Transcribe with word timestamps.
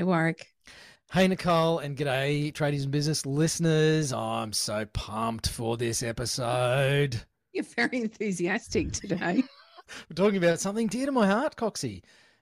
Hey, 0.00 0.04
Warwick. 0.04 0.46
Hey, 1.12 1.28
Nicole, 1.28 1.78
and 1.80 1.94
g'day, 1.94 2.54
tradies 2.54 2.84
and 2.84 2.90
business 2.90 3.26
listeners. 3.26 4.14
I'm 4.14 4.50
so 4.54 4.86
pumped 4.86 5.46
for 5.50 5.76
this 5.76 6.02
episode. 6.02 7.20
You're 7.52 7.64
very 7.76 8.00
enthusiastic 8.00 8.92
today. 8.92 9.42
We're 10.08 10.14
talking 10.14 10.38
about 10.38 10.58
something 10.58 10.86
dear 10.86 11.04
to 11.04 11.12
my 11.12 11.26
heart, 11.26 11.56
Coxie. 11.56 11.98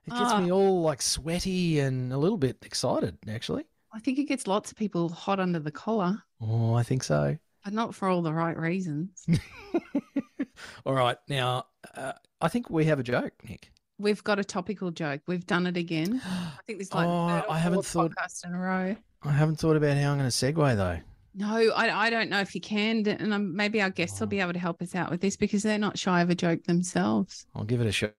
It 0.06 0.10
gets 0.10 0.30
Ah. 0.30 0.40
me 0.40 0.52
all 0.52 0.82
like 0.82 1.02
sweaty 1.02 1.80
and 1.80 2.12
a 2.12 2.16
little 2.16 2.38
bit 2.38 2.58
excited, 2.64 3.18
actually. 3.28 3.64
I 3.92 3.98
think 3.98 4.20
it 4.20 4.28
gets 4.28 4.46
lots 4.46 4.70
of 4.70 4.76
people 4.76 5.08
hot 5.08 5.40
under 5.40 5.58
the 5.58 5.72
collar, 5.72 6.22
Oh, 6.40 6.74
I 6.74 6.84
think 6.84 7.02
so. 7.02 7.36
but 7.64 7.72
not 7.72 7.92
for 7.92 8.06
all 8.06 8.22
the 8.22 8.32
right 8.32 8.56
reasons. 8.56 9.26
all 10.86 10.94
right. 10.94 11.16
Now, 11.28 11.66
uh, 11.96 12.12
I 12.40 12.46
think 12.46 12.70
we 12.70 12.84
have 12.84 13.00
a 13.00 13.02
joke, 13.02 13.32
Nic. 13.48 13.72
We've 13.98 14.22
got 14.22 14.38
a 14.38 14.44
topical 14.44 14.90
joke. 14.90 15.22
We've 15.26 15.46
done 15.46 15.66
it 15.66 15.76
again. 15.76 16.20
I 16.26 16.58
think 16.66 16.78
this 16.78 16.92
like 16.94 17.06
Oh, 17.06 17.44
I 17.50 17.58
haven't 17.58 17.84
thought- 17.84 18.12
podcast 18.12 18.46
in 18.46 18.54
a 18.54 18.58
row. 18.58 18.96
I 19.24 19.32
haven't 19.32 19.56
thought 19.56 19.76
about 19.76 19.96
how 19.96 20.12
I'm 20.12 20.18
going 20.18 20.30
to 20.30 20.34
segue, 20.34 20.76
though. 20.76 21.00
No, 21.34 21.70
I, 21.72 22.06
I 22.06 22.10
don't 22.10 22.30
know 22.30 22.40
if 22.40 22.54
you 22.54 22.60
can, 22.60 23.06
and 23.06 23.34
um, 23.34 23.54
maybe 23.56 23.80
our 23.82 23.90
guests 23.90 24.18
will 24.20 24.26
Oh. 24.26 24.30
be 24.30 24.40
able 24.40 24.52
to 24.52 24.58
help 24.58 24.80
us 24.82 24.94
out 24.94 25.10
with 25.10 25.20
this 25.20 25.36
because 25.36 25.62
they're 25.62 25.78
not 25.78 25.98
shy 25.98 26.20
of 26.20 26.30
a 26.30 26.34
joke 26.34 26.64
themselves. 26.64 27.46
I'll 27.54 27.64
give 27.64 27.80
it 27.80 27.86
a 27.86 27.92
shot. 27.92 28.14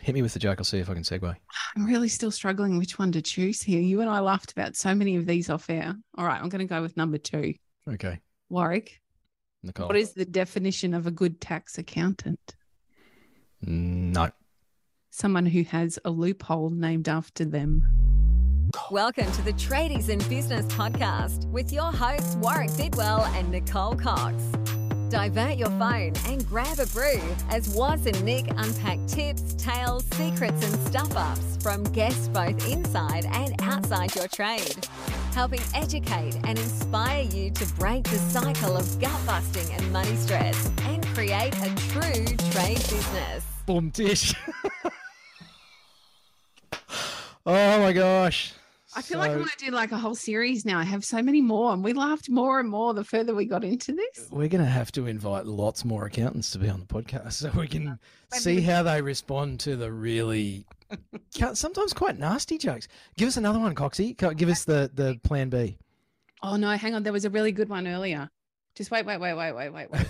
Hit 0.00 0.14
me 0.14 0.22
with 0.22 0.32
the 0.34 0.38
joke. 0.38 0.58
I'll 0.58 0.64
see 0.64 0.78
if 0.78 0.88
I 0.88 0.94
can 0.94 1.02
segue. 1.02 1.34
I'm 1.76 1.84
really 1.86 2.08
still 2.08 2.30
struggling 2.30 2.78
which 2.78 2.98
one 2.98 3.10
to 3.12 3.20
choose 3.22 3.60
here. 3.60 3.80
You 3.80 4.00
and 4.00 4.08
I 4.10 4.20
laughed 4.20 4.52
about 4.52 4.76
so 4.76 4.94
many 4.94 5.16
of 5.16 5.26
these 5.26 5.50
off 5.50 5.68
air. 5.68 5.94
All 6.16 6.24
right, 6.24 6.40
I'm 6.40 6.48
going 6.48 6.66
to 6.66 6.72
go 6.72 6.80
with 6.80 6.96
number 6.96 7.18
two. 7.18 7.54
Okay. 7.88 8.20
Warwick, 8.48 9.00
Nicole. 9.64 9.88
what 9.88 9.96
is 9.96 10.12
the 10.12 10.24
definition 10.24 10.94
of 10.94 11.06
a 11.08 11.10
good 11.10 11.40
tax 11.40 11.78
accountant? 11.78 12.54
No. 13.62 14.30
Someone 15.20 15.46
who 15.46 15.64
has 15.64 15.98
a 16.04 16.10
loophole 16.10 16.70
named 16.70 17.08
after 17.08 17.44
them. 17.44 17.82
Welcome 18.88 19.32
to 19.32 19.42
the 19.42 19.52
Tradies 19.54 20.08
in 20.10 20.20
Business 20.28 20.64
podcast 20.66 21.44
with 21.46 21.72
your 21.72 21.90
hosts 21.90 22.36
Warwick 22.36 22.70
Bidwell 22.76 23.24
and 23.34 23.50
Nicole 23.50 23.96
Cox. 23.96 24.40
Divert 25.10 25.56
your 25.56 25.70
phone 25.70 26.12
and 26.26 26.46
grab 26.46 26.78
a 26.78 26.86
brew 26.86 27.20
as 27.50 27.74
Waz 27.74 28.06
and 28.06 28.22
Nic 28.24 28.46
unpack 28.48 29.04
tips, 29.08 29.54
tales, 29.54 30.04
secrets, 30.12 30.64
and 30.64 30.86
stuff 30.86 31.16
ups 31.16 31.58
from 31.60 31.82
guests 31.82 32.28
both 32.28 32.70
inside 32.70 33.24
and 33.32 33.60
outside 33.62 34.14
your 34.14 34.28
trade, 34.28 34.86
helping 35.34 35.62
educate 35.74 36.36
and 36.44 36.60
inspire 36.60 37.24
you 37.24 37.50
to 37.50 37.66
break 37.74 38.04
the 38.04 38.18
cycle 38.18 38.76
of 38.76 39.00
gut 39.00 39.20
busting 39.26 39.68
and 39.72 39.92
money 39.92 40.14
stress 40.14 40.70
and 40.82 41.04
create 41.08 41.56
a 41.56 41.74
true 41.90 42.24
trade 42.52 42.76
business. 42.76 43.44
Boom 43.66 43.90
tish. 43.90 44.32
oh 47.46 47.80
my 47.80 47.92
gosh. 47.92 48.52
I 48.96 49.02
feel 49.02 49.18
like 49.18 49.30
I 49.30 49.34
So- 49.34 49.38
want 49.40 49.50
to 49.52 49.64
do 49.66 49.70
like 49.70 49.92
a 49.92 49.98
whole 49.98 50.14
series 50.14 50.64
now. 50.64 50.78
I 50.78 50.82
have 50.84 51.04
so 51.04 51.22
many 51.22 51.42
more, 51.42 51.72
and 51.74 51.84
we 51.84 51.92
laughed 51.92 52.30
more 52.30 52.58
and 52.58 52.68
more 52.70 52.94
the 52.94 53.04
further 53.04 53.34
we 53.34 53.44
got 53.44 53.62
into 53.62 53.92
this. 53.92 54.28
We're 54.30 54.48
going 54.48 54.64
to 54.64 54.70
have 54.70 54.90
to 54.92 55.06
invite 55.06 55.44
lots 55.46 55.84
more 55.84 56.06
accountants 56.06 56.50
to 56.52 56.58
be 56.58 56.68
on 56.70 56.80
the 56.80 56.86
podcast 56.86 57.32
so 57.34 57.50
we 57.56 57.68
can 57.68 57.98
Maybe 58.32 58.40
see 58.40 58.60
how 58.62 58.82
they 58.82 59.02
respond 59.02 59.60
to 59.60 59.76
the 59.76 59.92
really 59.92 60.64
sometimes 61.52 61.92
quite 61.92 62.18
nasty 62.18 62.56
jokes. 62.56 62.88
Give 63.18 63.28
us 63.28 63.36
another 63.36 63.58
one, 63.58 63.74
Coxie. 63.74 64.16
Give 64.36 64.48
us 64.48 64.64
the, 64.64 64.90
the 64.94 65.20
plan 65.22 65.50
B. 65.50 65.76
Oh 66.42 66.56
no, 66.56 66.70
hang 66.70 66.94
on. 66.94 67.02
There 67.02 67.12
was 67.12 67.26
a 67.26 67.30
really 67.30 67.52
good 67.52 67.68
one 67.68 67.86
earlier. 67.86 68.30
Just 68.74 68.90
wait, 68.90 69.04
wait, 69.04 69.20
wait, 69.20 69.34
wait, 69.34 69.52
wait, 69.52 69.68
wait, 69.70 69.90
wait. 69.90 70.06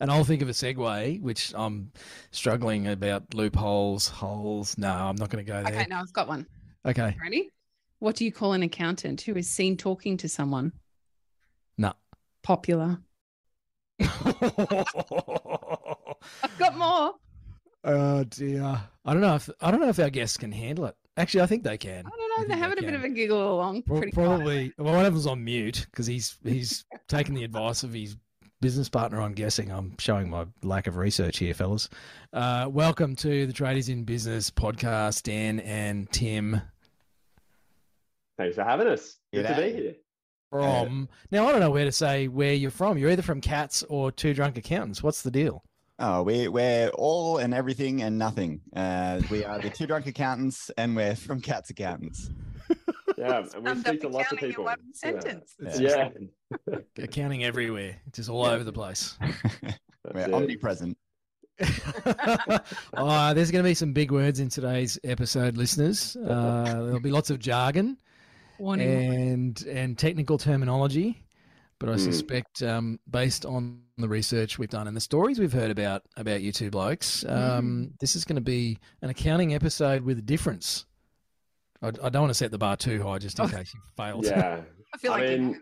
And 0.00 0.10
I'll 0.10 0.24
think 0.24 0.42
of 0.42 0.48
a 0.48 0.52
segue, 0.52 1.20
which 1.20 1.52
I'm 1.56 1.90
struggling 2.30 2.88
about 2.88 3.34
loopholes, 3.34 4.08
holes. 4.08 4.76
No, 4.78 4.90
I'm 4.90 5.16
not 5.16 5.30
going 5.30 5.44
to 5.44 5.50
go 5.50 5.62
there. 5.62 5.72
okay, 5.72 5.86
no, 5.88 5.96
I've 5.96 6.12
got 6.12 6.28
one. 6.28 6.46
Okay. 6.86 7.16
Ready? 7.22 7.50
What 7.98 8.16
do 8.16 8.24
you 8.24 8.32
call 8.32 8.52
an 8.52 8.62
accountant 8.62 9.20
who 9.22 9.34
is 9.34 9.48
seen 9.48 9.76
talking 9.76 10.16
to 10.18 10.28
someone? 10.28 10.72
No. 11.78 11.92
Popular. 12.42 12.98
I've 14.00 14.28
got 16.58 16.76
more. 16.76 17.14
oh 17.84 18.24
dear. 18.24 18.80
I 19.04 19.12
don't 19.12 19.22
know 19.22 19.34
if 19.36 19.48
I 19.60 19.70
don't 19.70 19.80
know 19.80 19.88
if 19.88 19.98
our 19.98 20.10
guests 20.10 20.36
can 20.36 20.52
handle 20.52 20.86
it. 20.86 20.96
Actually, 21.16 21.42
I 21.42 21.46
think 21.46 21.62
they 21.62 21.78
can. 21.78 22.04
I 22.06 22.10
don't 22.10 22.18
know. 22.18 22.36
think 22.38 22.48
They're 22.48 22.56
they 22.56 22.62
having 22.62 22.78
a 22.78 22.82
bit 22.82 22.94
of 22.94 23.04
a 23.04 23.08
giggle 23.08 23.54
along. 23.54 23.82
Pro- 23.82 23.98
quietly. 24.00 24.12
Probably. 24.12 24.72
Well, 24.78 24.94
one 24.94 25.06
of 25.06 25.12
them's 25.14 25.26
on 25.26 25.44
mute 25.44 25.86
because 25.90 26.06
he's 26.06 26.36
he's 26.42 26.84
taken 27.08 27.34
the 27.34 27.44
advice 27.44 27.84
of 27.84 27.92
his 27.92 28.16
business 28.64 28.88
partner. 28.88 29.20
I'm 29.20 29.34
guessing. 29.34 29.70
I'm 29.70 29.94
showing 29.98 30.30
my 30.30 30.46
lack 30.62 30.86
of 30.86 30.96
research 30.96 31.36
here, 31.36 31.52
fellas. 31.52 31.90
Uh, 32.32 32.66
welcome 32.72 33.14
to 33.16 33.46
the 33.46 33.52
Tradies 33.52 33.90
in 33.90 34.04
Business 34.04 34.50
podcast, 34.50 35.24
Dan 35.24 35.60
and 35.60 36.10
Tim 36.10 36.62
Thanks 38.38 38.56
for 38.56 38.64
having 38.64 38.86
us. 38.86 39.18
Good 39.34 39.46
to 39.46 39.54
be 39.54 39.70
here. 39.70 39.94
from. 40.48 41.10
Now 41.30 41.46
I 41.46 41.52
don't 41.52 41.60
know 41.60 41.72
where 41.72 41.84
to 41.84 41.92
say 41.92 42.26
where 42.26 42.54
you're 42.54 42.70
from. 42.70 42.96
You're 42.96 43.10
either 43.10 43.20
from 43.20 43.42
Cats 43.42 43.82
or 43.90 44.10
Two 44.10 44.32
Drunk 44.32 44.56
Accountants. 44.56 45.02
What's 45.02 45.20
the 45.20 45.30
deal? 45.30 45.62
Oh, 45.98 46.22
we, 46.22 46.48
we're 46.48 46.88
all 46.88 47.36
and 47.36 47.52
everything 47.52 48.00
and 48.00 48.18
nothing. 48.18 48.62
Uh, 48.74 49.20
we 49.30 49.44
are 49.44 49.58
the 49.58 49.68
two 49.68 49.86
drunk 49.86 50.06
accountants 50.06 50.70
and 50.78 50.96
we're 50.96 51.14
from 51.14 51.42
Cats 51.42 51.68
Accountants. 51.68 52.30
Yeah, 53.24 53.38
and 53.54 53.64
we 53.64 53.70
Summed 53.70 53.86
speak 53.86 54.00
to 54.02 54.08
lots 54.08 54.32
of 54.32 54.38
accounting 54.38 54.44
in 54.44 54.50
people. 54.50 54.64
one 54.64 54.78
Yeah. 55.02 55.20
sentence. 55.20 55.54
It's 55.60 55.80
Yeah, 55.80 56.10
Accounting 56.98 57.44
everywhere, 57.44 57.96
just 58.12 58.28
all 58.28 58.44
over 58.44 58.62
the 58.64 58.72
place. 58.72 59.16
that's 59.20 59.78
we're 60.12 60.20
it. 60.20 60.32
omnipresent. 60.32 60.96
oh, 62.96 63.32
there's 63.34 63.50
going 63.50 63.62
to 63.64 63.68
be 63.68 63.74
some 63.74 63.92
big 63.92 64.10
words 64.10 64.40
in 64.40 64.48
today's 64.48 64.98
episode, 65.04 65.56
listeners. 65.56 66.16
Uh, 66.16 66.82
there'll 66.84 67.00
be 67.00 67.10
lots 67.10 67.30
of 67.30 67.38
jargon 67.38 67.96
Warning. 68.58 68.88
and 68.88 69.62
and 69.68 69.96
technical 69.98 70.36
terminology, 70.38 71.22
but 71.78 71.88
I 71.88 71.92
Hmm. 71.92 71.98
suspect, 71.98 72.62
um, 72.62 72.98
based 73.10 73.46
on 73.46 73.80
the 73.98 74.08
research 74.08 74.58
we've 74.58 74.68
done 74.70 74.88
and 74.88 74.96
the 74.96 75.00
stories 75.00 75.38
we've 75.38 75.52
heard 75.52 75.70
about 75.70 76.02
about 76.16 76.42
you 76.42 76.50
two 76.52 76.70
blokes, 76.70 77.24
um, 77.28 77.94
this 78.00 78.16
is 78.16 78.24
going 78.24 78.36
to 78.36 78.42
be 78.42 78.78
an 79.02 79.10
accounting 79.10 79.54
episode 79.54 80.02
with 80.02 80.18
a 80.18 80.22
difference. 80.22 80.86
I, 81.84 82.06
I 82.06 82.08
don't 82.08 82.22
want 82.22 82.30
to 82.30 82.34
set 82.34 82.50
the 82.50 82.58
bar 82.58 82.76
too 82.76 83.02
high, 83.02 83.18
just 83.18 83.38
in 83.38 83.48
case 83.48 83.74
you 83.74 83.80
failed. 83.96 84.24
Yeah, 84.24 84.62
I 84.94 84.98
feel 84.98 85.12
I 85.12 85.20
like 85.20 85.30
you 85.30 85.38
mean, 85.38 85.60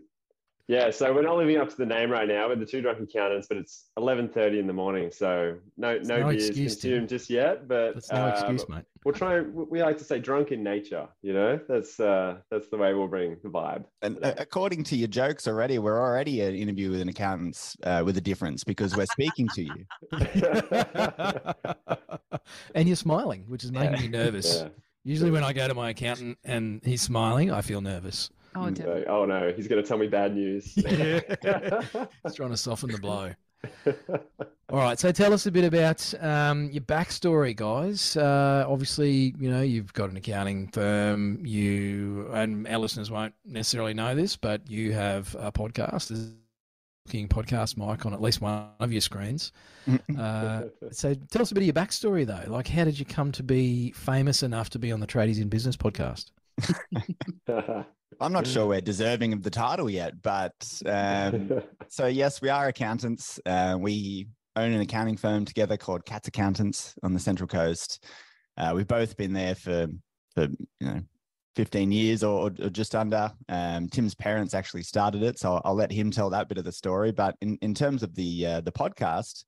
yeah. 0.69 0.91
So 0.91 1.12
we're 1.12 1.22
not 1.22 1.37
living 1.37 1.56
up 1.56 1.69
to 1.71 1.77
the 1.77 1.87
name 1.87 2.10
right 2.10 2.28
now 2.28 2.49
with 2.49 2.60
the 2.60 2.66
two 2.66 2.81
drunk 2.81 3.00
accountants, 3.00 3.49
but 3.49 3.56
it's 3.56 3.88
eleven 3.97 4.28
thirty 4.28 4.61
in 4.61 4.66
the 4.66 4.72
morning, 4.72 5.11
so 5.11 5.56
no 5.77 5.99
no, 5.99 6.19
no 6.19 6.28
beers 6.28 6.49
excuse, 6.49 6.75
consumed 6.75 7.09
just 7.09 7.28
yet. 7.28 7.66
But 7.66 7.94
That's 7.94 8.12
no 8.12 8.27
uh, 8.27 8.28
excuse, 8.28 8.69
mate. 8.69 8.84
We'll 9.05 9.15
try. 9.15 9.41
We 9.41 9.82
like 9.82 9.99
to 9.99 10.05
say 10.05 10.21
drunk 10.21 10.53
in 10.53 10.62
nature. 10.62 11.09
You 11.22 11.32
know, 11.32 11.59
that's 11.69 11.99
uh, 11.99 12.37
that's 12.50 12.69
the 12.69 12.77
way 12.77 12.94
we'll 12.94 13.09
bring 13.09 13.37
the 13.43 13.49
vibe. 13.49 13.84
And 14.03 14.25
uh, 14.25 14.34
according 14.38 14.84
to 14.84 14.97
your 14.97 15.09
jokes 15.09 15.49
already, 15.49 15.81
we're 15.81 16.00
already 16.00 16.41
an 16.43 16.55
interview 16.55 16.93
with 16.93 17.00
an 17.00 17.09
accountant 17.09 17.75
uh, 17.82 18.03
with 18.05 18.16
a 18.16 18.21
difference 18.21 18.62
because 18.62 18.97
we're 18.97 19.06
speaking 19.06 19.49
to 19.49 19.65
you. 19.65 19.84
and 22.75 22.87
you're 22.87 22.97
smiling, 22.97 23.44
which 23.49 23.65
is 23.65 23.72
making 23.72 24.00
me 24.00 24.09
nervous. 24.09 24.62
Yeah. 24.62 24.69
Usually, 25.04 25.30
when 25.30 25.44
I 25.44 25.52
go 25.52 25.66
to 25.68 25.74
my 25.74 25.90
accountant 25.90 26.38
and 26.44 26.80
he's 26.84 27.02
smiling, 27.02 27.50
I 27.50 27.60
feel 27.62 27.80
nervous. 27.80 28.30
Oh, 28.54 28.60
Mm, 28.60 28.74
dear. 28.74 29.04
Oh 29.08 29.24
no, 29.24 29.50
he's 29.56 29.66
going 29.66 29.82
to 29.82 29.88
tell 29.88 29.98
me 29.98 30.08
bad 30.08 30.34
news. 30.34 30.74
Yeah. 30.76 31.20
He's 32.24 32.34
trying 32.34 32.50
to 32.50 32.56
soften 32.56 32.90
the 32.90 32.98
blow. 32.98 33.32
All 34.70 34.78
right, 34.78 34.98
so 34.98 35.12
tell 35.12 35.32
us 35.32 35.46
a 35.46 35.50
bit 35.50 35.64
about 35.64 36.12
um, 36.22 36.70
your 36.70 36.82
backstory, 36.82 37.54
guys. 37.54 38.16
Uh, 38.16 38.64
obviously, 38.68 39.34
you 39.38 39.50
know 39.50 39.60
you've 39.62 39.92
got 39.92 40.10
an 40.10 40.16
accounting 40.16 40.68
firm. 40.68 41.44
You 41.44 42.28
and 42.32 42.66
our 42.69 42.78
listeners 42.78 43.10
won't 43.10 43.34
necessarily 43.44 43.94
know 43.94 44.14
this, 44.14 44.36
but 44.36 44.69
you 44.70 44.92
have 44.92 45.34
a 45.38 45.50
podcast. 45.52 46.08
There's 46.08 46.24
a 46.26 46.32
looking 47.06 47.28
podcast 47.28 47.76
mic 47.76 48.06
on 48.06 48.14
at 48.14 48.20
least 48.20 48.40
one 48.40 48.68
of 48.80 48.92
your 48.92 49.00
screens. 49.00 49.52
Uh, 50.16 50.66
so 50.92 51.12
tell 51.32 51.42
us 51.42 51.50
a 51.50 51.54
bit 51.54 51.62
of 51.62 51.66
your 51.66 51.74
backstory, 51.74 52.24
though. 52.24 52.44
Like, 52.46 52.68
how 52.68 52.84
did 52.84 52.96
you 52.96 53.04
come 53.04 53.32
to 53.32 53.42
be 53.42 53.90
famous 53.90 54.44
enough 54.44 54.70
to 54.70 54.78
be 54.78 54.92
on 54.92 55.00
the 55.00 55.08
Tradies 55.08 55.40
in 55.40 55.48
Business 55.48 55.76
podcast? 55.76 56.30
I'm 58.20 58.32
not 58.32 58.46
sure 58.46 58.66
we're 58.66 58.81
deserving 58.81 59.32
of 59.32 59.43
the 59.43 59.50
title 59.50 59.90
yet, 59.90 60.22
but 60.22 60.54
um, 60.87 61.62
so 61.88 62.06
yes, 62.06 62.40
we 62.40 62.49
are 62.49 62.69
accountants. 62.69 63.40
Uh, 63.44 63.76
we 63.81 64.28
own 64.55 64.72
an 64.72 64.81
accounting 64.81 65.16
firm 65.16 65.44
together 65.44 65.76
called 65.76 66.05
Cats 66.05 66.28
Accountants 66.28 66.94
on 67.02 67.12
the 67.12 67.20
Central 67.20 67.48
Coast. 67.48 68.05
Uh, 68.56 68.72
we've 68.76 68.87
both 68.87 69.16
been 69.16 69.32
there 69.32 69.56
for 69.56 69.88
for 70.34 70.43
you 70.43 70.87
know 70.87 71.00
15 71.56 71.93
years 71.93 72.22
or, 72.25 72.46
or 72.46 72.70
just 72.70 72.94
under. 72.94 73.31
Um, 73.49 73.88
Tim's 73.88 74.14
parents 74.14 74.54
actually 74.54 74.82
started 74.82 75.22
it, 75.22 75.38
so 75.38 75.60
I'll 75.64 75.75
let 75.75 75.93
him 75.93 76.10
tell 76.10 76.31
that 76.31 76.49
bit 76.49 76.58
of 76.58 76.64
the 76.64 76.72
story. 76.72 77.12
But 77.12 77.37
in, 77.40 77.58
in 77.62 77.75
terms 77.75 78.02
of 78.02 78.14
the 78.14 78.46
uh, 78.46 78.60
the 78.62 78.72
podcast, 78.72 79.44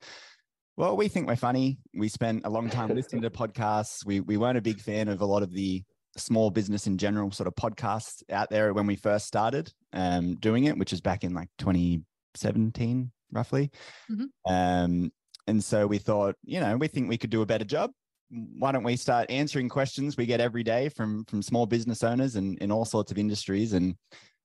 well, 0.77 0.97
we 0.97 1.09
think 1.09 1.27
we're 1.27 1.37
funny. 1.37 1.79
We 1.95 2.09
spent 2.09 2.43
a 2.45 2.51
long 2.51 2.69
time 2.69 2.95
listening 2.95 3.23
to 3.23 3.31
podcasts. 3.43 4.05
We 4.05 4.21
we 4.21 4.37
weren't 4.37 4.59
a 4.59 4.63
big 4.63 4.81
fan 4.81 5.09
of 5.09 5.21
a 5.21 5.27
lot 5.27 5.43
of 5.43 5.53
the 5.53 5.83
small 6.17 6.51
business 6.51 6.87
in 6.87 6.99
general 6.99 7.31
sort 7.33 7.47
of 7.47 7.55
podcasts 7.55 8.23
out 8.31 8.51
there 8.51 8.73
when 8.73 8.87
we 8.87 8.97
first 8.97 9.27
started 9.27 9.73
um, 9.93 10.37
doing 10.37 10.65
it, 10.65 10.79
which 10.79 10.93
is 10.93 11.01
back 11.01 11.25
in 11.25 11.35
like 11.35 11.49
2017, 11.59 13.11
roughly. 13.33 13.71
Mhm. 14.11 14.27
Um, 14.47 15.13
and 15.47 15.63
so 15.63 15.87
we 15.87 15.99
thought, 15.99 16.37
you 16.45 16.61
know, 16.61 16.77
we 16.77 16.89
think 16.89 17.09
we 17.09 17.19
could 17.19 17.31
do 17.31 17.43
a 17.43 17.47
better 17.47 17.65
job. 17.65 17.91
Why 18.31 18.73
don't 18.73 18.83
we 18.85 18.97
start 18.97 19.31
answering 19.31 19.69
questions 19.69 20.17
we 20.17 20.27
get 20.27 20.41
every 20.41 20.63
day 20.63 20.89
from 20.89 21.25
from 21.27 21.43
small 21.43 21.67
business 21.67 22.03
owners 22.03 22.37
and 22.37 22.59
in 22.59 22.73
all 22.73 22.85
sorts 22.85 23.11
of 23.13 23.19
industries 23.19 23.73
and 23.73 23.95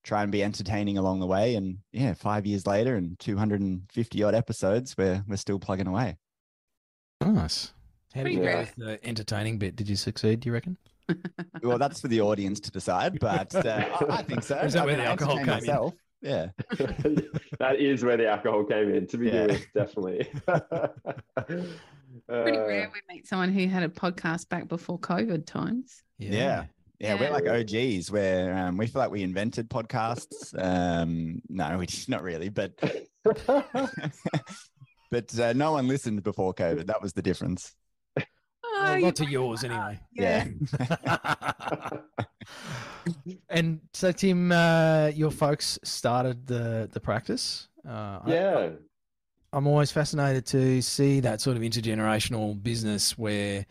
try 0.03 0.23
and 0.23 0.31
be 0.31 0.43
entertaining 0.43 0.97
along 0.97 1.19
the 1.19 1.27
way. 1.27 1.55
And 1.55 1.77
yeah, 1.91 2.13
five 2.13 2.45
years 2.45 2.65
later 2.67 2.95
and 2.95 3.17
250 3.19 4.23
odd 4.23 4.35
episodes, 4.35 4.95
we're 4.97 5.23
we're 5.27 5.35
still 5.37 5.59
plugging 5.59 5.87
away. 5.87 6.17
Nice. 7.21 7.73
How 8.13 8.23
did 8.23 8.33
you 8.33 8.39
Pretty 8.39 8.53
go 8.53 8.59
with 8.59 8.75
the 8.75 9.07
entertaining 9.07 9.57
bit? 9.59 9.75
Did 9.75 9.87
you 9.89 9.95
succeed? 9.95 10.39
Do 10.39 10.49
you 10.49 10.53
reckon? 10.53 10.77
Well, 11.63 11.77
that's 11.77 12.01
for 12.01 12.07
the 12.07 12.21
audience 12.21 12.59
to 12.61 12.71
decide, 12.71 13.19
but 13.19 13.53
uh, 13.55 13.85
I, 14.09 14.17
I 14.17 14.23
think 14.23 14.43
so. 14.43 14.57
Is 14.63 14.73
that 14.73 14.83
I 14.83 14.85
where 14.85 14.95
the 14.95 15.05
alcohol 15.05 15.39
entertain 15.39 15.61
came 15.65 15.75
in? 15.75 15.91
Yeah. 16.21 16.47
that 17.59 17.77
is 17.79 18.03
where 18.03 18.17
the 18.17 18.27
alcohol 18.27 18.63
came 18.65 18.93
in 18.93 19.07
to 19.07 19.17
begin 19.17 19.33
Yeah. 19.35 19.45
with, 19.47 19.67
definitely. 19.73 20.27
Pretty 22.29 22.57
Uh, 22.57 22.65
rare 22.67 22.91
we 22.93 23.01
meet 23.15 23.27
someone 23.27 23.51
who 23.51 23.67
had 23.67 23.83
a 23.83 23.89
podcast 23.89 24.49
back 24.49 24.67
before 24.67 24.99
COVID 24.99 25.45
times. 25.45 26.03
Yeah. 26.17 26.65
Yeah, 26.99 27.15
we're 27.17 27.31
like 27.31 27.47
OGs 27.47 28.11
where 28.11 28.53
um, 28.57 28.75
we 28.75 28.85
feel 28.85 29.01
like 29.01 29.09
we 29.11 29.23
invented 29.23 29.69
podcasts. 29.69 30.53
Um, 30.61 31.41
no, 31.47 31.77
we 31.77 31.87
not 32.09 32.21
really, 32.23 32.49
but 32.49 32.73
but 35.11 35.39
uh, 35.39 35.53
no 35.53 35.71
one 35.71 35.87
listened 35.87 36.23
before 36.23 36.53
COVID. 36.53 36.87
That 36.87 37.01
was 37.01 37.13
the 37.13 37.21
difference. 37.21 37.73
Oh, 38.19 38.23
Well, 38.83 38.97
you 38.97 39.05
not 39.05 39.15
to 39.17 39.25
yours 39.25 39.63
not. 39.63 39.71
anyway. 39.71 39.99
Yeah. 40.13 40.47
and 43.49 43.79
so, 43.93 44.11
Tim, 44.11 44.51
uh, 44.51 45.11
your 45.15 45.31
folks 45.31 45.79
started 45.83 46.47
the 46.47 46.89
the 46.91 46.99
practice. 46.99 47.67
Uh, 47.87 48.19
I- 48.23 48.23
yeah. 48.27 48.69
I'm 49.51 49.67
always 49.67 49.91
fascinated 49.91 50.45
to 50.47 50.81
see 50.81 51.19
that 51.21 51.41
sort 51.41 51.57
of 51.57 51.63
intergenerational 51.63 52.61
business 52.61 53.17
where, 53.17 53.65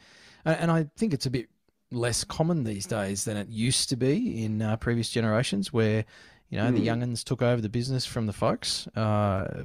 and 0.44 0.70
I 0.70 0.86
think 0.96 1.14
it's 1.14 1.26
a 1.26 1.30
bit 1.30 1.48
less 1.90 2.24
common 2.24 2.64
these 2.64 2.86
days 2.86 3.24
than 3.24 3.36
it 3.36 3.48
used 3.48 3.88
to 3.90 3.96
be 3.96 4.44
in 4.44 4.60
uh, 4.60 4.76
previous 4.76 5.08
generations, 5.10 5.72
where 5.72 6.04
you 6.50 6.58
know 6.58 6.72
the 6.72 6.84
Hmm. 6.84 6.86
younguns 6.86 7.22
took 7.22 7.42
over 7.42 7.60
the 7.62 7.68
business 7.68 8.04
from 8.06 8.26
the 8.26 8.32
folks. 8.32 8.86
Uh, 8.88 9.64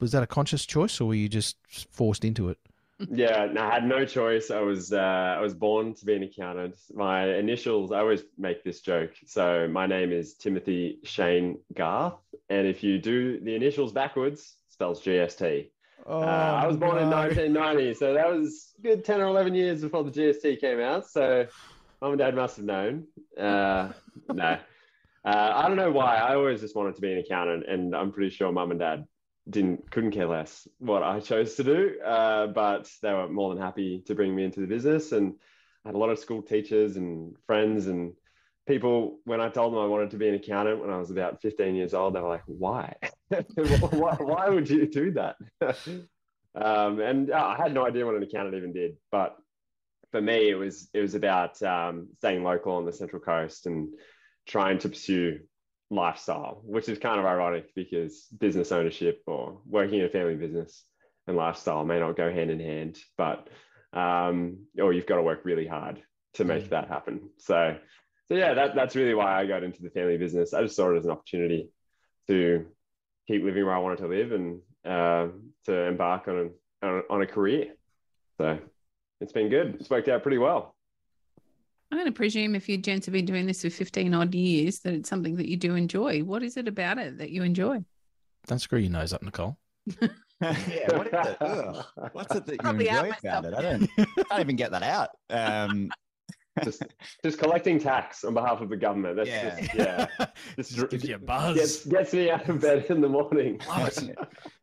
was 0.00 0.12
that 0.12 0.22
a 0.22 0.26
conscious 0.26 0.64
choice, 0.64 1.00
or 1.00 1.08
were 1.08 1.14
you 1.14 1.28
just 1.28 1.56
forced 1.90 2.24
into 2.24 2.48
it? 2.48 2.58
Yeah, 3.12 3.46
no, 3.52 3.62
I 3.62 3.74
had 3.74 3.84
no 3.86 4.04
choice. 4.04 4.50
I 4.50 4.60
was 4.60 4.92
uh, 4.92 5.34
I 5.38 5.40
was 5.40 5.54
born 5.54 5.94
to 5.94 6.04
be 6.04 6.14
an 6.14 6.22
accountant. 6.22 6.76
My 6.94 7.34
initials, 7.34 7.90
I 7.92 7.98
always 8.00 8.22
make 8.38 8.62
this 8.62 8.80
joke. 8.82 9.12
So 9.26 9.66
my 9.68 9.86
name 9.86 10.12
is 10.12 10.34
Timothy 10.34 11.00
Shane 11.02 11.58
Garth, 11.74 12.20
and 12.50 12.66
if 12.68 12.84
you 12.84 12.98
do 12.98 13.40
the 13.40 13.54
initials 13.54 13.92
backwards, 13.92 14.54
spells 14.80 15.02
GST. 15.02 15.70
Oh, 16.06 16.22
Uh, 16.22 16.60
I 16.64 16.66
was 16.66 16.78
born 16.78 16.96
in 16.96 17.10
1990, 17.10 17.92
so 17.92 18.14
that 18.14 18.30
was 18.30 18.72
a 18.78 18.80
good 18.80 19.04
10 19.04 19.20
or 19.20 19.26
11 19.26 19.54
years 19.54 19.82
before 19.82 20.04
the 20.04 20.10
GST 20.10 20.58
came 20.58 20.80
out. 20.80 21.06
So 21.06 21.46
mum 22.00 22.12
and 22.12 22.18
dad 22.18 22.34
must 22.34 22.56
have 22.56 22.64
known. 22.64 23.06
Uh, 23.38 23.92
no, 24.32 24.56
uh, 25.26 25.52
I 25.54 25.68
don't 25.68 25.76
know 25.76 25.92
why. 25.92 26.16
I 26.16 26.34
always 26.34 26.62
just 26.62 26.74
wanted 26.74 26.94
to 26.94 27.02
be 27.02 27.12
an 27.12 27.18
accountant, 27.18 27.66
and 27.68 27.94
I'm 27.94 28.10
pretty 28.10 28.30
sure 28.30 28.50
mum 28.50 28.70
and 28.70 28.80
dad 28.80 29.04
didn't 29.50 29.90
couldn't 29.90 30.12
care 30.12 30.28
less 30.28 30.66
what 30.78 31.02
I 31.02 31.20
chose 31.20 31.56
to 31.56 31.64
do. 31.64 32.00
Uh, 32.00 32.46
but 32.46 32.90
they 33.02 33.12
were 33.12 33.28
more 33.28 33.52
than 33.52 33.62
happy 33.62 34.02
to 34.06 34.14
bring 34.14 34.34
me 34.34 34.44
into 34.44 34.60
the 34.60 34.66
business, 34.66 35.12
and 35.12 35.34
I 35.84 35.88
had 35.88 35.94
a 35.94 35.98
lot 35.98 36.08
of 36.08 36.18
school 36.18 36.40
teachers 36.40 36.96
and 36.96 37.36
friends 37.46 37.86
and 37.86 38.14
people 38.66 39.18
when 39.24 39.40
I 39.40 39.48
told 39.48 39.72
them 39.72 39.80
I 39.80 39.86
wanted 39.86 40.10
to 40.10 40.16
be 40.16 40.28
an 40.28 40.34
accountant 40.34 40.80
when 40.80 40.90
I 40.90 40.98
was 40.98 41.10
about 41.10 41.40
15 41.42 41.74
years 41.74 41.94
old, 41.94 42.14
they 42.14 42.20
were 42.20 42.28
like, 42.28 42.42
why? 42.46 42.94
why, 43.30 44.16
why 44.20 44.48
would 44.48 44.68
you 44.68 44.86
do 44.86 45.12
that? 45.12 45.36
um, 46.54 47.00
and 47.00 47.30
uh, 47.30 47.36
I 47.36 47.56
had 47.56 47.74
no 47.74 47.86
idea 47.86 48.06
what 48.06 48.14
an 48.14 48.22
accountant 48.22 48.56
even 48.56 48.72
did. 48.72 48.96
But 49.10 49.36
for 50.10 50.20
me, 50.20 50.50
it 50.50 50.54
was 50.54 50.88
it 50.92 51.00
was 51.00 51.14
about 51.14 51.62
um, 51.62 52.08
staying 52.18 52.42
local 52.42 52.74
on 52.74 52.84
the 52.84 52.92
Central 52.92 53.22
Coast 53.22 53.66
and 53.66 53.94
trying 54.46 54.78
to 54.78 54.88
pursue 54.88 55.40
lifestyle, 55.90 56.62
which 56.64 56.88
is 56.88 56.98
kind 56.98 57.18
of 57.18 57.26
ironic 57.26 57.74
because 57.74 58.26
business 58.38 58.72
ownership 58.72 59.22
or 59.26 59.60
working 59.66 59.98
in 60.00 60.04
a 60.06 60.08
family 60.08 60.36
business 60.36 60.84
and 61.26 61.36
lifestyle 61.36 61.84
may 61.84 61.98
not 61.98 62.16
go 62.16 62.30
hand 62.32 62.50
in 62.50 62.60
hand, 62.60 62.98
but 63.16 63.48
um, 63.92 64.66
or 64.80 64.92
you've 64.92 65.06
got 65.06 65.16
to 65.16 65.22
work 65.22 65.40
really 65.44 65.66
hard 65.66 66.02
to 66.34 66.44
make 66.44 66.64
Mm. 66.66 66.70
that 66.70 66.88
happen. 66.88 67.30
So, 67.38 67.76
so 68.30 68.36
yeah, 68.36 68.54
that, 68.54 68.76
that's 68.76 68.94
really 68.94 69.14
why 69.14 69.40
I 69.40 69.44
got 69.44 69.64
into 69.64 69.82
the 69.82 69.90
family 69.90 70.16
business. 70.16 70.54
I 70.54 70.62
just 70.62 70.76
saw 70.76 70.92
it 70.92 70.98
as 70.98 71.04
an 71.04 71.10
opportunity 71.10 71.68
to 72.28 72.64
keep 73.26 73.42
living 73.42 73.64
where 73.64 73.74
I 73.74 73.78
wanted 73.78 73.98
to 73.98 74.06
live 74.06 74.30
and 74.30 74.60
uh, 74.84 75.26
to 75.64 75.86
embark 75.88 76.28
on 76.28 76.52
a, 76.82 77.00
on 77.10 77.22
a- 77.22 77.26
career. 77.26 77.74
So 78.38 78.58
it's 79.20 79.32
been 79.32 79.48
good. 79.48 79.78
It's 79.80 79.90
worked 79.90 80.08
out 80.08 80.22
pretty 80.22 80.38
well. 80.38 80.76
I'm 81.90 81.98
going 81.98 82.06
to 82.06 82.12
presume 82.12 82.54
if 82.54 82.68
you 82.68 82.78
gents 82.78 83.06
have 83.06 83.14
been 83.14 83.24
doing 83.24 83.46
this 83.46 83.62
for 83.62 83.70
15 83.70 84.14
odd 84.14 84.32
years, 84.32 84.78
that 84.80 84.94
it's 84.94 85.08
something 85.08 85.34
that 85.34 85.48
you 85.48 85.56
do 85.56 85.74
enjoy. 85.74 86.20
What 86.20 86.44
is 86.44 86.56
it 86.56 86.68
about 86.68 86.98
it 86.98 87.18
that 87.18 87.30
you 87.30 87.42
enjoy? 87.42 87.84
Don't 88.46 88.60
screw 88.60 88.78
your 88.78 88.92
nose 88.92 89.12
up, 89.12 89.24
Nicole. 89.24 89.58
yeah, 90.40 90.96
what 90.96 91.08
is 91.08 91.26
it? 91.26 91.36
Ugh. 91.40 91.84
What's 92.12 92.34
it 92.36 92.46
that 92.46 92.52
you 92.52 92.58
Probably 92.58 92.88
enjoy 92.88 93.10
about 93.24 93.44
it? 93.44 93.54
I 93.54 93.62
don't, 93.62 93.90
I 93.98 94.06
don't 94.30 94.40
even 94.40 94.56
get 94.56 94.70
that 94.70 94.84
out. 94.84 95.08
Um, 95.30 95.90
just, 96.64 96.82
just 97.22 97.38
collecting 97.38 97.78
tax 97.78 98.24
on 98.24 98.34
behalf 98.34 98.60
of 98.60 98.68
the 98.68 98.76
government. 98.76 99.16
That's 99.16 99.28
Yeah. 99.28 99.60
just, 99.60 99.74
yeah. 99.74 100.06
Just 100.56 100.74
Just 100.74 100.90
gives 100.90 101.04
you 101.08 101.14
a 101.16 101.18
buzz. 101.18 101.56
Gets, 101.56 101.84
gets 101.86 102.12
me 102.12 102.30
out 102.30 102.48
of 102.48 102.60
bed 102.60 102.86
in 102.88 103.00
the 103.00 103.08
morning. 103.08 103.60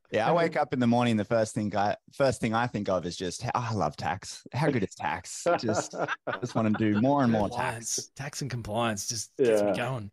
Yeah, 0.10 0.30
I 0.30 0.32
wake 0.32 0.56
up 0.56 0.72
in 0.74 0.80
the 0.80 0.88
morning. 0.88 1.18
The 1.18 1.26
first 1.26 1.54
thing 1.54 1.76
I 1.76 1.98
first 2.14 2.40
thing 2.40 2.54
I 2.54 2.66
think 2.66 2.88
of 2.88 3.06
is 3.06 3.18
just, 3.18 3.44
oh, 3.46 3.50
I 3.54 3.74
love 3.74 3.98
tax. 3.98 4.42
How 4.54 4.70
good 4.70 4.82
is 4.84 4.96
tax? 4.96 5.46
Just 5.60 5.96
just 6.40 6.56
want 6.56 6.78
to 6.78 6.92
do 6.94 7.02
more 7.02 7.24
and 7.24 7.32
more 7.32 7.50
tax. 7.50 7.58
Compliance, 7.96 8.12
tax 8.16 8.42
and 8.42 8.50
compliance 8.50 9.08
just 9.10 9.36
gets 9.36 9.62
me 9.64 9.74
going. 9.76 10.10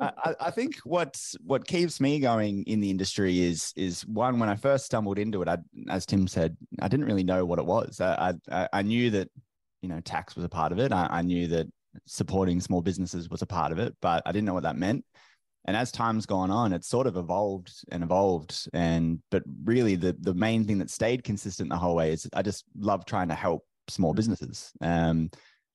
I, 0.00 0.12
I- 0.24 0.34
I 0.42 0.50
think 0.52 0.76
what's 0.84 1.34
what 1.44 1.66
keeps 1.66 2.00
me 2.00 2.20
going 2.20 2.62
in 2.68 2.78
the 2.78 2.88
industry 2.90 3.42
is 3.42 3.72
is 3.74 4.06
one 4.06 4.38
when 4.38 4.48
I 4.48 4.54
first 4.54 4.86
stumbled 4.86 5.18
into 5.18 5.42
it. 5.42 5.48
I, 5.48 5.58
as 5.90 6.06
Tim 6.06 6.28
said, 6.28 6.56
I 6.80 6.86
didn't 6.86 7.06
really 7.06 7.24
know 7.24 7.44
what 7.44 7.58
it 7.58 7.66
was. 7.66 8.00
I 8.00 8.34
I, 8.48 8.68
I 8.72 8.82
knew 8.82 9.10
that 9.10 9.28
you 9.82 9.88
know 9.88 10.00
tax 10.00 10.34
was 10.34 10.44
a 10.44 10.48
part 10.48 10.72
of 10.72 10.78
it. 10.78 10.92
I, 10.92 11.08
I 11.10 11.22
knew 11.22 11.46
that 11.48 11.66
supporting 12.06 12.60
small 12.60 12.80
businesses 12.80 13.28
was 13.28 13.42
a 13.42 13.46
part 13.46 13.72
of 13.72 13.78
it, 13.78 13.94
but 14.00 14.22
I 14.24 14.32
didn't 14.32 14.46
know 14.46 14.54
what 14.54 14.62
that 14.62 14.76
meant. 14.76 15.04
And 15.64 15.76
as 15.76 15.92
time's 15.92 16.26
gone 16.26 16.50
on, 16.50 16.72
it's 16.72 16.88
sort 16.88 17.06
of 17.06 17.16
evolved 17.16 17.72
and 17.92 18.02
evolved. 18.02 18.68
And 18.72 19.20
but 19.30 19.42
really, 19.64 19.96
the 19.96 20.16
the 20.18 20.34
main 20.34 20.64
thing 20.64 20.78
that 20.78 20.90
stayed 20.90 21.24
consistent 21.24 21.70
the 21.70 21.76
whole 21.76 21.94
way 21.94 22.12
is 22.12 22.28
I 22.34 22.42
just 22.42 22.64
love 22.76 23.04
trying 23.04 23.28
to 23.28 23.34
help 23.34 23.64
small 23.88 24.14
businesses. 24.14 24.72
Um, 24.80 25.30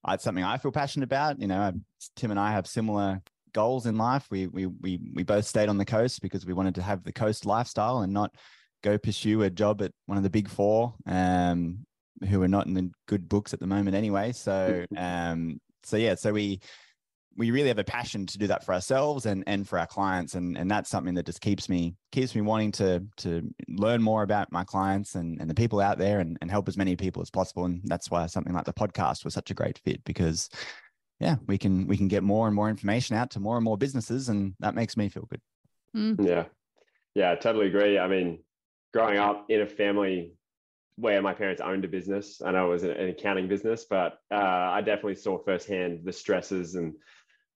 it's 0.08 0.24
something 0.24 0.44
I 0.44 0.58
feel 0.58 0.72
passionate 0.72 1.06
about. 1.06 1.40
You 1.40 1.48
know, 1.48 1.72
Tim 2.16 2.32
and 2.32 2.40
I 2.40 2.52
have 2.52 2.68
similar 2.68 3.22
goals 3.54 3.86
in 3.86 3.98
life. 3.98 4.28
We 4.30 4.48
we 4.48 4.66
we 4.66 5.00
we 5.14 5.24
both 5.24 5.46
stayed 5.46 5.70
on 5.70 5.78
the 5.78 5.86
coast 5.86 6.22
because 6.22 6.46
we 6.46 6.54
wanted 6.54 6.76
to 6.76 6.82
have 6.82 7.04
the 7.04 7.14
coast 7.14 7.46
lifestyle 7.46 8.00
and 8.02 8.14
not 8.14 8.36
go 8.84 8.98
pursue 8.98 9.44
a 9.44 9.50
job 9.50 9.82
at 9.82 9.92
one 10.06 10.18
of 10.18 10.24
the 10.24 10.30
big 10.30 10.48
four, 10.48 10.96
um, 11.08 11.80
who 12.30 12.42
are 12.42 12.48
not 12.48 12.68
in 12.68 12.74
the 12.74 12.90
good 13.08 13.28
books 13.30 13.54
at 13.54 13.60
the 13.60 13.68
moment 13.68 13.96
anyway. 13.96 14.32
So 14.32 14.86
um, 14.96 15.60
so 15.84 15.98
yeah, 15.98 16.16
so 16.16 16.32
we 16.32 16.60
we 17.36 17.52
really 17.52 17.68
have 17.68 17.78
a 17.78 17.84
passion 17.84 18.26
to 18.26 18.38
do 18.40 18.48
that 18.48 18.66
for 18.66 18.74
ourselves 18.74 19.26
and 19.26 19.44
and 19.48 19.68
for 19.68 19.78
our 19.80 19.88
clients, 19.88 20.36
and 20.36 20.58
and 20.58 20.70
that's 20.70 20.90
something 20.90 21.14
that 21.16 21.26
just 21.26 21.42
keeps 21.42 21.70
me 21.70 21.96
keeps 22.12 22.36
me 22.36 22.42
wanting 22.42 22.72
to 22.74 23.06
to 23.18 23.48
learn 23.68 24.02
more 24.02 24.24
about 24.24 24.52
my 24.52 24.64
clients 24.64 25.16
and 25.16 25.40
and 25.40 25.50
the 25.50 25.56
people 25.56 25.80
out 25.80 25.98
there 25.98 26.20
and 26.20 26.38
and 26.42 26.50
help 26.50 26.68
as 26.68 26.78
many 26.78 26.96
people 26.96 27.22
as 27.22 27.30
possible. 27.30 27.66
And 27.66 27.82
that's 27.86 28.10
why 28.10 28.26
something 28.26 28.54
like 28.54 28.66
the 28.66 28.74
podcast 28.74 29.24
was 29.24 29.34
such 29.34 29.52
a 29.52 29.56
great 29.56 29.80
fit 29.86 30.04
because 30.04 30.50
yeah, 31.20 31.38
we 31.48 31.58
can 31.58 31.88
we 31.88 31.98
can 31.98 32.08
get 32.08 32.24
more 32.24 32.48
and 32.48 32.56
more 32.56 32.70
information 32.70 33.16
out 33.16 33.32
to 33.32 33.40
more 33.40 33.58
and 33.58 33.64
more 33.64 33.78
businesses, 33.78 34.30
and 34.30 34.54
that 34.60 34.76
makes 34.76 34.98
me 34.98 35.10
feel 35.10 35.28
good. 35.30 35.42
Yeah. 36.24 36.46
Yeah, 37.16 37.32
I 37.32 37.36
totally 37.36 37.68
agree. 37.68 37.98
I 37.98 38.08
mean, 38.08 38.40
growing 38.94 39.18
up 39.18 39.46
in 39.50 39.62
a 39.62 39.66
family 39.66 40.34
where 40.98 41.22
my 41.22 41.34
parents 41.34 41.62
owned 41.62 41.86
a 41.86 41.88
business, 41.88 42.42
and 42.42 42.58
I 42.58 42.64
was 42.64 42.84
an 42.84 43.10
accounting 43.10 43.48
business, 43.48 43.86
but 43.90 44.20
uh, 44.32 44.36
I 44.36 44.82
definitely 44.82 45.16
saw 45.16 45.38
firsthand 45.38 46.02
the 46.04 46.12
stresses 46.12 46.76
and 46.76 46.94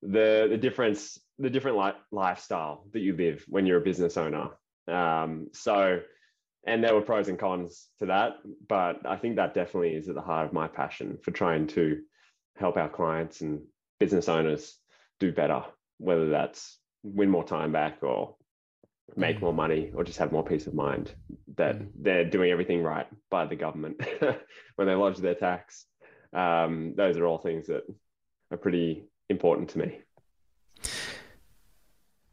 the 0.04 0.48
the 0.50 0.58
difference, 0.58 1.20
the 1.40 1.50
different 1.50 1.78
li- 1.78 2.02
lifestyle 2.12 2.86
that 2.94 3.02
you 3.02 3.16
live 3.16 3.44
when 3.48 3.66
you're 3.66 3.82
a 3.82 3.84
business 3.84 4.16
owner. 4.16 4.50
Um, 4.88 5.48
so, 5.54 6.02
and 6.66 6.84
there 6.84 6.94
were 6.94 7.02
pros 7.02 7.28
and 7.28 7.40
cons 7.40 7.88
to 8.00 8.06
that, 8.08 8.34
but 8.68 9.06
I 9.06 9.18
think 9.18 9.36
that 9.36 9.56
definitely 9.56 9.96
is 9.96 10.08
at 10.08 10.16
the 10.16 10.22
heart 10.22 10.48
of 10.48 10.54
my 10.54 10.68
passion 10.68 11.18
for 11.24 11.32
trying 11.32 11.68
to 11.68 12.02
help 12.58 12.78
our 12.78 12.90
clients 12.90 13.42
and 13.42 13.62
business 14.00 14.30
owners 14.30 14.78
do 15.20 15.32
better, 15.32 15.64
whether 15.98 16.30
that's 16.30 16.78
win 17.04 17.30
more 17.30 17.44
time 17.44 17.72
back 17.72 18.04
or 18.04 18.36
make 19.18 19.42
more 19.42 19.54
money 19.54 19.92
or 19.96 20.04
just 20.04 20.20
have 20.20 20.32
more 20.32 20.44
peace 20.44 20.68
of 20.68 20.74
mind 20.74 21.14
that 21.58 21.76
Mm. 21.80 21.88
they're 22.02 22.26
doing 22.30 22.52
everything 22.52 22.82
right 22.84 23.08
by 23.30 23.46
the 23.46 23.56
government 23.56 24.02
when 24.76 24.88
they 24.88 24.96
lodge 24.96 25.18
their 25.18 25.36
tax. 25.36 25.86
Um, 26.34 26.94
those 26.96 27.18
are 27.18 27.26
all 27.26 27.38
things 27.38 27.68
that 27.68 27.84
are 28.52 28.58
pretty 28.58 29.04
important 29.30 29.70
to 29.72 29.80
me. 29.80 30.00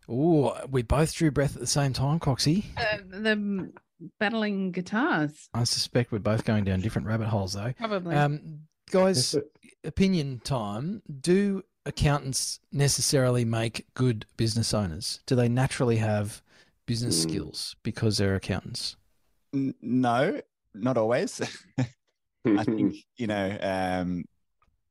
Oh, 0.09 0.57
we 0.71 0.83
both 0.83 1.15
drew 1.15 1.31
breath 1.31 1.55
at 1.55 1.61
the 1.61 1.67
same 1.67 1.93
time, 1.93 2.19
Coxie. 2.19 2.65
Uh, 2.77 2.99
the 3.11 3.71
battling 4.19 4.71
guitars, 4.73 5.49
I 5.53 5.65
suspect 5.65 6.13
we're 6.13 6.19
both 6.21 6.45
going 6.45 6.65
down 6.65 6.81
different 6.81 7.07
rabbit 7.09 7.29
holes, 7.29 7.53
though. 7.53 7.73
probably. 7.77 8.15
Um, 8.15 8.61
guys, 8.91 9.37
opinion 9.85 10.41
time. 10.45 11.03
Do 11.21 11.63
accountants 11.85 12.61
necessarily 12.73 13.45
make 13.45 13.87
good 13.95 14.25
business 14.37 14.73
owners? 14.73 15.21
Do 15.27 15.35
they 15.35 15.49
naturally 15.49 15.97
have 15.97 16.43
business 16.89 17.23
Hmm. 17.23 17.29
skills 17.31 17.77
because 17.85 18.19
they're 18.19 18.35
accountants? 18.35 18.97
N- 19.55 19.75
no, 19.81 20.41
not 20.75 20.97
always. 20.97 21.41
I 22.45 22.65
think 22.65 22.97
you 23.17 23.29
know. 23.29 23.57
Um, 23.61 24.25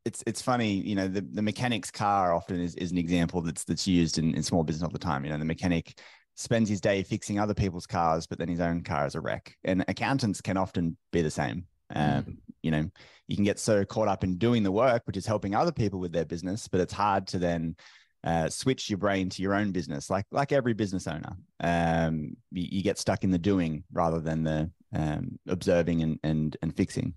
it's 0.05 0.23
it's 0.25 0.41
funny, 0.41 0.71
you 0.71 0.95
know, 0.95 1.09
the, 1.09 1.19
the 1.19 1.41
mechanic's 1.41 1.91
car 1.91 2.33
often 2.33 2.61
is, 2.61 2.75
is 2.75 2.91
an 2.93 2.97
example 2.97 3.41
that's 3.41 3.65
that's 3.65 3.85
used 3.85 4.17
in, 4.17 4.33
in 4.35 4.41
small 4.41 4.63
business 4.63 4.83
all 4.83 4.89
the 4.89 4.97
time. 4.97 5.25
You 5.25 5.31
know, 5.31 5.37
the 5.37 5.43
mechanic 5.43 5.99
spends 6.35 6.69
his 6.69 6.79
day 6.79 7.03
fixing 7.03 7.39
other 7.39 7.53
people's 7.53 7.85
cars, 7.85 8.25
but 8.25 8.37
then 8.39 8.47
his 8.47 8.61
own 8.61 8.83
car 8.83 9.05
is 9.05 9.15
a 9.15 9.19
wreck. 9.19 9.53
And 9.65 9.83
accountants 9.89 10.39
can 10.39 10.55
often 10.55 10.95
be 11.11 11.21
the 11.21 11.31
same. 11.31 11.65
Um, 11.93 12.37
You 12.61 12.71
know, 12.71 12.89
you 13.27 13.35
can 13.35 13.43
get 13.43 13.59
so 13.59 13.83
caught 13.83 14.07
up 14.07 14.23
in 14.23 14.37
doing 14.37 14.63
the 14.63 14.71
work, 14.71 15.01
which 15.07 15.17
is 15.17 15.25
helping 15.25 15.55
other 15.55 15.73
people 15.73 15.99
with 15.99 16.13
their 16.13 16.25
business, 16.25 16.69
but 16.69 16.79
it's 16.79 16.93
hard 16.93 17.27
to 17.27 17.39
then 17.39 17.75
uh, 18.23 18.49
switch 18.49 18.89
your 18.89 18.97
brain 18.97 19.29
to 19.29 19.41
your 19.41 19.53
own 19.53 19.71
business, 19.71 20.09
like 20.09 20.25
like 20.31 20.51
every 20.51 20.73
business 20.73 21.07
owner. 21.07 21.37
Um, 21.59 22.35
you, 22.51 22.67
you 22.71 22.83
get 22.83 22.97
stuck 22.97 23.23
in 23.23 23.31
the 23.31 23.37
doing 23.37 23.83
rather 23.91 24.19
than 24.19 24.43
the 24.43 24.71
um, 24.93 25.39
observing 25.47 26.01
and 26.03 26.19
and 26.23 26.57
and 26.61 26.75
fixing. 26.75 27.13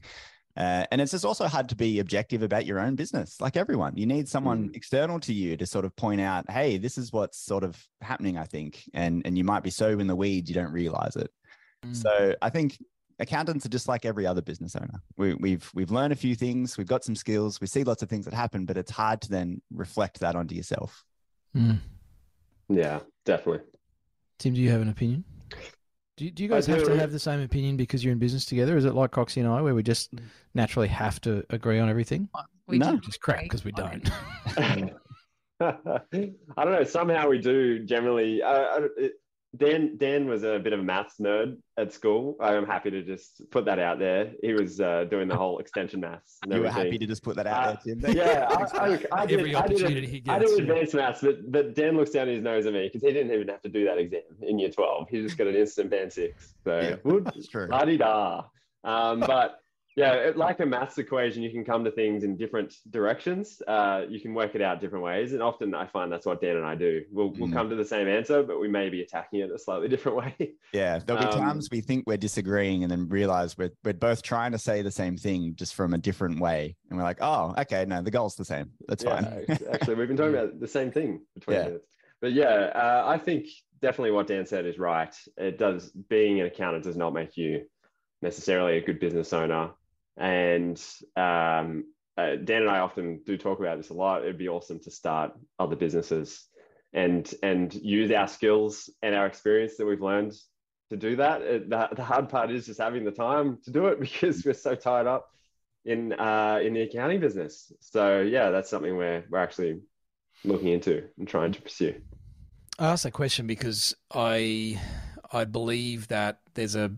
Uh, 0.57 0.85
and 0.91 1.01
it's 1.01 1.13
just 1.13 1.25
also 1.25 1.47
hard 1.47 1.69
to 1.69 1.77
be 1.77 2.01
objective 2.01 2.43
about 2.43 2.67
your 2.67 2.81
own 2.81 2.97
business, 2.97 3.41
like 3.41 3.57
everyone. 3.57 3.97
You 3.97 4.05
need 4.05 4.29
someone 4.29 4.69
Mm. 4.69 4.77
external 4.77 5.21
to 5.21 5.33
you 5.33 5.57
to 5.57 5.65
sort 5.65 5.85
of 5.85 5.95
point 5.95 6.21
out, 6.21 6.51
hey, 6.51 6.77
this 6.77 6.99
is 6.99 7.13
what's 7.13 7.39
sort 7.39 7.63
of 7.65 7.81
happening, 8.03 8.37
I 8.37 8.45
think. 8.45 8.83
And 8.93 9.23
and 9.25 9.39
you 9.39 9.45
might 9.45 9.63
be 9.63 9.71
so 9.71 9.99
in 9.99 10.07
the 10.07 10.17
weeds 10.17 10.51
you 10.51 10.55
don't 10.55 10.73
realize 10.73 11.17
it. 11.17 11.31
Mm. 11.87 11.97
So 11.97 12.35
I 12.43 12.51
think 12.51 12.79
accountants 13.21 13.65
are 13.65 13.69
just 13.69 13.87
like 13.87 14.05
every 14.05 14.27
other 14.27 14.43
business 14.43 14.75
owner. 14.75 15.01
We, 15.17 15.35
we've 15.35 15.71
we've 15.75 15.91
learned 15.91 16.13
a 16.13 16.17
few 16.17 16.35
things, 16.35 16.77
we've 16.77 16.87
got 16.89 17.05
some 17.05 17.15
skills, 17.15 17.61
we 17.61 17.67
see 17.67 17.85
lots 17.85 18.03
of 18.03 18.09
things 18.09 18.25
that 18.25 18.35
happen, 18.35 18.65
but 18.67 18.77
it's 18.77 18.91
hard 18.91 19.21
to 19.23 19.31
then 19.31 19.61
reflect 19.73 20.21
that 20.21 20.35
onto 20.35 20.55
yourself. 20.55 21.05
Mm. 21.57 21.79
yeah, 22.69 23.01
definitely. 23.25 23.65
Tim, 24.39 24.55
do 24.55 24.61
you 24.61 24.71
have 24.71 24.81
an 24.81 24.89
opinion? 24.89 25.25
Do 26.17 26.25
you, 26.27 26.31
do 26.31 26.43
you 26.43 26.51
I 26.51 26.57
guys 26.57 26.67
have 26.67 26.85
to 26.85 26.99
have 26.99 27.13
the 27.13 27.19
same 27.19 27.41
opinion 27.41 27.77
because 27.77 28.05
you're 28.05 28.13
in 28.13 28.19
business 28.19 28.45
together? 28.45 28.77
Is 28.77 28.85
it 28.85 28.95
like 28.95 29.11
Coxie 29.11 29.39
and 29.39 29.49
I, 29.49 29.63
where 29.63 29.75
we 29.75 29.83
just 29.83 30.13
naturally 30.55 30.89
have 30.89 31.21
to 31.23 31.45
agree 31.51 31.79
on 31.79 31.89
everything? 31.89 32.29
We 32.67 32.79
No. 32.79 32.91
do 32.91 32.97
Which 32.97 33.09
is 33.09 33.17
crap 33.17 33.43
because 33.43 33.65
we 33.65 33.73
don't. 33.73 34.09
I 35.61 36.03
don't 36.11 36.73
know. 36.73 36.85
Somehow 36.85 37.29
we 37.29 37.39
do 37.39 37.85
generally. 37.85 38.43
Uh, 38.43 38.83
it, 38.97 39.13
Dan 39.57 39.97
Dan 39.97 40.29
was 40.29 40.45
a 40.45 40.61
bit 40.61 40.73
of 40.73 40.79
a 40.79 40.83
maths 40.83 41.15
nerd 41.21 41.57
at 41.77 41.93
school. 41.93 42.37
I'm 42.41 42.65
happy 42.67 42.89
to 42.93 43.03
just 43.03 43.43
put 43.51 43.65
that 43.65 43.81
out 43.81 43.99
there. 43.99 44.31
He 44.43 44.53
was 44.53 44.81
uh, 44.81 45.05
doing 45.11 45.27
the 45.27 45.37
whole 45.37 45.59
extension 45.59 45.99
maths. 46.01 46.39
And 46.45 46.53
You 46.53 46.61
were 46.61 46.71
happy 46.71 46.99
to 46.99 47.07
just 47.07 47.25
put 47.25 47.35
that 47.35 47.49
out 47.49 47.69
Uh, 47.69 47.77
there, 47.85 47.97
Tim. 47.97 48.17
yeah, 48.17 48.47
I, 48.49 48.89
mate. 48.89 49.07
I, 49.11 49.23
I 49.23 49.27
did, 49.27 49.41
Every 49.41 49.55
I 49.57 49.67
did, 49.67 49.77
opportunity 49.83 50.07
he 50.07 50.23
I 50.29 50.39
gets. 50.39 50.55
did 50.55 50.67
yeah. 50.67 50.73
advanced 50.73 50.95
maths, 50.95 51.21
but 51.21 51.51
but 51.51 51.75
Dan 51.75 51.97
looks 51.97 52.11
down 52.11 52.29
his 52.29 52.43
nose 52.43 52.65
at 52.67 52.73
me 52.73 52.85
because 52.87 53.03
he 53.03 53.13
didn't 53.13 53.33
even 53.33 53.49
have 53.49 53.63
to 53.63 53.69
do 53.69 53.85
that 53.87 53.99
exam 53.99 54.21
in 54.43 54.61
year 54.61 54.71
12. 54.71 55.09
He 55.11 55.21
just 55.23 55.37
got 55.37 55.49
an 55.49 55.57
instant 55.57 55.91
band 55.91 56.13
six. 56.13 56.55
So 56.63 56.79
Yeah, 56.81 56.97
would 57.03 57.25
That's 57.25 57.49
true. 57.49 57.67
la 57.69 57.85
di 57.85 57.97
da. 57.97 58.45
Um, 58.85 59.19
but 59.21 59.59
yeah, 59.97 60.13
it, 60.15 60.37
like 60.37 60.61
a 60.61 60.67
maths 60.67 60.99
equation, 60.99 61.43
you 61.43 61.51
can 61.51 61.65
come 61.65 61.85
to 61.85 61.91
things 61.91 62.23
in 62.23 62.37
different 62.37 62.75
directions. 62.91 63.61
Uh, 63.67 64.05
you 64.09 64.21
can 64.21 64.35
work 64.35 64.55
it 64.55 64.63
out 64.63 64.81
different 64.81 65.05
ways, 65.05 65.33
and 65.33 65.43
often 65.43 65.75
I 65.75 65.87
find 65.87 66.13
that's 66.13 66.27
what 66.27 66.41
Dan 66.41 66.57
and 66.57 66.65
I 66.65 66.75
do. 66.75 67.03
We'll 67.11 67.31
we'll 67.31 67.49
Mm. 67.49 67.53
come 67.53 67.71
to 67.71 67.77
the 67.77 67.85
same 67.85 68.07
answer, 68.09 68.43
but 68.43 68.61
we 68.61 68.69
may 68.69 68.89
be 68.89 69.03
attacking 69.03 69.41
it 69.41 69.51
a 69.51 69.59
slightly 69.59 69.89
different 69.95 70.19
way. 70.19 70.53
Yeah, 70.73 70.99
there'll 70.99 71.21
be 71.21 71.27
Um, 71.35 71.41
times 71.41 71.69
we 71.73 71.81
think 71.81 72.05
we're 72.07 72.17
disagreeing 72.17 72.83
and 72.85 72.91
then 72.91 73.09
realize 73.09 73.59
we're 73.59 73.73
we're 73.85 73.93
both 73.95 74.23
trying 74.23 74.53
to 74.53 74.59
say 74.59 74.83
the 74.83 74.91
same 74.91 75.17
thing 75.17 75.55
just 75.57 75.75
from 75.75 75.93
a 75.95 75.99
different 75.99 76.41
way, 76.41 76.77
and 76.89 76.99
we're 76.99 77.05
like, 77.05 77.19
oh, 77.21 77.55
okay, 77.59 77.85
no, 77.85 78.01
the 78.01 78.11
goal's 78.11 78.37
the 78.37 78.45
same. 78.45 78.71
That's 78.89 79.03
yeah, 79.03 79.21
fine. 79.21 79.47
actually, 79.73 79.97
we've 79.97 80.09
been 80.09 80.17
talking 80.17 80.35
about 80.35 80.61
the 80.61 80.69
same 80.69 80.93
thing 80.93 81.23
between 81.35 81.57
Yeah. 81.57 81.67
us. 81.69 81.81
But 82.21 82.33
yeah, 82.33 82.71
uh, 82.75 83.05
I 83.07 83.19
think 83.19 83.47
definitely 83.83 84.13
what 84.13 84.27
Dan 84.27 84.47
said 84.47 84.67
is 84.67 84.79
right. 84.79 85.15
It 85.37 85.59
does 85.59 85.91
being 85.91 86.39
an 86.41 86.47
accountant 86.47 86.85
does 86.85 86.97
not 86.97 87.13
make 87.15 87.37
you 87.37 87.65
necessarily 88.23 88.77
a 88.77 88.81
good 88.83 89.01
business 89.01 89.33
owner. 89.33 89.71
And 90.21 90.81
um, 91.17 91.85
uh, 92.17 92.37
Dan 92.37 92.63
and 92.63 92.71
I 92.71 92.81
often 92.81 93.23
do 93.25 93.37
talk 93.37 93.59
about 93.59 93.79
this 93.79 93.91
a 93.91 93.95
lot. 93.95 94.23
It'd 94.23 94.39
be 94.39 94.49
awesome 94.49 94.79
to 94.81 94.91
start 94.91 95.33
other 95.59 95.77
businesses 95.77 96.47
and 96.93 97.33
and 97.43 97.73
use 97.75 98.11
our 98.11 98.29
skills 98.29 98.91
and 99.03 99.15
our 99.15 99.27
experience 99.27 99.77
that 99.77 99.87
we've 99.87 100.03
learned 100.03 100.35
to 100.91 100.97
do 100.97 101.17
that. 101.17 101.41
It, 101.41 101.71
the, 101.71 101.89
the 101.97 102.05
hard 102.05 102.29
part 102.29 102.51
is 102.51 102.67
just 102.67 102.81
having 102.81 103.05
the 103.05 103.11
time 103.11 103.59
to 103.65 103.71
do 103.71 103.87
it 103.87 104.01
because 104.07 104.45
we're 104.45 104.53
so 104.53 104.75
tied 104.75 105.07
up 105.07 105.31
in 105.85 106.13
uh, 106.13 106.61
in 106.63 106.75
the 106.75 106.83
accounting 106.83 107.21
business. 107.21 107.73
So 107.81 108.21
yeah, 108.21 108.51
that's 108.51 108.69
something 108.69 108.97
we're 108.97 109.25
we're 109.31 109.39
actually 109.39 109.81
looking 110.45 110.69
into 110.69 111.05
and 111.19 111.27
trying 111.27 111.53
to 111.53 111.63
pursue. 111.63 111.95
I 112.79 112.87
asked 112.87 113.05
that 113.05 113.13
question 113.13 113.47
because 113.47 113.95
I 114.13 114.81
I 115.33 115.45
believe 115.45 116.09
that 116.09 116.41
there's 116.55 116.77
a 116.77 116.93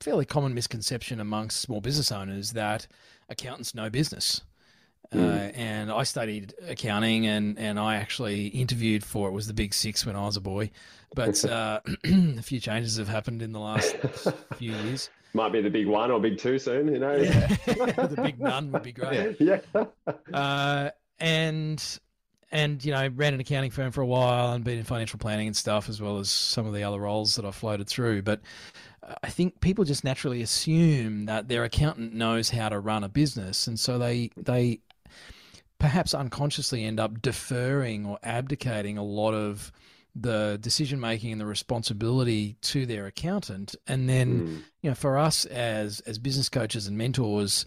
fairly 0.00 0.24
common 0.24 0.54
misconception 0.54 1.20
amongst 1.20 1.60
small 1.60 1.80
business 1.80 2.12
owners 2.12 2.52
that 2.52 2.86
accountants 3.28 3.74
know 3.74 3.90
business. 3.90 4.42
Uh, 5.10 5.16
Mm. 5.16 5.52
and 5.56 5.90
I 5.90 6.02
studied 6.02 6.52
accounting, 6.68 7.26
and, 7.26 7.58
and 7.58 7.78
I 7.80 7.94
actually 7.96 8.48
interviewed 8.48 9.02
for 9.02 9.28
it 9.28 9.32
was 9.32 9.46
the 9.46 9.54
Big 9.54 9.72
Six 9.72 10.04
when 10.04 10.16
I 10.16 10.26
was 10.26 10.36
a 10.36 10.40
boy, 10.40 10.70
but 11.14 11.42
uh, 11.50 11.80
a 12.04 12.42
few 12.42 12.60
changes 12.60 12.98
have 12.98 13.08
happened 13.08 13.40
in 13.40 13.52
the 13.52 13.58
last 13.58 13.96
few 14.56 14.72
years. 14.72 15.08
Might 15.32 15.52
be 15.52 15.62
the 15.62 15.70
big 15.70 15.86
one 15.86 16.10
or 16.10 16.20
big 16.20 16.36
two 16.36 16.58
soon. 16.58 16.88
You 16.92 16.98
know. 16.98 17.18
the 17.18 18.20
big 18.22 18.38
none 18.38 18.70
would 18.72 18.82
be 18.82 18.92
great. 18.92 19.36
Yeah. 19.40 19.60
uh, 20.32 20.90
and 21.20 21.98
and 22.50 22.84
you 22.84 22.92
know 22.92 23.08
ran 23.14 23.34
an 23.34 23.40
accounting 23.40 23.70
firm 23.70 23.92
for 23.92 24.00
a 24.00 24.06
while 24.06 24.52
and 24.52 24.64
been 24.64 24.78
in 24.78 24.84
financial 24.84 25.18
planning 25.18 25.46
and 25.46 25.56
stuff 25.56 25.88
as 25.88 26.00
well 26.00 26.18
as 26.18 26.30
some 26.30 26.66
of 26.66 26.72
the 26.74 26.82
other 26.82 26.98
roles 26.98 27.36
that 27.36 27.44
I 27.44 27.50
floated 27.50 27.88
through. 27.88 28.22
But 28.22 28.40
I 29.22 29.28
think 29.30 29.60
people 29.60 29.84
just 29.84 30.04
naturally 30.04 30.42
assume 30.42 31.26
that 31.26 31.48
their 31.48 31.64
accountant 31.64 32.14
knows 32.14 32.50
how 32.50 32.68
to 32.68 32.78
run 32.78 33.04
a 33.04 33.08
business, 33.08 33.66
and 33.66 33.78
so 33.78 33.98
they 33.98 34.30
they 34.36 34.80
perhaps 35.78 36.12
unconsciously 36.14 36.84
end 36.84 36.98
up 37.00 37.22
deferring 37.22 38.04
or 38.04 38.18
abdicating 38.22 38.98
a 38.98 39.02
lot 39.04 39.32
of 39.32 39.70
the 40.16 40.58
decision 40.60 40.98
making 40.98 41.30
and 41.32 41.40
the 41.40 41.46
responsibility 41.46 42.56
to 42.60 42.84
their 42.86 43.06
accountant 43.06 43.76
and 43.86 44.08
then 44.08 44.40
Mm. 44.40 44.62
you 44.82 44.90
know 44.90 44.94
for 44.94 45.16
us 45.16 45.44
as 45.46 46.00
as 46.00 46.18
business 46.18 46.48
coaches 46.48 46.88
and 46.88 46.98
mentors 46.98 47.66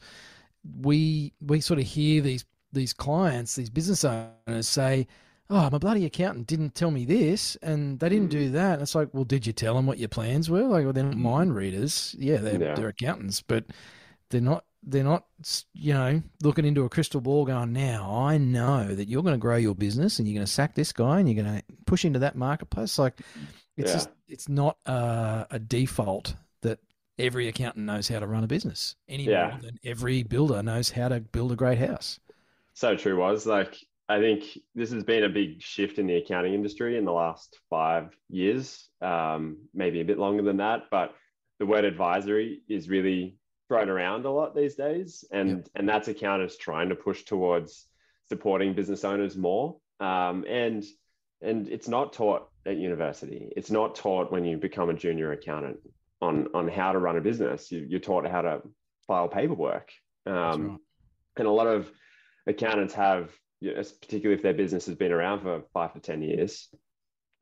we 0.81 1.31
we 1.39 1.62
sort 1.62 1.79
of 1.79 1.86
hear 1.86 2.21
these 2.21 2.43
these 2.74 2.91
clients 2.91 3.55
these 3.55 3.69
business 3.69 4.03
owners 4.03 4.67
say 4.67 5.07
oh 5.51 5.70
my 5.70 5.77
bloody 5.77 6.05
accountant 6.05 6.48
didn't 6.48 6.74
tell 6.74 6.89
me 6.91 7.05
this 7.05 7.55
and 7.62 8.00
they 8.00 8.10
didn't 8.10 8.29
do 8.29 8.50
mm. 8.50 8.53
that. 8.53 8.74
And 8.74 8.81
it's 8.81 8.96
like 8.96 9.10
well 9.13 9.24
did 9.24 9.46
you 9.46 9.53
tell 9.53 9.75
them 9.75 9.86
what 9.86 10.00
your 10.00 10.10
plans 10.10 10.50
were? 10.50 10.63
Like 10.63 10.84
well 10.84 10.93
they're 10.93 11.03
not 11.03 11.13
mm. 11.13 11.20
mind 11.20 11.55
readers. 11.55 12.15
Yeah 12.17 12.38
they're, 12.38 12.62
Yeah. 12.62 12.74
they're 12.75 12.88
accountants 12.88 13.41
but 13.41 13.65
they're 14.29 14.41
not 14.41 14.65
they're 14.84 15.03
not 15.03 15.25
you 15.74 15.93
know 15.93 16.22
looking 16.41 16.65
into 16.65 16.84
a 16.86 16.89
crystal 16.89 17.22
ball 17.22 17.46
going 17.46 17.72
now 17.72 18.12
i 18.25 18.36
know 18.38 18.96
that 18.96 19.08
you're 19.08 19.22
going 19.22 19.36
to 19.36 19.38
grow 19.38 19.55
your 19.55 19.75
business 19.75 20.17
and 20.17 20.27
you're 20.27 20.34
going 20.34 20.46
to 20.46 20.51
sack 20.51 20.74
this 20.74 20.91
guy 20.91 21.20
and 21.20 21.29
you're 21.29 21.43
going 21.43 21.58
to 21.58 21.63
push 21.86 22.03
into 22.05 22.20
that 22.20 22.36
marketplace. 22.36 22.98
Like 22.98 23.20
it's 23.77 23.89
Yeah. 23.89 23.93
just 23.93 24.10
it's 24.27 24.50
not 24.50 24.77
a, 24.86 25.46
a 25.51 25.60
default 25.60 26.36
that 26.62 26.79
every 27.20 27.48
accountant 27.48 27.86
knows 27.86 28.08
how 28.08 28.20
to 28.20 28.25
run 28.25 28.43
a 28.43 28.48
business 28.48 28.96
any 29.08 29.25
Yeah. 29.25 29.50
more 29.50 29.60
than 29.62 29.79
every 29.84 30.24
builder 30.24 30.63
knows 30.63 30.89
how 30.89 31.10
to 31.10 31.20
build 31.20 31.51
a 31.51 31.55
great 31.55 31.77
house. 31.77 32.20
So 32.74 32.96
true 32.96 33.20
was 33.20 33.46
like 33.46 33.77
I 34.11 34.19
think 34.19 34.43
this 34.75 34.91
has 34.91 35.03
been 35.03 35.23
a 35.23 35.29
big 35.29 35.61
shift 35.61 35.99
in 35.99 36.07
the 36.07 36.17
accounting 36.17 36.53
industry 36.53 36.97
in 36.97 37.05
the 37.05 37.11
last 37.23 37.57
five 37.69 38.05
years, 38.29 38.89
um, 39.01 39.57
maybe 39.73 40.01
a 40.01 40.05
bit 40.05 40.19
longer 40.19 40.43
than 40.43 40.57
that. 40.57 40.79
But 40.91 41.15
the 41.59 41.65
word 41.65 41.85
advisory 41.85 42.61
is 42.67 42.89
really 42.89 43.37
thrown 43.67 43.89
around 43.89 44.25
a 44.25 44.31
lot 44.31 44.53
these 44.55 44.75
days, 44.75 45.23
and 45.31 45.49
Yep. 45.49 45.67
and 45.75 45.89
that's 45.89 46.07
accountants 46.09 46.57
trying 46.57 46.89
to 46.89 46.95
push 46.95 47.23
towards 47.23 47.87
supporting 48.27 48.73
business 48.73 49.03
owners 49.05 49.37
more. 49.37 49.77
Um, 49.99 50.45
and 50.47 50.83
and 51.41 51.67
it's 51.69 51.87
not 51.87 52.13
taught 52.13 52.49
at 52.65 52.77
university. 52.77 53.41
It's 53.55 53.71
not 53.71 53.95
taught 53.95 54.31
when 54.31 54.43
you 54.45 54.57
become 54.57 54.89
a 54.89 54.93
junior 54.93 55.31
accountant 55.31 55.77
on 56.21 56.49
on 56.53 56.67
how 56.67 56.91
to 56.91 56.99
run 56.99 57.17
a 57.17 57.21
business. 57.21 57.71
You, 57.71 57.85
you're 57.89 57.99
taught 58.09 58.27
how 58.27 58.41
to 58.41 58.61
file 59.07 59.29
paperwork. 59.29 59.87
Um, 60.25 60.33
right. 60.67 60.79
and 61.37 61.47
a 61.47 61.51
lot 61.51 61.67
of 61.67 61.89
accountants 62.47 62.93
have, 62.93 63.31
particularly 63.61 64.35
if 64.35 64.41
their 64.41 64.53
business 64.53 64.85
has 64.87 64.95
been 64.95 65.11
around 65.11 65.41
for 65.41 65.63
five 65.73 65.93
to 65.93 65.99
ten 65.99 66.21
years, 66.21 66.67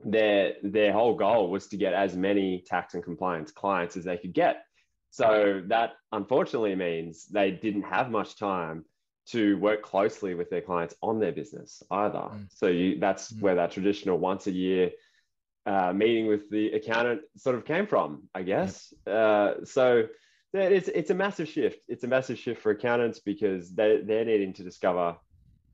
their 0.03 0.53
their 0.63 0.93
whole 0.93 1.15
goal 1.15 1.49
was 1.49 1.67
to 1.67 1.77
get 1.77 1.93
as 1.93 2.15
many 2.15 2.63
tax 2.65 2.93
and 2.93 3.03
compliance 3.03 3.51
clients 3.51 3.97
as 3.97 4.03
they 4.05 4.17
could 4.17 4.33
get. 4.33 4.63
So 5.11 5.63
that 5.67 5.93
unfortunately 6.11 6.75
means 6.75 7.25
they 7.25 7.51
didn't 7.51 7.83
have 7.83 8.11
much 8.11 8.37
time 8.37 8.85
to 9.27 9.57
work 9.57 9.81
closely 9.81 10.33
with 10.35 10.49
their 10.49 10.61
clients 10.61 10.95
on 11.01 11.19
their 11.19 11.31
business 11.31 11.83
either. 11.91 12.17
Mm. 12.17 12.47
So 12.51 12.67
you, 12.67 12.99
that's 12.99 13.31
Mm. 13.31 13.41
where 13.41 13.55
that 13.55 13.71
traditional 13.71 14.17
once 14.17 14.47
a 14.47 14.51
year 14.51 14.91
uh, 15.65 15.93
meeting 15.93 16.27
with 16.27 16.49
the 16.49 16.71
accountant 16.71 17.21
sort 17.37 17.55
of 17.55 17.65
came 17.65 17.85
from, 17.85 18.23
I 18.33 18.43
guess. 18.43 18.93
Uh, 19.05 19.65
so 19.65 20.07
it's 20.53 20.87
it's 20.87 21.11
a 21.11 21.15
massive 21.15 21.47
shift. 21.47 21.79
It's 21.87 22.03
a 22.03 22.07
massive 22.07 22.39
shift 22.39 22.61
for 22.61 22.71
accountants 22.71 23.19
because 23.19 23.73
they 23.73 24.01
they're 24.03 24.25
needing 24.25 24.53
to 24.53 24.63
discover 24.63 25.17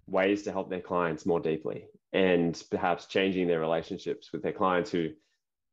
ways 0.07 0.43
to 0.43 0.51
help 0.51 0.69
their 0.69 0.81
clients 0.81 1.25
more 1.25 1.39
deeply 1.39 1.85
and 2.13 2.63
perhaps 2.71 3.07
changing 3.07 3.47
their 3.47 3.59
relationships 3.59 4.31
with 4.31 4.41
their 4.41 4.53
clients 4.53 4.91
who 4.91 5.09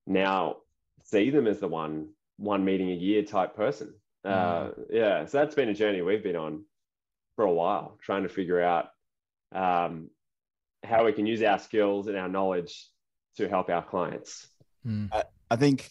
now 0.06 0.56
see 1.04 1.30
them 1.30 1.46
as 1.46 1.60
the 1.60 1.68
one 1.68 2.08
one 2.38 2.64
meeting 2.64 2.90
a 2.90 2.94
year 2.94 3.22
type 3.22 3.54
person. 3.54 3.94
Uh, 4.24 4.28
mm. 4.28 4.68
Uh, 4.68 4.82
yeah, 4.90 5.24
so 5.26 5.38
that's 5.38 5.54
been 5.54 5.68
a 5.68 5.74
journey 5.74 6.02
we've 6.02 6.22
been 6.22 6.36
on 6.36 6.64
for 7.36 7.44
a 7.44 7.52
while, 7.52 7.98
trying 8.02 8.22
to 8.24 8.28
figure 8.28 8.60
out 8.60 8.88
um, 9.54 10.10
how 10.84 11.04
we 11.04 11.12
can 11.12 11.26
use 11.26 11.42
our 11.42 11.58
skills 11.58 12.06
and 12.08 12.16
our 12.16 12.28
knowledge 12.28 12.88
to 13.36 13.48
help 13.48 13.68
our 13.68 13.82
clients. 13.82 14.48
Mm. 14.86 15.08
I, 15.12 15.24
I 15.50 15.56
think 15.56 15.90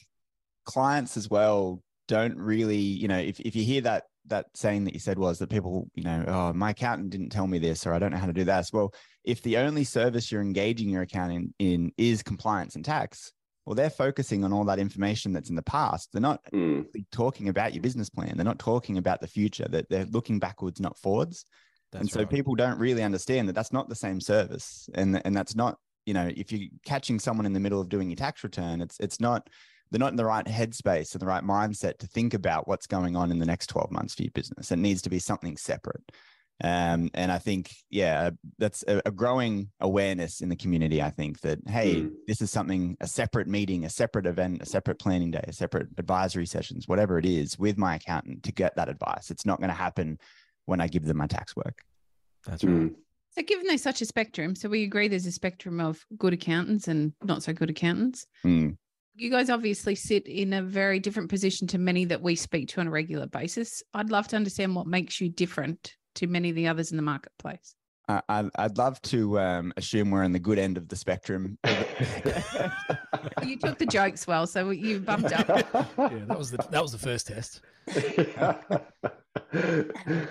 clients 0.65 1.17
as 1.17 1.29
well 1.29 1.81
don't 2.07 2.38
really, 2.38 2.77
you 2.77 3.07
know, 3.07 3.17
if, 3.17 3.39
if 3.39 3.55
you 3.55 3.63
hear 3.63 3.81
that 3.81 4.05
that 4.28 4.46
saying 4.54 4.86
that 4.86 4.94
you 4.94 5.00
said 5.00 5.18
was 5.18 5.40
that 5.40 5.50
people, 5.50 5.90
you 5.96 6.04
know, 6.04 6.24
oh, 6.28 6.54
my 6.54 6.72
accountant 6.72 7.10
didn't 7.10 7.30
tell 7.30 7.48
me 7.48 7.60
this, 7.60 7.86
or 7.86 7.94
I 7.94 8.00
don't 8.00 8.12
know 8.12 8.18
how 8.18 8.28
to 8.28 8.34
do 8.34 8.46
that. 8.46 8.70
Well, 8.72 8.94
if 9.24 9.42
the 9.42 9.58
only 9.58 9.84
service 9.84 10.32
you're 10.32 10.42
engaging 10.42 10.90
your 10.90 11.04
accountant 11.04 11.54
in, 11.60 11.68
in 11.68 11.92
is 11.98 12.24
compliance 12.24 12.75
and 12.75 12.86
tax, 12.86 13.32
well, 13.66 13.75
they're 13.75 13.90
focusing 13.90 14.44
on 14.44 14.54
all 14.54 14.66
that 14.66 14.80
information 14.80 15.34
that's 15.34 15.50
in 15.50 15.56
the 15.56 15.62
past. 15.62 16.10
They're 16.12 16.22
not 16.22 16.42
mm. 16.51 16.86
talking 17.12 17.50
about 17.50 17.74
your 17.74 17.82
business 17.82 18.10
plan. 18.10 18.34
They're 18.36 18.46
not 18.46 18.60
talking 18.60 18.98
about 18.98 19.22
the 19.22 19.28
future. 19.28 19.68
That 19.70 19.90
they're, 19.90 20.04
they're 20.04 20.12
looking 20.12 20.40
backwards, 20.40 20.80
not 20.80 20.98
forwards. 20.98 21.46
That's 21.92 22.01
and 22.01 22.10
so 22.10 22.20
right. 22.20 22.30
people 22.30 22.56
don't 22.56 22.80
really 22.80 23.04
understand 23.04 23.50
that 23.50 23.54
that's 23.54 23.74
not 23.74 23.90
the 23.90 23.96
same 23.96 24.20
service, 24.20 24.90
and 24.96 25.22
and 25.25 25.36
that's 25.36 25.56
not 25.56 25.78
you 26.06 26.13
know 26.13 26.30
if 26.36 26.51
you're 26.51 26.70
catching 26.86 27.20
someone 27.20 27.46
in 27.46 27.54
the 27.54 27.60
middle 27.60 27.82
of 27.82 27.90
doing 27.90 28.10
your 28.10 28.16
tax 28.16 28.44
return, 28.44 28.82
it's 28.82 29.00
it's 29.00 29.20
not 29.20 29.48
they're 29.91 30.00
not 30.00 30.12
in 30.12 30.17
the 30.17 30.25
right 30.25 30.45
headspace 30.45 31.13
and 31.13 31.21
the 31.21 31.25
right 31.25 31.43
mindset 31.43 31.98
to 32.00 32.07
think 32.07 32.33
about 32.33 32.67
what's 32.67 32.88
going 32.88 33.15
on 33.15 33.29
in 33.29 33.39
the 33.39 33.45
next 33.45 33.67
12 33.67 33.91
months 33.91 34.15
for 34.15 34.24
your 34.24 34.31
business. 34.31 34.71
It 34.71 34.79
needs 34.79 35.01
to 35.03 35.10
be 35.10 35.19
something 35.19 35.57
separate. 35.57 36.12
Um, 36.63 37.10
and 37.15 37.31
I 37.31 37.39
think, 37.39 37.71
yeah, 37.89 38.29
that's 38.60 38.83
a, 38.88 39.01
a, 39.05 39.12
growing 39.12 39.69
awareness 39.79 40.41
in 40.41 40.50
the 40.50 40.55
community. 40.55 41.01
I 41.01 41.10
think 41.10 41.41
that, 41.41 41.57
hey, 41.67 41.95
mm. 41.95 42.12
this 42.27 42.39
is 42.39 42.51
something, 42.51 42.98
a 43.01 43.07
separate 43.07 43.48
meeting, 43.48 43.83
a 43.83 43.89
separate 43.89 44.27
event, 44.27 44.62
a 44.62 44.67
separate 44.67 45.00
planning 45.00 45.31
day, 45.31 45.43
a 45.48 45.53
separate 45.53 45.88
advisory 45.98 46.45
sessions, 46.45 46.88
whatever 46.88 47.17
it 47.17 47.25
is, 47.25 47.57
with 47.57 47.79
my 47.79 47.95
accountant 47.95 48.43
to 48.43 48.51
get 48.51 48.75
that 48.75 48.89
advice. 48.89 49.31
It's 49.31 49.45
not 49.45 49.57
going 49.57 49.71
to 49.71 49.75
happen 49.75 50.19
when 50.65 50.79
I 50.79 50.88
give 50.88 51.05
them 51.05 51.17
my 51.17 51.25
tax 51.25 51.55
work. 51.55 51.81
That's 52.45 52.63
right. 52.63 52.74
Mm. 52.74 52.95
So, 53.31 53.41
given 53.41 53.65
there's 53.65 53.81
such 53.81 54.01
a 54.01 54.05
spectrum, 54.05 54.55
so 54.55 54.69
we 54.69 54.83
agree 54.83 55.07
there's 55.07 55.25
a 55.25 55.31
spectrum 55.31 55.79
of 55.79 56.05
good 56.17 56.33
accountants 56.33 56.88
and 56.88 57.13
not 57.24 57.41
so 57.41 57.53
good 57.53 57.71
accountants. 57.71 58.27
Mm 58.45 58.77
you 59.15 59.30
guys 59.30 59.50
obviously 59.50 59.96
sit 59.96 60.27
in 60.27 60.53
a 60.53 60.62
very 60.62 61.00
different 61.00 61.30
position 61.30 61.68
to 61.68 61.77
many 61.77 62.06
that 62.06 62.22
we 62.22 62.36
speak 62.36 62.70
to 62.70 62.82
on 62.82 62.88
a 62.88 62.91
regular 62.91 63.27
basis. 63.27 63.84
I'd 63.94 64.10
love 64.10 64.27
to 64.30 64.36
understand 64.36 64.75
what 64.75 64.88
makes 64.88 65.20
you 65.20 65.30
different 65.30 65.96
to 66.15 66.27
many 66.27 66.50
of 66.50 66.56
the 66.56 66.68
others 66.68 66.91
in 66.91 66.98
the 66.98 67.03
marketplace. 67.03 67.75
Uh, 68.10 68.50
I'd 68.58 68.77
love 68.77 69.01
to 69.03 69.39
um, 69.39 69.74
assume 69.77 70.12
we're 70.12 70.24
in 70.24 70.34
the 70.34 70.39
good 70.39 70.60
end 70.60 70.75
of 70.75 70.89
the 70.89 70.96
spectrum. 70.96 71.58
you 73.44 73.58
took 73.58 73.77
the 73.77 73.88
jokes 73.89 74.27
well, 74.27 74.48
so 74.48 74.72
you 74.72 75.00
bumped 75.00 75.32
up. 75.32 75.48
Yeah, 75.48 75.63
that 76.25 76.38
was 76.38 76.51
the 76.51 76.58
that 76.72 76.82
was 76.82 76.91
the 76.91 76.98
first 76.98 77.27
test. 77.27 77.62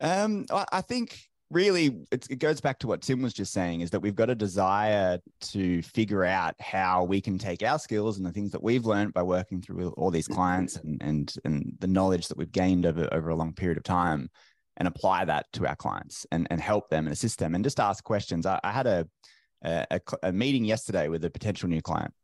um, 0.00 0.46
I 0.50 0.80
think 0.80 1.18
really 1.50 1.96
it 2.12 2.38
goes 2.38 2.60
back 2.60 2.78
to 2.78 2.86
what 2.86 3.02
tim 3.02 3.22
was 3.22 3.34
just 3.34 3.52
saying 3.52 3.80
is 3.80 3.90
that 3.90 3.98
we've 3.98 4.14
got 4.14 4.30
a 4.30 4.34
desire 4.36 5.18
to 5.40 5.82
figure 5.82 6.24
out 6.24 6.54
how 6.60 7.02
we 7.02 7.20
can 7.20 7.38
take 7.38 7.62
our 7.64 7.78
skills 7.78 8.18
and 8.18 8.24
the 8.24 8.30
things 8.30 8.52
that 8.52 8.62
we've 8.62 8.86
learned 8.86 9.12
by 9.12 9.22
working 9.22 9.60
through 9.60 9.90
all 9.96 10.12
these 10.12 10.28
clients 10.28 10.76
and 10.76 11.02
and 11.02 11.34
and 11.44 11.72
the 11.80 11.88
knowledge 11.88 12.28
that 12.28 12.38
we've 12.38 12.52
gained 12.52 12.86
over 12.86 13.08
over 13.12 13.30
a 13.30 13.34
long 13.34 13.52
period 13.52 13.76
of 13.76 13.82
time 13.82 14.30
and 14.80 14.88
apply 14.88 15.26
that 15.26 15.46
to 15.52 15.66
our 15.66 15.76
clients 15.76 16.26
and 16.32 16.48
and 16.50 16.60
help 16.60 16.88
them 16.88 17.06
and 17.06 17.12
assist 17.12 17.38
them 17.38 17.54
and 17.54 17.62
just 17.62 17.78
ask 17.78 18.02
questions. 18.02 18.46
I, 18.46 18.58
I 18.64 18.72
had 18.72 18.86
a, 18.86 19.06
a, 19.62 20.00
a 20.22 20.32
meeting 20.32 20.64
yesterday 20.64 21.08
with 21.08 21.24
a 21.24 21.30
potential 21.30 21.68
new 21.68 21.82
client. 21.82 22.14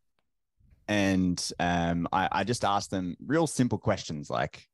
And 0.87 1.51
um, 1.59 2.07
I, 2.11 2.29
I 2.31 2.43
just 2.43 2.65
asked 2.65 2.89
them 2.89 3.15
real 3.25 3.45
simple 3.45 3.77
questions 3.77 4.29
like 4.29 4.67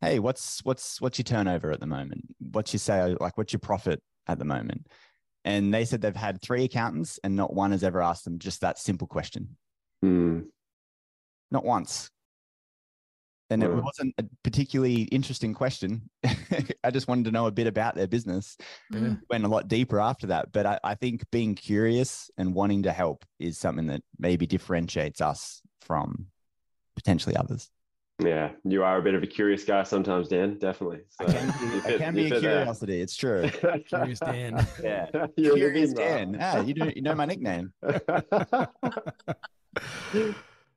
hey, 0.00 0.18
what's 0.18 0.60
what's 0.64 1.00
what's 1.00 1.18
your 1.18 1.24
turnover 1.24 1.72
at 1.72 1.80
the 1.80 1.86
moment? 1.86 2.22
What's 2.38 2.72
your 2.72 2.80
sale? 2.80 3.16
Like, 3.20 3.38
what's 3.38 3.52
your 3.52 3.60
profit 3.60 4.02
at 4.26 4.38
the 4.38 4.44
moment? 4.44 4.86
And 5.44 5.72
they 5.72 5.84
said 5.84 6.00
they've 6.00 6.14
had 6.14 6.42
three 6.42 6.64
accountants 6.64 7.20
and 7.22 7.36
not 7.36 7.54
one 7.54 7.70
has 7.70 7.84
ever 7.84 8.02
asked 8.02 8.24
them 8.24 8.38
just 8.38 8.62
that 8.62 8.78
simple 8.78 9.06
question. 9.06 9.56
Mm. 10.04 10.46
Not 11.50 11.64
once. 11.64 12.10
And 13.48 13.62
it 13.62 13.70
wasn't 13.70 14.12
a 14.18 14.24
particularly 14.42 15.02
interesting 15.02 15.54
question. 15.54 16.10
I 16.82 16.90
just 16.90 17.06
wanted 17.06 17.26
to 17.26 17.30
know 17.30 17.46
a 17.46 17.52
bit 17.52 17.68
about 17.68 17.94
their 17.94 18.08
business. 18.08 18.56
Yeah. 18.90 19.14
Went 19.30 19.44
a 19.44 19.48
lot 19.48 19.68
deeper 19.68 20.00
after 20.00 20.26
that. 20.28 20.50
But 20.50 20.66
I, 20.66 20.80
I 20.82 20.94
think 20.96 21.22
being 21.30 21.54
curious 21.54 22.28
and 22.36 22.54
wanting 22.54 22.82
to 22.82 22.92
help 22.92 23.24
is 23.38 23.56
something 23.56 23.86
that 23.86 24.02
maybe 24.18 24.48
differentiates 24.48 25.20
us 25.20 25.62
from 25.80 26.26
potentially 26.96 27.36
others. 27.36 27.70
Yeah, 28.18 28.52
you 28.64 28.82
are 28.82 28.96
a 28.96 29.02
bit 29.02 29.14
of 29.14 29.22
a 29.22 29.26
curious 29.26 29.64
guy 29.64 29.82
sometimes, 29.82 30.28
Dan. 30.28 30.58
Definitely. 30.58 31.00
So 31.10 31.26
I 31.26 31.32
can 31.32 31.46
be, 31.46 31.80
fit, 31.80 31.94
I 31.94 31.98
can 31.98 32.14
be 32.14 32.30
a 32.30 32.40
curiosity. 32.40 33.00
It's 33.02 33.14
true. 33.14 33.50
curious 33.88 34.20
Dan. 34.20 34.66
Yeah, 34.82 35.06
You're 35.36 35.56
curious 35.56 35.92
Dan. 35.92 36.38
Ah, 36.40 36.60
you 36.60 36.72
know, 36.74 36.90
you 36.94 37.02
know 37.02 37.14
my 37.14 37.26
nickname. 37.26 37.74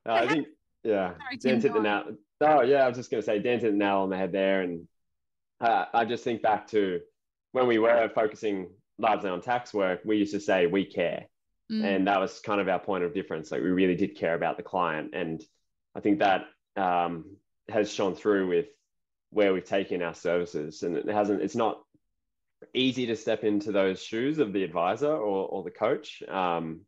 I 0.05 0.27
think, 0.27 0.47
yeah, 0.83 1.13
Dan's 1.39 1.63
hit 1.63 1.73
the 1.73 1.79
nail. 1.79 2.03
Oh, 2.41 2.61
yeah, 2.61 2.83
I 2.83 2.87
was 2.89 2.97
just 2.97 3.09
going 3.09 3.21
to 3.21 3.25
say 3.25 3.39
Dan 3.39 3.59
hit 3.59 3.71
the 3.71 3.77
nail 3.77 3.99
on 3.99 4.09
the 4.09 4.17
head 4.17 4.33
there, 4.33 4.61
and 4.61 4.85
uh, 5.61 5.85
I 5.93 6.03
just 6.03 6.25
think 6.25 6.41
back 6.41 6.67
to 6.69 6.99
when 7.53 7.67
we 7.67 7.79
were 7.79 8.11
focusing 8.13 8.69
largely 8.97 9.29
on 9.29 9.39
tax 9.39 9.73
work. 9.73 10.01
We 10.03 10.17
used 10.17 10.33
to 10.33 10.41
say 10.41 10.65
we 10.65 10.83
care, 10.83 11.25
mm. 11.71 11.85
and 11.85 12.05
that 12.07 12.19
was 12.19 12.41
kind 12.41 12.59
of 12.59 12.67
our 12.67 12.79
point 12.79 13.05
of 13.05 13.13
difference. 13.13 13.49
Like 13.49 13.61
we 13.61 13.69
really 13.69 13.95
did 13.95 14.17
care 14.17 14.35
about 14.35 14.57
the 14.57 14.63
client, 14.63 15.11
and 15.13 15.41
I 15.95 16.01
think 16.01 16.19
that 16.19 16.43
um, 16.79 17.25
has 17.67 17.91
shone 17.91 18.15
through 18.15 18.47
with 18.47 18.67
where 19.31 19.53
we've 19.53 19.65
taken 19.65 20.01
our 20.01 20.15
services, 20.15 20.83
and 20.83 20.97
it 20.97 21.09
hasn't. 21.09 21.41
It's 21.41 21.55
not 21.55 21.81
easy 22.73 23.05
to 23.07 23.15
step 23.15 23.43
into 23.43 23.71
those 23.71 24.01
shoes 24.01 24.39
of 24.39 24.53
the 24.53 24.63
advisor 24.63 25.11
or, 25.11 25.47
or 25.47 25.63
the 25.63 25.71
coach. 25.71 26.21
Um, 26.27 26.81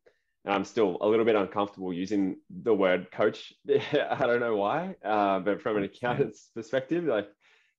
and 0.43 0.53
I'm 0.53 0.65
still 0.65 0.97
a 1.01 1.07
little 1.07 1.25
bit 1.25 1.35
uncomfortable 1.35 1.93
using 1.93 2.37
the 2.49 2.73
word 2.73 3.11
coach. 3.11 3.53
I 3.69 4.25
don't 4.25 4.39
know 4.39 4.55
why, 4.55 4.95
uh, 5.05 5.39
but 5.39 5.61
from 5.61 5.77
an 5.77 5.83
accountant's 5.83 6.49
perspective, 6.55 7.05
like 7.05 7.27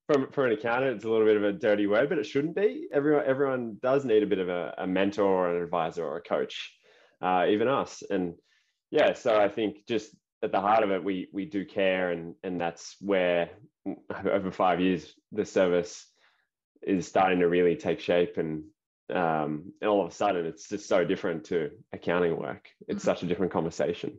from, 0.07 0.31
from 0.31 0.47
an 0.47 0.53
accountant, 0.53 0.97
it's 0.97 1.05
a 1.05 1.11
little 1.11 1.27
bit 1.27 1.37
of 1.37 1.45
a 1.45 1.53
dirty 1.53 1.87
word, 1.87 2.09
but 2.09 2.19
it 2.19 2.27
shouldn't 2.27 2.55
be. 2.55 2.89
Everyone 2.93 3.25
everyone 3.27 3.77
does 3.83 4.05
need 4.05 4.23
a 4.23 4.27
bit 4.27 4.39
of 4.39 4.49
a, 4.49 4.75
a 4.79 4.87
mentor 4.87 5.25
or 5.25 5.57
an 5.57 5.63
advisor 5.63 6.05
or 6.05 6.19
a 6.19 6.23
coach, 6.23 6.73
uh, 7.21 7.47
even 7.49 7.69
us. 7.69 8.03
And 8.09 8.35
yeah, 8.91 9.15
so 9.15 9.39
I 9.39 9.49
think 9.49 9.87
just 9.89 10.15
at 10.43 10.53
the 10.53 10.61
heart 10.61 10.83
of 10.83 10.91
it, 10.91 11.03
we 11.03 11.29
we 11.33 11.45
do 11.45 11.65
care, 11.65 12.11
and 12.11 12.35
and 12.43 12.61
that's 12.61 12.97
where 13.01 13.51
over 14.31 14.51
five 14.51 14.81
years 14.81 15.15
the 15.31 15.45
service 15.45 16.07
is 16.83 17.07
starting 17.07 17.41
to 17.41 17.49
really 17.49 17.77
take 17.77 18.01
shape, 18.01 18.39
and 18.39 18.65
um, 19.11 19.73
and 19.81 19.89
all 19.89 20.05
of 20.05 20.11
a 20.11 20.15
sudden 20.15 20.47
it's 20.47 20.69
just 20.69 20.89
so 20.89 21.05
different 21.05 21.45
to 21.45 21.71
accounting 21.93 22.37
work. 22.37 22.69
It's 22.89 23.01
mm-hmm. 23.01 23.05
such 23.05 23.23
a 23.23 23.27
different 23.27 23.53
conversation. 23.53 24.19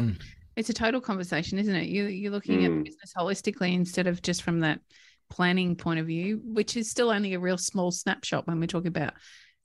Mm. 0.00 0.20
It's 0.56 0.70
a 0.70 0.74
total 0.74 1.00
conversation, 1.00 1.58
isn't 1.58 1.74
it? 1.74 1.88
You 1.88 2.06
you're 2.06 2.32
looking 2.32 2.60
mm. 2.60 2.78
at 2.78 2.84
business 2.84 3.12
holistically 3.16 3.74
instead 3.74 4.06
of 4.06 4.22
just 4.22 4.42
from 4.42 4.60
that 4.60 4.80
planning 5.30 5.76
point 5.76 6.00
of 6.00 6.06
view, 6.06 6.40
which 6.44 6.76
is 6.76 6.90
still 6.90 7.10
only 7.10 7.34
a 7.34 7.38
real 7.38 7.58
small 7.58 7.90
snapshot 7.90 8.46
when 8.46 8.58
we're 8.58 8.66
talking 8.66 8.88
about 8.88 9.12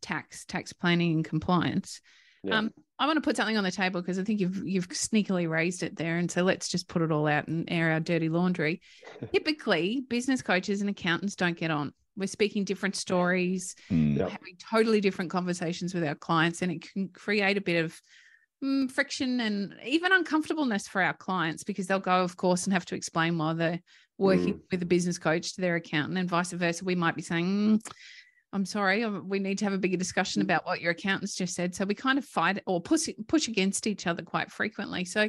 tax, 0.02 0.46
tax 0.46 0.74
planning 0.74 1.14
and 1.14 1.26
compliance. 1.26 2.02
Yeah. 2.44 2.58
Um, 2.58 2.74
I 3.00 3.06
want 3.06 3.18
to 3.18 3.22
put 3.22 3.38
something 3.38 3.58
on 3.58 3.64
the 3.64 3.72
table 3.72 4.02
because 4.02 4.20
I 4.20 4.24
think 4.24 4.40
you've 4.40 4.66
you've 4.66 4.90
sneakily 4.90 5.50
raised 5.50 5.84
it 5.84 5.96
there, 5.96 6.18
and 6.18 6.30
so 6.30 6.44
let's 6.44 6.70
just 6.70 6.88
put 6.88 7.02
it 7.02 7.12
all 7.12 7.28
out 7.28 7.48
and 7.48 7.66
air 7.70 7.92
our 7.92 8.00
dirty 8.00 8.30
laundry. 8.30 8.82
Typically, 9.34 10.04
business 10.08 10.42
coaches 10.42 10.82
and 10.82 10.90
accountants 10.90 11.36
don't 11.36 11.58
get 11.58 11.72
on. 11.72 11.94
We're 12.16 12.28
speaking 12.28 12.64
different 12.64 12.96
stories, 12.96 13.76
mm. 13.92 14.18
having 14.18 14.56
totally 14.58 15.02
different 15.02 15.32
conversations 15.32 15.94
with 15.94 16.04
our 16.04 16.16
clients, 16.16 16.62
and 16.62 16.72
it 16.72 16.88
can 16.92 17.10
create 17.10 17.58
a 17.58 17.62
bit 17.62 17.84
of 17.84 18.00
mm, 18.64 18.92
friction 18.92 19.40
and 19.40 19.76
even 19.86 20.12
uncomfortableness 20.12 20.88
for 20.88 21.02
our 21.02 21.14
clients 21.14 21.64
because 21.64 21.88
they'll 21.88 22.00
go, 22.00 22.22
of 22.22 22.38
course, 22.38 22.66
and 22.66 22.74
have 22.74 22.86
to 22.86 22.96
explain 22.96 23.38
why 23.38 23.54
they're 23.54 23.82
working 24.18 24.56
mm. 24.56 24.62
with 24.72 24.84
a 24.84 24.86
business 24.86 25.18
coach 25.18 25.56
to 25.56 25.62
their 25.62 25.76
accountant, 25.76 26.18
and 26.18 26.30
vice 26.30 26.52
versa. 26.52 26.86
We 26.86 26.96
might 26.96 27.16
be 27.16 27.22
saying. 27.22 27.80
Mm, 27.80 27.92
I'm 28.54 28.66
sorry, 28.66 29.04
um, 29.04 29.28
we 29.28 29.40
need 29.40 29.58
to 29.58 29.66
have 29.66 29.74
a 29.74 29.78
bigger 29.78 29.98
discussion 29.98 30.42
mm. 30.42 30.46
about 30.46 30.66
what 30.66 30.80
your 30.80 30.92
accountants 30.92 31.36
just 31.36 31.56
said. 31.56 31.76
So 31.76 31.86
we 31.86 31.96
kind 31.96 32.18
of 32.18 32.26
fight 32.26 32.62
or 32.66 32.80
push 32.80 33.10
push 33.28 33.48
against 33.48 33.88
each 33.88 34.08
other 34.08 34.22
quite 34.22 34.52
frequently. 34.52 35.04
So 35.06 35.28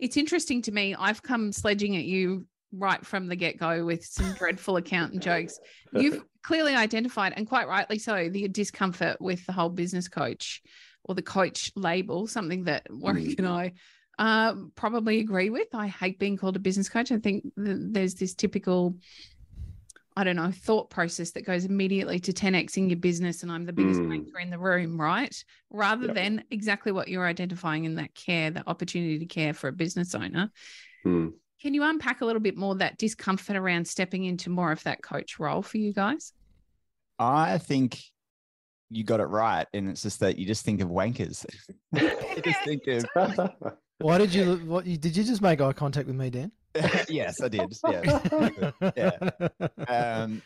it's 0.00 0.16
interesting 0.16 0.62
to 0.62 0.72
me. 0.72 0.96
I've 0.98 1.22
come 1.22 1.52
sledging 1.52 1.96
at 1.96 2.04
you 2.04 2.46
right 2.72 3.04
from 3.04 3.28
the 3.28 3.36
get 3.36 3.58
go 3.58 3.84
with 3.84 4.04
some 4.04 4.32
dreadful 4.38 4.78
accountant 4.78 5.22
jokes. 5.22 5.60
You've 5.92 6.24
clearly 6.42 6.74
identified, 6.74 7.34
and 7.36 7.46
quite 7.46 7.68
rightly 7.68 7.98
so, 7.98 8.28
the 8.28 8.48
discomfort 8.48 9.20
with 9.20 9.44
the 9.46 9.52
whole 9.52 9.68
business 9.68 10.08
coach 10.08 10.62
or 11.04 11.14
the 11.14 11.22
coach 11.22 11.70
label, 11.76 12.26
something 12.26 12.64
that 12.64 12.86
Warwick 12.90 13.24
mm. 13.24 13.38
and 13.38 13.48
I 13.48 13.72
uh, 14.18 14.54
probably 14.74 15.20
agree 15.20 15.50
with. 15.50 15.68
I 15.74 15.88
hate 15.88 16.18
being 16.18 16.36
called 16.36 16.56
a 16.56 16.60
business 16.60 16.88
coach. 16.88 17.10
I 17.10 17.18
think 17.18 17.44
th- 17.56 17.76
there's 17.80 18.14
this 18.14 18.34
typical, 18.34 18.96
I 20.16 20.24
don't 20.24 20.36
know, 20.36 20.50
thought 20.50 20.90
process 20.90 21.30
that 21.32 21.46
goes 21.46 21.64
immediately 21.64 22.18
to 22.20 22.32
10xing 22.32 22.88
your 22.90 22.98
business, 22.98 23.42
and 23.42 23.50
I'm 23.50 23.64
the 23.64 23.72
biggest 23.72 24.00
Mm. 24.00 24.10
banker 24.10 24.38
in 24.38 24.50
the 24.50 24.58
room, 24.58 25.00
right? 25.00 25.34
Rather 25.70 26.06
Yep. 26.06 26.14
than 26.14 26.44
exactly 26.50 26.92
what 26.92 27.08
you're 27.08 27.26
identifying 27.26 27.84
in 27.84 27.94
that 27.94 28.14
care, 28.14 28.50
the 28.50 28.68
opportunity 28.68 29.18
to 29.18 29.26
care 29.26 29.54
for 29.54 29.68
a 29.68 29.72
business 29.72 30.14
owner. 30.14 30.50
Hmm. 31.02 31.28
Can 31.62 31.72
you 31.74 31.82
unpack 31.84 32.20
a 32.20 32.26
little 32.26 32.42
bit 32.42 32.56
more 32.56 32.74
that 32.76 32.98
discomfort 32.98 33.56
around 33.56 33.86
stepping 33.86 34.24
into 34.24 34.50
more 34.50 34.72
of 34.72 34.82
that 34.82 35.02
coach 35.02 35.38
role 35.38 35.62
for 35.62 35.78
you 35.78 35.92
guys? 35.92 36.32
I 37.18 37.58
think 37.58 37.98
you 38.90 39.04
got 39.04 39.20
it 39.20 39.24
right, 39.26 39.66
and 39.72 39.88
it's 39.88 40.02
just 40.02 40.20
that 40.20 40.38
you 40.38 40.44
just 40.44 40.64
think 40.64 40.80
of 40.82 40.88
wankers. 40.88 41.46
you 41.92 42.42
just 42.42 42.60
think 42.64 42.86
of 42.88 43.06
Why 43.98 44.18
did 44.18 44.34
you? 44.34 44.56
What 44.66 44.84
did 44.84 45.16
you 45.16 45.22
just 45.24 45.40
make 45.40 45.60
eye 45.60 45.72
contact 45.72 46.06
with 46.08 46.16
me, 46.16 46.28
Dan? 46.28 46.50
yes, 47.08 47.40
I 47.40 47.48
did. 47.48 47.72
Yeah, 47.88 48.70
Yeah. 48.96 49.30
um, 49.88 50.42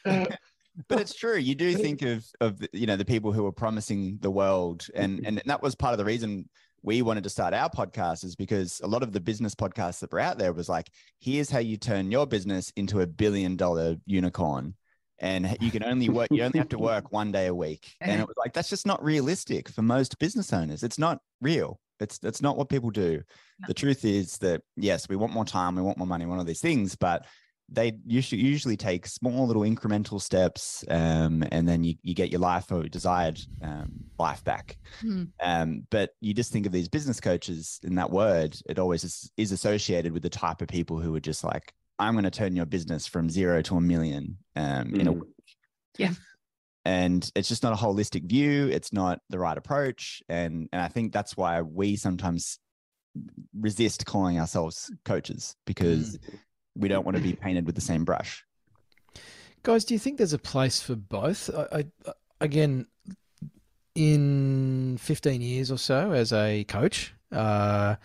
but 0.89 1.01
it's 1.01 1.15
true. 1.15 1.37
You 1.37 1.55
do 1.55 1.75
think 1.75 2.03
of 2.03 2.25
of 2.41 2.59
the- 2.59 2.69
you 2.73 2.87
know 2.87 2.97
the 2.97 3.05
people 3.05 3.33
who 3.33 3.47
are 3.47 3.53
promising 3.53 4.19
the 4.21 4.31
world, 4.31 4.87
and 4.95 5.27
and 5.27 5.43
that 5.47 5.62
was 5.62 5.75
part 5.75 5.93
of 5.93 5.99
the 5.99 6.05
reason 6.05 6.49
we 6.83 7.03
wanted 7.03 7.25
to 7.25 7.31
start 7.31 7.53
our 7.55 7.69
podcast 7.71 8.25
is 8.25 8.37
because 8.37 8.81
a 8.85 8.87
lot 8.87 9.03
of 9.03 9.11
the 9.12 9.21
business 9.21 9.55
podcasts 9.57 9.99
that 10.01 10.12
were 10.12 10.21
out 10.21 10.39
there 10.39 10.53
was 10.53 10.69
like, 10.69 10.89
here's 11.19 11.51
how 11.51 11.59
you 11.59 11.77
turn 11.77 12.12
your 12.12 12.27
business 12.27 12.73
into 12.77 13.01
a 13.01 13.07
billion 13.07 13.57
dollar 13.57 13.97
unicorn. 14.07 14.75
And 15.19 15.57
you 15.61 15.71
can 15.73 15.83
only 15.83 16.09
work, 16.11 16.29
you 16.31 16.45
only 16.45 16.59
have 16.59 16.69
to 16.69 16.79
work 16.79 17.11
one 17.11 17.33
day 17.33 17.47
a 17.47 17.55
week. 17.55 17.97
And 18.01 18.21
it 18.21 18.27
was 18.29 18.37
like, 18.37 18.53
that's 18.53 18.69
just 18.69 18.87
not 18.87 19.03
realistic 19.03 19.69
for 19.69 19.83
most 19.83 20.19
business 20.21 20.53
owners. 20.53 20.85
It's 20.85 20.99
not 20.99 21.19
real. 21.41 21.81
It's 22.01 22.19
it's 22.23 22.43
not 22.43 22.57
what 22.57 22.69
people 22.69 22.91
do. 22.91 23.23
No. 23.61 23.67
The 23.69 23.75
truth 23.75 24.05
is 24.05 24.39
that 24.39 24.63
yes, 24.77 25.09
we 25.09 25.17
want 25.17 25.33
more 25.33 25.45
time, 25.45 25.77
we 25.77 25.83
want 25.83 25.99
more 25.99 26.07
money, 26.07 26.27
one 26.27 26.39
of 26.41 26.47
these 26.47 26.61
things, 26.61 26.95
but 26.97 27.27
they 27.69 27.99
usually 28.07 28.41
usually 28.41 28.77
take 28.77 29.07
small 29.07 29.45
little 29.47 29.63
incremental 29.63 30.21
steps 30.21 30.85
um, 30.89 31.43
and 31.51 31.69
then 31.69 31.83
you, 31.83 31.95
you 32.03 32.15
get 32.15 32.31
your 32.31 32.39
life 32.41 32.71
or 32.71 32.85
desired 32.85 33.41
um, 33.61 33.91
life 34.21 34.45
back 34.45 34.79
Hmm. 35.01 35.25
um, 35.43 35.85
but 35.91 36.11
you 36.21 36.33
just 36.33 36.53
think 36.53 36.65
of 36.67 36.71
these 36.71 36.89
business 36.89 37.19
coaches 37.19 37.81
in 37.83 37.97
that 37.97 38.09
word 38.13 38.57
it 38.69 38.79
always 38.79 39.03
is, 39.03 39.33
is 39.37 39.51
associated 39.51 40.13
with 40.13 40.23
the 40.23 40.31
type 40.31 40.63
of 40.63 40.69
people 40.69 41.01
who 41.01 41.13
are 41.17 41.21
just 41.21 41.43
like 41.43 41.73
i'm 41.99 42.15
going 42.15 42.23
to 42.23 42.31
turn 42.31 42.55
your 42.55 42.67
business 42.67 43.05
from 43.05 43.29
zero 43.29 43.63
to 43.63 43.77
a 43.77 43.81
million 43.81 44.37
um, 44.55 44.95
in 44.95 45.09
a 45.09 45.13
Mm. 45.13 45.23
week 45.23 45.57
Yeah. 45.99 46.13
And 46.87 47.31
it's 47.35 47.49
just 47.49 47.62
not 47.62 47.72
a 47.72 47.77
holistic 47.77 48.25
view 48.25 48.68
it's 48.68 48.92
not 48.92 49.20
the 49.29 49.38
right 49.38 49.59
approach 49.59 50.22
and 50.29 50.68
and 50.72 50.81
i 50.81 50.88
think 50.88 51.12
that's 51.12 51.37
why 51.37 51.61
we 51.61 51.96
sometimes 51.96 52.59
resist 53.59 54.07
calling 54.07 54.38
ourselves 54.38 54.92
coaches 55.05 55.57
because 55.66 56.18
we 56.77 56.88
don't 56.88 57.05
want 57.05 57.16
to 57.16 57.22
be 57.22 57.33
painted 57.33 57.66
with 57.66 57.75
the 57.75 57.81
same 57.81 58.05
brush 58.05 58.44
Guys, 59.66 59.85
do 59.85 59.94
you 59.94 59.99
think 59.99 60.16
there's 60.16 60.33
a 60.33 60.38
place 60.38 60.81
for 60.81 60.94
both? 60.94 61.51
I, 61.53 61.87
I, 62.07 62.12
again, 62.40 62.87
in 63.96 64.96
15 65.01 65.40
years 65.40 65.72
or 65.72 65.77
so 65.77 66.12
as 66.12 66.33
a 66.33 66.62
coach, 66.68 67.12
uh, 67.33 67.96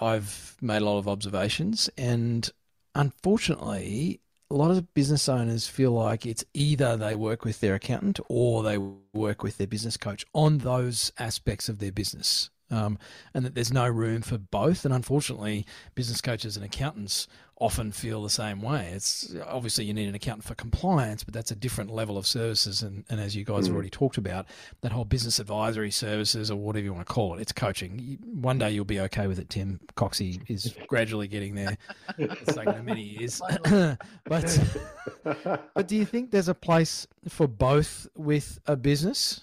I've 0.00 0.56
made 0.60 0.82
a 0.82 0.84
lot 0.84 0.98
of 0.98 1.08
observations, 1.08 1.90
and 1.98 2.48
unfortunately, 2.94 4.20
a 4.50 4.54
lot 4.54 4.70
of 4.70 4.94
business 4.94 5.28
owners 5.28 5.68
feel 5.68 5.90
like 5.90 6.24
it's 6.24 6.44
either 6.54 6.96
they 6.96 7.14
work 7.14 7.44
with 7.44 7.60
their 7.60 7.74
accountant 7.74 8.18
or 8.28 8.62
they 8.62 8.78
work 8.78 9.42
with 9.42 9.58
their 9.58 9.66
business 9.66 9.96
coach 9.96 10.24
on 10.34 10.58
those 10.58 11.12
aspects 11.18 11.68
of 11.68 11.78
their 11.78 11.92
business. 11.92 12.48
Um, 12.70 12.98
and 13.34 13.44
that 13.46 13.54
there's 13.54 13.72
no 13.72 13.88
room 13.88 14.20
for 14.22 14.36
both. 14.38 14.84
And 14.84 14.92
unfortunately, 14.92 15.64
business 15.94 16.20
coaches 16.20 16.56
and 16.56 16.64
accountants 16.64 17.26
often 17.60 17.90
feel 17.90 18.22
the 18.22 18.30
same 18.30 18.60
way. 18.62 18.90
It's 18.94 19.34
obviously 19.46 19.84
you 19.86 19.92
need 19.94 20.06
an 20.08 20.14
accountant 20.14 20.44
for 20.44 20.54
compliance, 20.54 21.24
but 21.24 21.34
that's 21.34 21.50
a 21.50 21.56
different 21.56 21.90
level 21.90 22.16
of 22.16 22.24
services. 22.26 22.82
And, 22.82 23.04
and 23.08 23.18
as 23.20 23.34
you 23.34 23.44
guys 23.44 23.66
have 23.66 23.72
Mm. 23.72 23.76
already 23.76 23.90
talked 23.90 24.16
about, 24.16 24.46
that 24.82 24.92
whole 24.92 25.04
business 25.04 25.40
advisory 25.40 25.90
services 25.90 26.50
or 26.52 26.56
whatever 26.56 26.84
you 26.84 26.92
want 26.92 27.06
to 27.06 27.12
call 27.12 27.34
it, 27.36 27.40
it's 27.40 27.50
coaching. 27.52 28.18
One 28.22 28.58
day 28.58 28.70
you'll 28.70 28.84
be 28.84 29.00
okay 29.00 29.26
with 29.26 29.38
it, 29.40 29.48
Tim. 29.50 29.80
Coxie 29.96 30.40
is 30.48 30.72
gradually 30.86 31.26
getting 31.26 31.54
there. 31.56 31.76
It's 32.16 32.54
taken 32.54 32.74
him 32.74 32.84
many 32.84 33.02
years. 33.02 33.40
but 34.26 34.60
but 35.74 35.88
do 35.88 35.96
you 35.96 36.04
think 36.04 36.30
there's 36.30 36.48
a 36.48 36.54
place 36.54 37.06
for 37.28 37.48
both 37.48 38.06
with 38.14 38.60
a 38.66 38.76
business? 38.76 39.40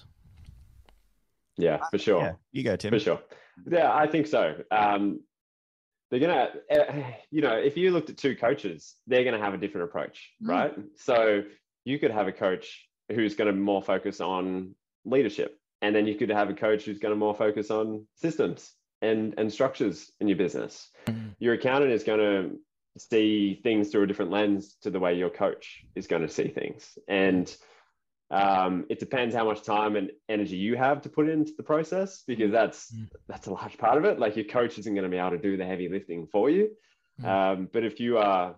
Yeah, 1.57 1.79
for 1.91 1.97
sure. 1.97 2.21
yeah 2.21 2.33
you 2.51 2.63
go 2.63 2.75
tim 2.75 2.91
For 2.91 2.99
sure. 2.99 3.21
Yeah, 3.69 3.93
I 3.93 4.07
think 4.07 4.27
so. 4.27 4.55
Um, 4.71 5.21
they're 6.11 6.19
gonna, 6.19 6.49
uh, 6.71 7.01
you 7.31 7.41
know, 7.41 7.55
if 7.57 7.77
you 7.77 7.91
looked 7.91 8.09
at 8.09 8.17
two 8.17 8.35
coaches, 8.35 8.95
they're 9.07 9.23
gonna 9.23 9.39
have 9.39 9.53
a 9.53 9.57
different 9.57 9.85
approach, 9.89 10.31
Mm. 10.43 10.49
right? 10.49 10.73
So 10.97 11.43
you 11.85 11.97
could 11.99 12.11
have 12.11 12.27
a 12.27 12.31
coach 12.33 12.87
who's 13.13 13.35
gonna 13.35 13.53
more 13.53 13.81
focus 13.81 14.19
on 14.21 14.75
leadership, 15.05 15.57
and 15.81 15.95
then 15.95 16.05
you 16.07 16.15
could 16.15 16.29
have 16.29 16.49
a 16.49 16.53
coach 16.53 16.83
who's 16.85 16.99
gonna 16.99 17.15
more 17.15 17.33
focus 17.35 17.71
on 17.71 18.05
systems 18.15 18.73
and 19.01 19.33
and 19.37 19.51
structures 19.51 20.11
in 20.19 20.27
your 20.27 20.37
business. 20.37 20.89
Mm. 21.07 21.35
Your 21.39 21.53
accountant 21.53 21.91
is 21.91 22.03
gonna 22.03 22.49
see 22.97 23.59
things 23.63 23.89
through 23.91 24.03
a 24.03 24.07
different 24.07 24.31
lens 24.31 24.75
to 24.81 24.89
the 24.89 24.99
way 24.99 25.13
your 25.15 25.29
coach 25.29 25.83
is 25.95 26.07
going 26.07 26.21
to 26.21 26.29
see 26.29 26.47
things, 26.47 26.97
and 27.09 27.53
um, 28.31 28.85
it 28.89 28.99
depends 28.99 29.35
how 29.35 29.45
much 29.45 29.61
time 29.63 29.95
and 29.95 30.11
energy 30.27 30.55
you 30.55 30.75
have 30.75 31.01
to 31.03 31.09
put 31.09 31.29
into 31.29 31.51
the 31.55 31.63
process 31.63 32.23
because 32.25 32.51
that's 32.51 32.91
Mm. 32.91 33.09
that's 33.27 33.47
a 33.47 33.53
large 33.53 33.77
part 33.77 33.97
of 33.97 34.05
it. 34.05 34.19
Like 34.19 34.35
your 34.35 34.45
coach 34.45 34.77
isn't 34.79 34.93
going 34.93 35.03
to 35.03 35.09
be 35.09 35.17
able 35.17 35.31
to 35.31 35.38
do 35.38 35.57
the 35.57 35.65
heavy 35.65 35.89
lifting 35.89 36.27
for 36.27 36.49
you, 36.49 36.71
Mm. 37.21 37.25
um, 37.25 37.69
but 37.71 37.83
if 37.83 37.99
you 37.99 38.17
are 38.17 38.55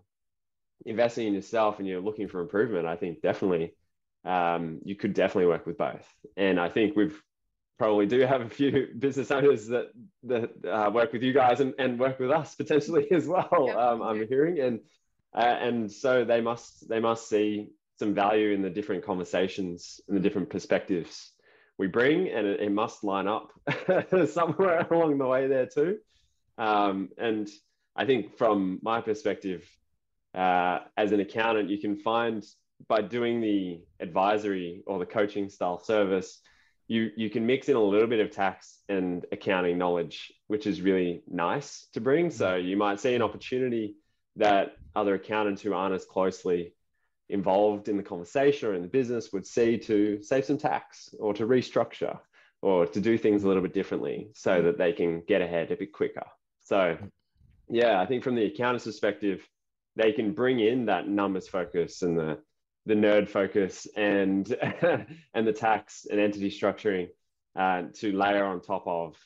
investing 0.85 1.27
in 1.27 1.33
yourself 1.33 1.79
and 1.79 1.87
you're 1.87 2.01
looking 2.01 2.27
for 2.27 2.39
improvement, 2.41 2.87
I 2.87 2.95
think 2.95 3.21
definitely 3.21 3.75
um, 4.25 4.79
you 4.83 4.95
could 4.95 5.13
definitely 5.13 5.47
work 5.47 5.65
with 5.65 5.77
both. 5.77 6.05
And 6.35 6.59
I 6.59 6.69
think 6.69 6.95
we've 6.95 7.21
probably 7.77 8.05
do 8.07 8.19
have 8.21 8.41
a 8.41 8.49
few 8.49 8.87
business 8.99 9.31
owners 9.31 9.67
that 9.67 9.87
that 10.23 10.49
uh, 10.65 10.89
work 10.91 11.13
with 11.13 11.23
you 11.23 11.33
guys 11.33 11.59
and, 11.59 11.73
and 11.77 11.99
work 11.99 12.19
with 12.19 12.31
us 12.31 12.55
potentially 12.55 13.07
as 13.11 13.27
well. 13.27 13.65
Yep, 13.67 13.75
um, 13.77 14.01
I'm 14.01 14.27
hearing 14.27 14.59
and 14.59 14.79
uh, 15.35 15.39
and 15.67 15.91
so 15.91 16.23
they 16.25 16.41
must 16.41 16.87
they 16.89 16.99
must 16.99 17.29
see 17.29 17.69
some 17.97 18.13
value 18.13 18.51
in 18.51 18.61
the 18.61 18.69
different 18.69 19.03
conversations 19.03 19.99
and 20.07 20.15
the 20.15 20.21
different 20.21 20.49
perspectives 20.49 21.31
we 21.77 21.87
bring, 21.87 22.29
and 22.29 22.47
it, 22.47 22.59
it 22.59 22.71
must 22.71 23.03
line 23.03 23.27
up 23.27 23.51
somewhere 24.27 24.87
along 24.91 25.17
the 25.17 25.27
way 25.27 25.47
there 25.47 25.67
too. 25.67 25.97
Um, 26.57 27.09
and 27.17 27.47
I 27.95 28.05
think 28.05 28.37
from 28.37 28.79
my 28.81 29.01
perspective, 29.01 29.67
uh, 30.33 30.79
as 30.95 31.11
an 31.11 31.19
accountant, 31.19 31.69
you 31.69 31.79
can 31.79 31.97
find 31.97 32.43
by 32.87 33.01
doing 33.01 33.41
the 33.41 33.81
advisory 33.99 34.83
or 34.85 34.99
the 34.99 35.05
coaching 35.05 35.49
style 35.49 35.79
service, 35.79 36.39
you 36.87 37.09
you 37.15 37.29
can 37.29 37.45
mix 37.45 37.69
in 37.69 37.75
a 37.75 37.81
little 37.81 38.07
bit 38.07 38.19
of 38.19 38.31
tax 38.31 38.79
and 38.87 39.25
accounting 39.31 39.77
knowledge, 39.77 40.31
which 40.47 40.67
is 40.67 40.81
really 40.81 41.23
nice 41.27 41.87
to 41.93 42.01
bring. 42.01 42.29
So 42.29 42.55
you 42.55 42.77
might 42.77 42.99
see 42.99 43.15
an 43.15 43.21
opportunity 43.21 43.95
that 44.35 44.77
other 44.95 45.15
accountants 45.15 45.61
who 45.61 45.73
aren't 45.73 45.95
as 45.95 46.05
closely 46.05 46.73
involved 47.29 47.89
in 47.89 47.97
the 47.97 48.03
conversation 48.03 48.69
or 48.69 48.73
in 48.73 48.81
the 48.81 48.87
business 48.87 49.33
would 49.33 49.45
see 49.45 49.77
to 49.77 50.21
save 50.21 50.45
some 50.45 50.57
tax 50.57 51.13
or 51.19 51.33
to 51.33 51.45
restructure 51.45 52.17
or 52.61 52.85
to 52.87 52.99
do 52.99 53.17
things 53.17 53.43
a 53.43 53.47
little 53.47 53.61
bit 53.61 53.73
differently 53.73 54.29
so 54.33 54.61
that 54.61 54.77
they 54.77 54.93
can 54.93 55.21
get 55.27 55.41
ahead 55.41 55.71
a 55.71 55.75
bit 55.75 55.91
quicker. 55.91 56.25
So, 56.61 56.97
yeah, 57.69 57.99
I 57.99 58.05
think 58.05 58.23
from 58.23 58.35
the 58.35 58.45
accountant's 58.45 58.85
perspective, 58.85 59.47
they 59.95 60.11
can 60.11 60.31
bring 60.33 60.59
in 60.59 60.85
that 60.85 61.07
numbers 61.07 61.47
focus 61.47 62.01
and 62.01 62.17
the 62.17 62.39
the 62.85 62.93
nerd 62.93 63.27
focus 63.27 63.85
and 63.97 64.49
and 65.33 65.47
the 65.47 65.53
tax 65.53 66.07
and 66.09 66.19
entity 66.19 66.49
structuring 66.49 67.09
uh, 67.57 67.83
to 67.95 68.15
layer 68.15 68.45
on 68.45 68.61
top 68.61 68.87
of 68.87 69.17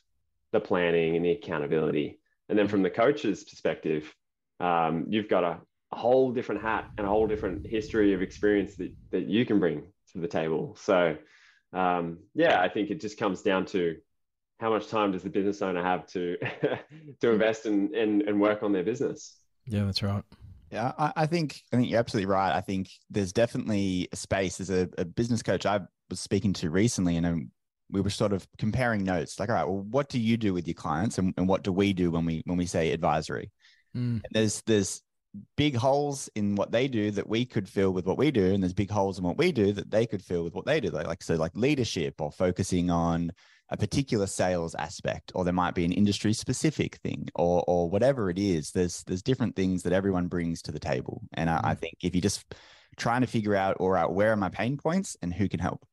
the 0.51 0.59
planning 0.59 1.15
and 1.15 1.23
the 1.23 1.31
accountability. 1.31 2.19
And 2.49 2.57
then 2.57 2.67
from 2.67 2.81
the 2.81 2.89
coach's 2.89 3.43
perspective, 3.43 4.13
um, 4.59 5.05
you've 5.09 5.29
got 5.29 5.43
a, 5.43 5.59
a 5.91 5.97
whole 5.97 6.31
different 6.31 6.61
hat 6.61 6.89
and 6.97 7.05
a 7.05 7.09
whole 7.09 7.27
different 7.27 7.65
history 7.67 8.13
of 8.13 8.21
experience 8.21 8.75
that, 8.75 8.93
that 9.11 9.27
you 9.27 9.45
can 9.45 9.59
bring 9.59 9.83
to 10.13 10.19
the 10.19 10.27
table. 10.27 10.75
So, 10.79 11.17
um, 11.73 12.19
yeah, 12.33 12.61
I 12.61 12.69
think 12.69 12.89
it 12.89 13.01
just 13.01 13.17
comes 13.17 13.41
down 13.41 13.65
to 13.67 13.97
how 14.59 14.69
much 14.69 14.87
time 14.87 15.11
does 15.11 15.23
the 15.23 15.29
business 15.29 15.61
owner 15.61 15.83
have 15.83 16.05
to 16.07 16.37
to 17.21 17.31
invest 17.31 17.65
in, 17.65 17.93
in 17.95 18.27
and 18.27 18.39
work 18.39 18.63
on 18.63 18.71
their 18.71 18.83
business. 18.83 19.37
Yeah, 19.65 19.85
that's 19.85 20.03
right. 20.03 20.23
Yeah, 20.71 20.93
I, 20.97 21.11
I 21.17 21.25
think 21.25 21.61
I 21.73 21.77
think 21.77 21.89
you're 21.89 21.99
absolutely 21.99 22.31
right. 22.31 22.55
I 22.55 22.61
think 22.61 22.89
there's 23.09 23.33
definitely 23.33 24.07
a 24.11 24.15
space 24.15 24.61
as 24.61 24.69
a, 24.69 24.87
a 24.97 25.03
business 25.03 25.43
coach 25.43 25.65
I 25.65 25.81
was 26.09 26.19
speaking 26.19 26.53
to 26.53 26.69
recently, 26.69 27.17
and 27.17 27.25
um, 27.25 27.51
we 27.89 27.99
were 27.99 28.09
sort 28.09 28.31
of 28.31 28.47
comparing 28.57 29.03
notes. 29.03 29.39
Like, 29.39 29.49
all 29.49 29.55
right, 29.55 29.67
well, 29.67 29.81
what 29.81 30.07
do 30.07 30.19
you 30.19 30.37
do 30.37 30.53
with 30.53 30.67
your 30.67 30.75
clients, 30.75 31.17
and, 31.17 31.33
and 31.37 31.47
what 31.47 31.63
do 31.63 31.73
we 31.73 31.91
do 31.91 32.11
when 32.11 32.25
we 32.25 32.41
when 32.45 32.57
we 32.57 32.65
say 32.65 32.91
advisory? 32.91 33.51
Mm. 33.95 34.21
And 34.23 34.25
there's 34.31 34.61
there's 34.65 35.01
big 35.55 35.75
holes 35.75 36.29
in 36.35 36.55
what 36.55 36.71
they 36.71 36.87
do 36.87 37.09
that 37.11 37.27
we 37.27 37.45
could 37.45 37.67
fill 37.67 37.91
with 37.91 38.05
what 38.05 38.17
we 38.17 38.31
do 38.31 38.53
and 38.53 38.61
there's 38.61 38.73
big 38.73 38.89
holes 38.89 39.17
in 39.17 39.23
what 39.23 39.37
we 39.37 39.51
do 39.51 39.71
that 39.71 39.89
they 39.89 40.05
could 40.05 40.21
fill 40.21 40.43
with 40.43 40.53
what 40.53 40.65
they 40.65 40.81
do 40.81 40.89
like, 40.89 41.07
like 41.07 41.23
so 41.23 41.35
like 41.35 41.55
leadership 41.55 42.19
or 42.19 42.31
focusing 42.31 42.89
on 42.89 43.31
a 43.69 43.77
particular 43.77 44.27
sales 44.27 44.75
aspect 44.75 45.31
or 45.33 45.45
there 45.45 45.53
might 45.53 45.73
be 45.73 45.85
an 45.85 45.93
industry 45.93 46.33
specific 46.33 46.95
thing 46.97 47.29
or 47.35 47.63
or 47.65 47.89
whatever 47.89 48.29
it 48.29 48.37
is 48.37 48.71
there's 48.71 49.03
there's 49.05 49.23
different 49.23 49.55
things 49.55 49.83
that 49.83 49.93
everyone 49.93 50.27
brings 50.27 50.61
to 50.61 50.71
the 50.73 50.79
table 50.79 51.21
and 51.33 51.49
I, 51.49 51.61
I 51.63 51.75
think 51.75 51.93
if 52.01 52.13
you're 52.13 52.21
just 52.21 52.43
trying 52.97 53.21
to 53.21 53.27
figure 53.27 53.55
out 53.55 53.77
or 53.79 53.95
out 53.95 54.13
where 54.13 54.33
are 54.33 54.35
my 54.35 54.49
pain 54.49 54.75
points 54.75 55.15
and 55.21 55.33
who 55.33 55.47
can 55.47 55.61
help 55.61 55.85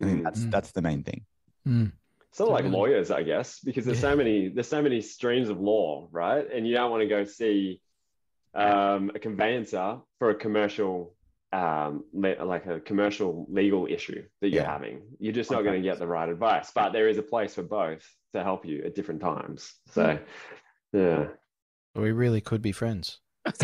i 0.00 0.04
think 0.04 0.22
that's 0.22 0.40
Mm. 0.44 0.50
that's 0.52 0.70
the 0.70 0.82
main 0.82 1.02
thing 1.02 1.24
Mm. 1.66 1.92
Sort 2.30 2.50
of 2.50 2.54
like 2.54 2.72
lawyers, 2.72 3.12
I 3.12 3.22
guess, 3.22 3.60
because 3.60 3.84
there's 3.84 3.98
Yeah. 3.98 4.10
so 4.10 4.16
many 4.16 4.48
there's 4.48 4.66
so 4.68 4.82
many 4.82 5.00
streams 5.00 5.48
of 5.48 5.60
law, 5.60 6.08
right? 6.10 6.44
And 6.52 6.66
you 6.66 6.74
don't 6.74 6.90
want 6.90 7.02
to 7.02 7.08
go 7.08 7.22
see 7.24 7.80
um, 8.54 9.10
a 9.14 9.18
conveyancer 9.18 9.98
for 10.18 10.30
a 10.30 10.34
commercial, 10.34 11.14
um, 11.52 12.04
le- 12.12 12.44
like 12.44 12.66
a 12.66 12.80
commercial 12.80 13.46
legal 13.48 13.86
issue 13.86 14.22
that 14.40 14.48
you're 14.50 14.62
Yeah. 14.62 14.70
having. 14.72 15.02
You're 15.18 15.32
just 15.32 15.50
not 15.50 15.62
going 15.62 15.80
to 15.82 15.88
get 15.88 15.98
the 15.98 16.06
right 16.06 16.28
advice. 16.28 16.70
But 16.74 16.92
there 16.92 17.08
is 17.08 17.18
a 17.18 17.22
place 17.22 17.54
for 17.54 17.62
both 17.62 18.04
to 18.34 18.42
help 18.42 18.64
you 18.66 18.82
at 18.84 18.94
different 18.94 19.20
times. 19.20 19.72
So, 19.90 20.18
yeah. 20.92 21.28
We 21.94 22.12
really 22.12 22.40
could 22.40 22.62
be 22.62 22.72
friends. 22.72 23.20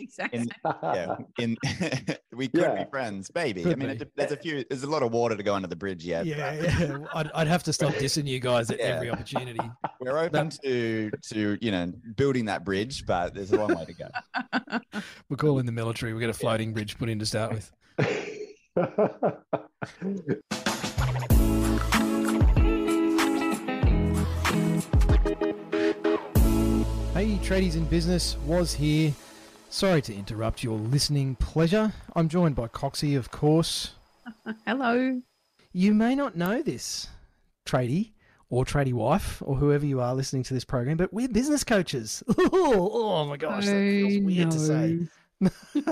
I 0.00 0.04
was 0.04 0.16
going 0.16 0.30
to 0.30 0.30
say 0.30 0.30
the 0.30 0.34
exact 0.34 0.34
In- 0.34 0.48
yeah 0.82 1.16
in 1.38 2.16
we 2.36 2.48
could 2.48 2.60
Yeah. 2.62 2.84
be 2.84 2.90
friends 2.90 3.30
maybe 3.34 3.64
i 3.66 3.74
mean 3.74 3.90
it, 3.90 4.10
there's 4.16 4.32
a 4.32 4.36
few 4.36 4.64
there's 4.68 4.82
a 4.82 4.90
lot 4.90 5.02
of 5.02 5.12
water 5.12 5.36
to 5.36 5.42
go 5.42 5.54
under 5.54 5.68
the 5.68 5.76
bridge 5.76 6.04
yet 6.04 6.26
Yeah, 6.26 6.52
yeah. 6.54 6.98
I'd, 7.14 7.30
I'd 7.34 7.48
have 7.48 7.62
to 7.64 7.72
stop 7.72 7.92
dissing 7.94 8.26
you 8.26 8.40
guys 8.40 8.70
at 8.70 8.78
Yeah. 8.78 8.86
every 8.86 9.10
opportunity. 9.10 9.60
we're 10.00 10.18
open 10.18 10.50
to 10.64 11.10
to 11.32 11.58
you 11.60 11.70
know 11.70 11.92
building 12.16 12.46
that 12.46 12.64
bridge 12.64 13.04
but 13.06 13.34
there's 13.34 13.52
a 13.52 13.56
long 13.56 13.74
way 13.74 13.84
to 13.84 13.94
go 13.94 15.00
We're 15.28 15.36
calling 15.36 15.66
the 15.66 15.72
military. 15.72 16.12
We 16.12 16.20
get 16.20 16.30
a 16.30 16.34
floating 16.34 16.72
bridge 16.72 16.98
put 16.98 17.08
in 17.08 17.18
to 17.20 17.26
start 17.26 17.52
with. 17.52 17.72
Hey, 27.14 27.38
tradies 27.42 27.74
in 27.76 27.84
business 27.84 28.36
was 28.46 28.72
here. 28.72 29.12
Sorry 29.72 30.02
to 30.02 30.14
interrupt 30.14 30.64
your 30.64 30.76
listening 30.76 31.36
pleasure. 31.36 31.92
I'm 32.16 32.28
joined 32.28 32.56
by 32.56 32.66
Coxie, 32.66 33.16
of 33.16 33.30
course. 33.30 33.92
Hello. 34.66 35.22
You 35.72 35.94
may 35.94 36.16
not 36.16 36.36
know 36.36 36.60
this, 36.60 37.06
tradie 37.64 38.10
or 38.48 38.64
tradie 38.64 38.92
wife 38.92 39.40
or 39.46 39.54
whoever 39.54 39.86
you 39.86 40.00
are 40.00 40.12
listening 40.12 40.42
to 40.42 40.54
this 40.54 40.64
program, 40.64 40.96
but 40.96 41.12
we're 41.12 41.28
business 41.28 41.62
coaches. 41.62 42.20
oh, 42.38 43.24
my 43.26 43.36
gosh, 43.36 43.66
that 43.66 43.72
feels 43.72 44.24
weird 44.24 44.50
to 44.50 44.58
say. 44.58 44.98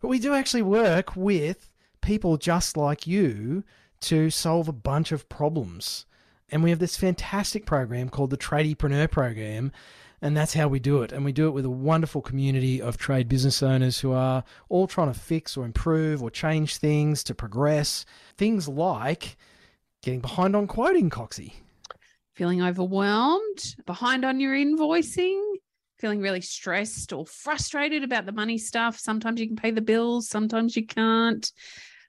but 0.00 0.08
we 0.08 0.18
do 0.18 0.32
actually 0.32 0.62
work 0.62 1.14
with 1.14 1.70
people 2.00 2.38
just 2.38 2.74
like 2.74 3.06
you 3.06 3.64
to 4.00 4.30
solve 4.30 4.66
a 4.66 4.72
bunch 4.72 5.12
of 5.12 5.28
problems. 5.28 6.06
And 6.48 6.64
we 6.64 6.70
have 6.70 6.78
this 6.78 6.96
fantastic 6.96 7.66
program 7.66 8.08
called 8.08 8.30
the 8.30 8.38
Tradiepreneur 8.38 9.10
Program. 9.10 9.72
And 10.22 10.36
that's 10.36 10.54
how 10.54 10.68
we 10.68 10.80
do 10.80 11.02
it. 11.02 11.12
And 11.12 11.24
we 11.24 11.32
do 11.32 11.48
it 11.48 11.52
with 11.52 11.64
a 11.64 11.70
wonderful 11.70 12.20
community 12.20 12.80
of 12.80 12.98
trade 12.98 13.28
business 13.28 13.62
owners 13.62 14.00
who 14.00 14.12
are 14.12 14.44
all 14.68 14.86
trying 14.86 15.12
to 15.12 15.18
fix 15.18 15.56
or 15.56 15.64
improve 15.64 16.22
or 16.22 16.30
change 16.30 16.76
things 16.76 17.24
to 17.24 17.34
progress. 17.34 18.04
Things 18.36 18.68
like 18.68 19.36
getting 20.02 20.20
behind 20.20 20.54
on 20.54 20.66
quoting, 20.66 21.08
Coxie. 21.08 21.54
Feeling 22.34 22.62
overwhelmed, 22.62 23.76
behind 23.86 24.24
on 24.24 24.40
your 24.40 24.54
invoicing, 24.54 25.40
feeling 25.98 26.20
really 26.20 26.40
stressed 26.40 27.12
or 27.12 27.26
frustrated 27.26 28.04
about 28.04 28.26
the 28.26 28.32
money 28.32 28.58
stuff. 28.58 28.98
Sometimes 28.98 29.40
you 29.40 29.46
can 29.46 29.56
pay 29.56 29.70
the 29.70 29.80
bills, 29.80 30.28
sometimes 30.28 30.76
you 30.76 30.86
can't. 30.86 31.50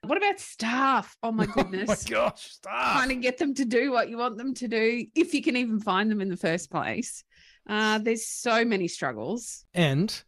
What 0.04 0.18
about 0.18 0.40
staff? 0.40 1.16
Oh 1.22 1.32
my 1.32 1.46
goodness. 1.46 1.88
Oh 1.88 1.92
my 1.92 2.10
gosh, 2.10 2.50
stop. 2.50 2.96
Trying 2.96 3.08
to 3.10 3.14
get 3.16 3.38
them 3.38 3.54
to 3.54 3.64
do 3.64 3.92
what 3.92 4.08
you 4.08 4.18
want 4.18 4.36
them 4.36 4.52
to 4.54 4.68
do, 4.68 5.06
if 5.14 5.32
you 5.32 5.42
can 5.42 5.56
even 5.56 5.78
find 5.80 6.10
them 6.10 6.20
in 6.20 6.28
the 6.28 6.36
first 6.36 6.70
place. 6.70 7.22
Uh, 7.68 7.98
there's 7.98 8.26
so 8.26 8.64
many 8.64 8.88
struggles. 8.88 9.64
And 9.74 10.22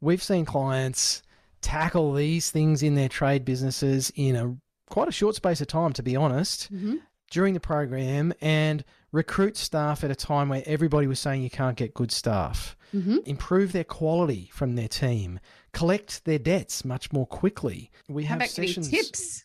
we've 0.00 0.22
seen 0.22 0.44
clients 0.44 1.22
tackle 1.60 2.12
these 2.14 2.50
things 2.50 2.82
in 2.82 2.94
their 2.94 3.08
trade 3.08 3.44
businesses 3.44 4.12
in 4.14 4.36
a 4.36 4.56
quite 4.90 5.08
a 5.08 5.12
short 5.12 5.34
space 5.34 5.60
of 5.60 5.66
time, 5.66 5.92
to 5.92 6.02
be 6.02 6.16
honest, 6.16 6.72
Mhm. 6.72 7.00
during 7.30 7.52
the 7.52 7.60
program 7.60 8.32
and 8.40 8.84
recruit 9.12 9.56
staff 9.56 10.02
at 10.04 10.10
a 10.10 10.14
time 10.14 10.48
where 10.48 10.62
everybody 10.66 11.06
was 11.06 11.20
saying 11.20 11.42
you 11.42 11.50
can't 11.50 11.76
get 11.76 11.92
good 11.94 12.10
staff, 12.10 12.76
Mhm. 12.94 13.22
improve 13.26 13.72
their 13.72 13.84
quality 13.84 14.48
from 14.52 14.76
their 14.76 14.88
team, 14.88 15.40
collect 15.72 16.24
their 16.24 16.38
debts 16.38 16.84
much 16.86 17.12
more 17.12 17.26
quickly. 17.26 17.90
We 18.08 18.24
How 18.24 18.38
have 18.38 18.48
sessions. 18.50 18.88
tips? 18.88 19.44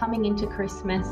Coming 0.00 0.24
into 0.24 0.46
Christmas, 0.46 1.06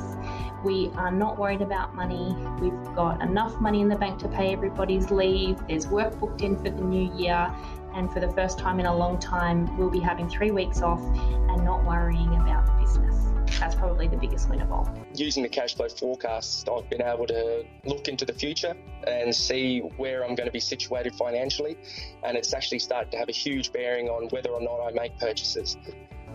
we 0.64 0.90
are 0.94 1.12
not 1.12 1.38
worried 1.38 1.60
about 1.60 1.94
money. 1.94 2.34
We've 2.58 2.96
got 2.96 3.20
enough 3.20 3.60
money 3.60 3.82
in 3.82 3.88
the 3.90 3.96
bank 3.96 4.18
to 4.20 4.28
pay 4.28 4.54
everybody's 4.54 5.10
leave. 5.10 5.58
There's 5.68 5.86
work 5.86 6.18
booked 6.18 6.40
in 6.40 6.56
for 6.56 6.70
the 6.70 6.80
new 6.80 7.14
year. 7.14 7.54
And 7.94 8.10
for 8.10 8.20
the 8.20 8.30
first 8.32 8.58
time 8.58 8.80
in 8.80 8.86
a 8.86 8.96
long 8.96 9.18
time, 9.18 9.76
we'll 9.76 9.90
be 9.90 10.00
having 10.00 10.26
three 10.26 10.50
weeks 10.52 10.80
off 10.80 11.02
and 11.02 11.64
not 11.66 11.84
worrying 11.84 12.34
about 12.36 12.64
the 12.64 12.72
business. 12.82 13.14
That's 13.60 13.74
probably 13.74 14.08
the 14.08 14.16
biggest 14.16 14.48
win 14.48 14.62
of 14.62 14.72
all. 14.72 14.88
using 15.14 15.42
the 15.42 15.48
cash 15.50 15.74
flow 15.74 15.88
forecast, 15.90 16.66
I've 16.68 16.88
been 16.88 17.02
able 17.02 17.26
to 17.26 17.64
look 17.84 18.08
into 18.08 18.24
the 18.24 18.32
future 18.32 18.74
and 19.06 19.34
see 19.34 19.80
where 19.80 20.24
I'm 20.24 20.34
going 20.34 20.46
to 20.46 20.52
be 20.52 20.60
situated 20.60 21.14
financially. 21.14 21.76
And 22.22 22.38
it's 22.38 22.54
actually 22.54 22.78
started 22.78 23.10
to 23.10 23.18
have 23.18 23.28
a 23.28 23.32
huge 23.32 23.70
bearing 23.70 24.08
on 24.08 24.28
whether 24.28 24.48
or 24.48 24.62
not 24.62 24.80
I 24.80 24.92
make 24.92 25.18
purchases. 25.18 25.76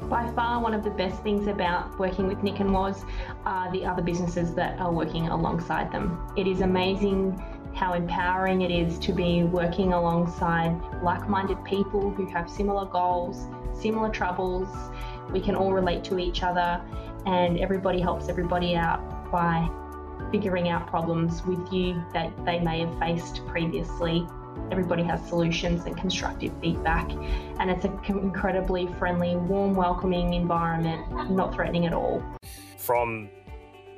By 0.01 0.29
far, 0.33 0.61
one 0.61 0.73
of 0.73 0.83
the 0.83 0.89
best 0.89 1.23
things 1.23 1.47
about 1.47 1.97
working 1.97 2.27
with 2.27 2.43
Nic 2.43 2.59
and 2.59 2.73
Waz 2.73 3.05
are 3.45 3.71
the 3.71 3.85
other 3.85 4.01
businesses 4.01 4.53
that 4.55 4.79
are 4.79 4.91
working 4.91 5.27
alongside 5.29 5.91
them. 5.91 6.19
It 6.35 6.45
is 6.45 6.61
amazing 6.61 7.41
how 7.73 7.93
empowering 7.93 8.61
it 8.61 8.71
is 8.71 8.99
to 8.99 9.13
be 9.13 9.43
working 9.43 9.93
alongside 9.93 10.79
like 11.01 11.27
minded 11.27 11.63
people 11.63 12.11
who 12.11 12.25
have 12.27 12.49
similar 12.49 12.85
goals, 12.85 13.47
similar 13.73 14.09
troubles. 14.09 14.67
We 15.31 15.39
can 15.39 15.55
all 15.55 15.73
relate 15.73 16.03
to 16.05 16.19
each 16.19 16.43
other, 16.43 16.81
and 17.25 17.57
everybody 17.59 17.99
helps 17.99 18.29
everybody 18.29 18.75
out 18.75 19.31
by 19.31 19.69
figuring 20.31 20.69
out 20.69 20.87
problems 20.87 21.43
with 21.45 21.71
you 21.71 22.03
that 22.13 22.31
they 22.45 22.59
may 22.59 22.81
have 22.81 22.99
faced 22.99 23.45
previously. 23.47 24.27
Everybody 24.73 25.03
has 25.03 25.23
solutions 25.29 25.85
and 25.85 25.95
constructive 25.95 26.51
feedback, 26.59 27.11
and 27.59 27.69
it's 27.69 27.85
an 27.85 27.99
incredibly 28.07 28.87
friendly, 28.97 29.35
warm, 29.35 29.75
welcoming 29.75 30.33
environment, 30.33 31.29
not 31.29 31.53
threatening 31.53 31.85
at 31.85 31.93
all. 31.93 32.23
from 32.79 33.29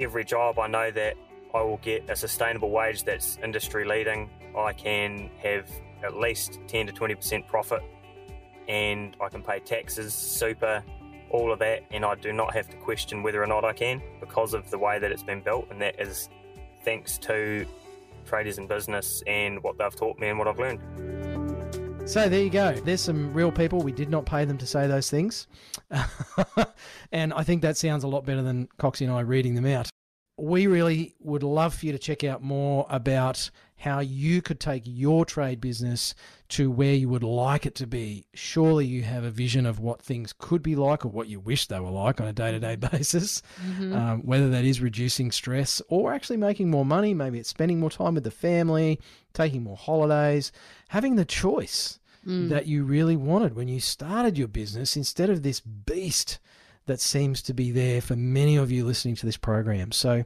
every 0.01 0.25
job, 0.25 0.59
I 0.59 0.67
know 0.67 0.91
that 0.91 1.15
I 1.53 1.61
will 1.61 1.77
get 1.77 2.09
a 2.09 2.15
sustainable 2.17 2.71
wage 2.71 3.05
that's 3.05 3.39
industry 3.41 3.85
leading. 3.85 4.29
I 4.53 4.73
can 4.73 5.29
have 5.41 5.69
at 6.03 6.17
least 6.17 6.59
10 6.67 6.88
to 6.88 6.93
20% 6.93 7.47
profit 7.47 7.81
and 8.67 9.15
I 9.21 9.29
can 9.29 9.43
pay 9.43 9.59
taxes, 9.61 10.13
super, 10.13 10.83
all 11.29 11.53
of 11.53 11.59
that, 11.59 11.83
and 11.89 12.03
I 12.03 12.15
do 12.15 12.33
not 12.33 12.53
have 12.53 12.69
to 12.69 12.75
question 12.75 13.23
whether 13.23 13.41
or 13.41 13.47
not 13.47 13.63
I 13.63 13.71
can 13.71 14.01
because 14.19 14.53
of 14.53 14.69
the 14.71 14.77
way 14.77 14.99
that 14.99 15.09
it's 15.09 15.23
been 15.23 15.41
built, 15.41 15.67
and 15.71 15.81
that 15.81 16.01
is 16.01 16.27
thanks 16.83 17.17
to 17.19 17.65
tradies 18.25 18.57
in 18.57 18.67
business 18.67 19.23
and 19.27 19.61
what 19.63 19.77
they've 19.77 19.95
taught 19.95 20.19
me 20.19 20.29
and 20.29 20.39
what 20.39 20.47
I've 20.47 20.59
learned. 20.59 20.81
So 22.07 22.29
there 22.29 22.43
you 22.43 22.51
go. 22.51 22.73
There's 22.73 23.01
some 23.01 23.33
real 23.33 23.51
people. 23.51 23.81
We 23.81 23.91
did 23.91 24.09
not 24.09 24.27
pay 24.27 24.45
them 24.45 24.59
to 24.59 24.67
say 24.67 24.85
those 24.88 25.09
things. 25.09 25.47
and 27.11 27.33
I 27.33 27.43
think 27.43 27.63
that 27.63 27.77
sounds 27.77 28.03
a 28.03 28.07
lot 28.07 28.25
better 28.25 28.43
than 28.43 28.67
Coxie 28.77 29.05
and 29.05 29.11
I 29.11 29.21
reading 29.21 29.55
them 29.55 29.65
out. 29.65 29.89
We 30.38 30.67
really 30.67 31.15
would 31.19 31.41
love 31.41 31.73
for 31.73 31.88
you 31.88 31.93
to 31.93 31.97
check 31.97 32.23
out 32.23 32.43
more 32.43 32.85
about 32.89 33.49
how 33.77 34.01
you 34.01 34.43
could 34.43 34.59
take 34.59 34.83
your 34.85 35.25
trade 35.25 35.59
business 35.59 36.13
to 36.49 36.69
where 36.69 36.93
you 36.93 37.10
would 37.10 37.23
like 37.23 37.65
it 37.65 37.75
to 37.75 37.88
be. 37.88 38.25
Surely 38.34 38.86
you 38.86 39.01
have 39.03 39.23
a 39.23 39.31
vision 39.31 39.65
of 39.65 39.79
what 39.79 40.01
things 40.01 40.34
could 40.38 40.62
be 40.62 40.75
like 40.75 41.03
or 41.05 41.10
what 41.10 41.27
you 41.27 41.39
wish 41.39 41.67
they 41.67 41.79
were 41.79 41.89
like 41.89 42.21
on 42.21 42.27
a 42.27 42.34
day 42.34 42.51
to 42.51 42.60
day 42.60 42.75
basis, 42.75 43.41
um, 43.93 44.21
whether 44.23 44.49
that 44.49 44.63
is 44.63 44.79
reducing 44.81 45.31
stress 45.31 45.81
or 45.88 46.13
actually 46.13 46.38
making 46.38 46.69
more 46.69 46.86
money. 46.86 47.13
Maybe 47.13 47.39
it's 47.39 47.49
spending 47.49 47.79
more 47.79 47.89
time 47.89 48.13
with 48.15 48.23
the 48.23 48.31
family, 48.31 48.99
taking 49.34 49.63
more 49.63 49.77
holidays, 49.77 50.51
having 50.89 51.15
the 51.15 51.25
choice 51.25 51.99
Mm. 52.25 52.49
that 52.49 52.65
you 52.65 52.84
really 52.86 53.15
wanted 53.15 53.55
when 53.55 53.67
you 53.67 53.79
started 53.79 54.36
your 54.36 54.47
business 54.47 54.97
instead 54.97 55.29
of 55.29 55.43
this 55.43 55.60
beast 55.60 56.39
that 56.88 56.99
seems 56.99 57.39
to 57.43 57.53
be 57.53 57.69
there 57.69 58.01
for 58.01 58.15
many 58.15 58.55
of 58.55 58.71
you 58.71 58.84
listening 58.84 59.13
to 59.17 59.27
this 59.27 59.38
program. 59.38 59.91
So 59.91 60.25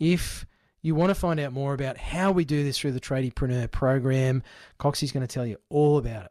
if 0.00 0.44
you 0.86 0.94
want 0.94 1.10
to 1.10 1.14
find 1.14 1.40
out 1.40 1.52
more 1.52 1.74
about 1.74 1.98
how 1.98 2.30
we 2.30 2.44
do 2.44 2.62
this 2.62 2.78
through 2.78 2.92
the 2.92 3.00
Tradiepreneur 3.00 3.70
program, 3.70 4.42
Coxie's 4.78 5.10
going 5.10 5.26
to 5.26 5.32
tell 5.32 5.44
you 5.44 5.56
all 5.68 5.98
about 5.98 6.26
it. 6.26 6.30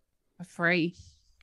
For 0.41 0.45
free. 0.45 0.95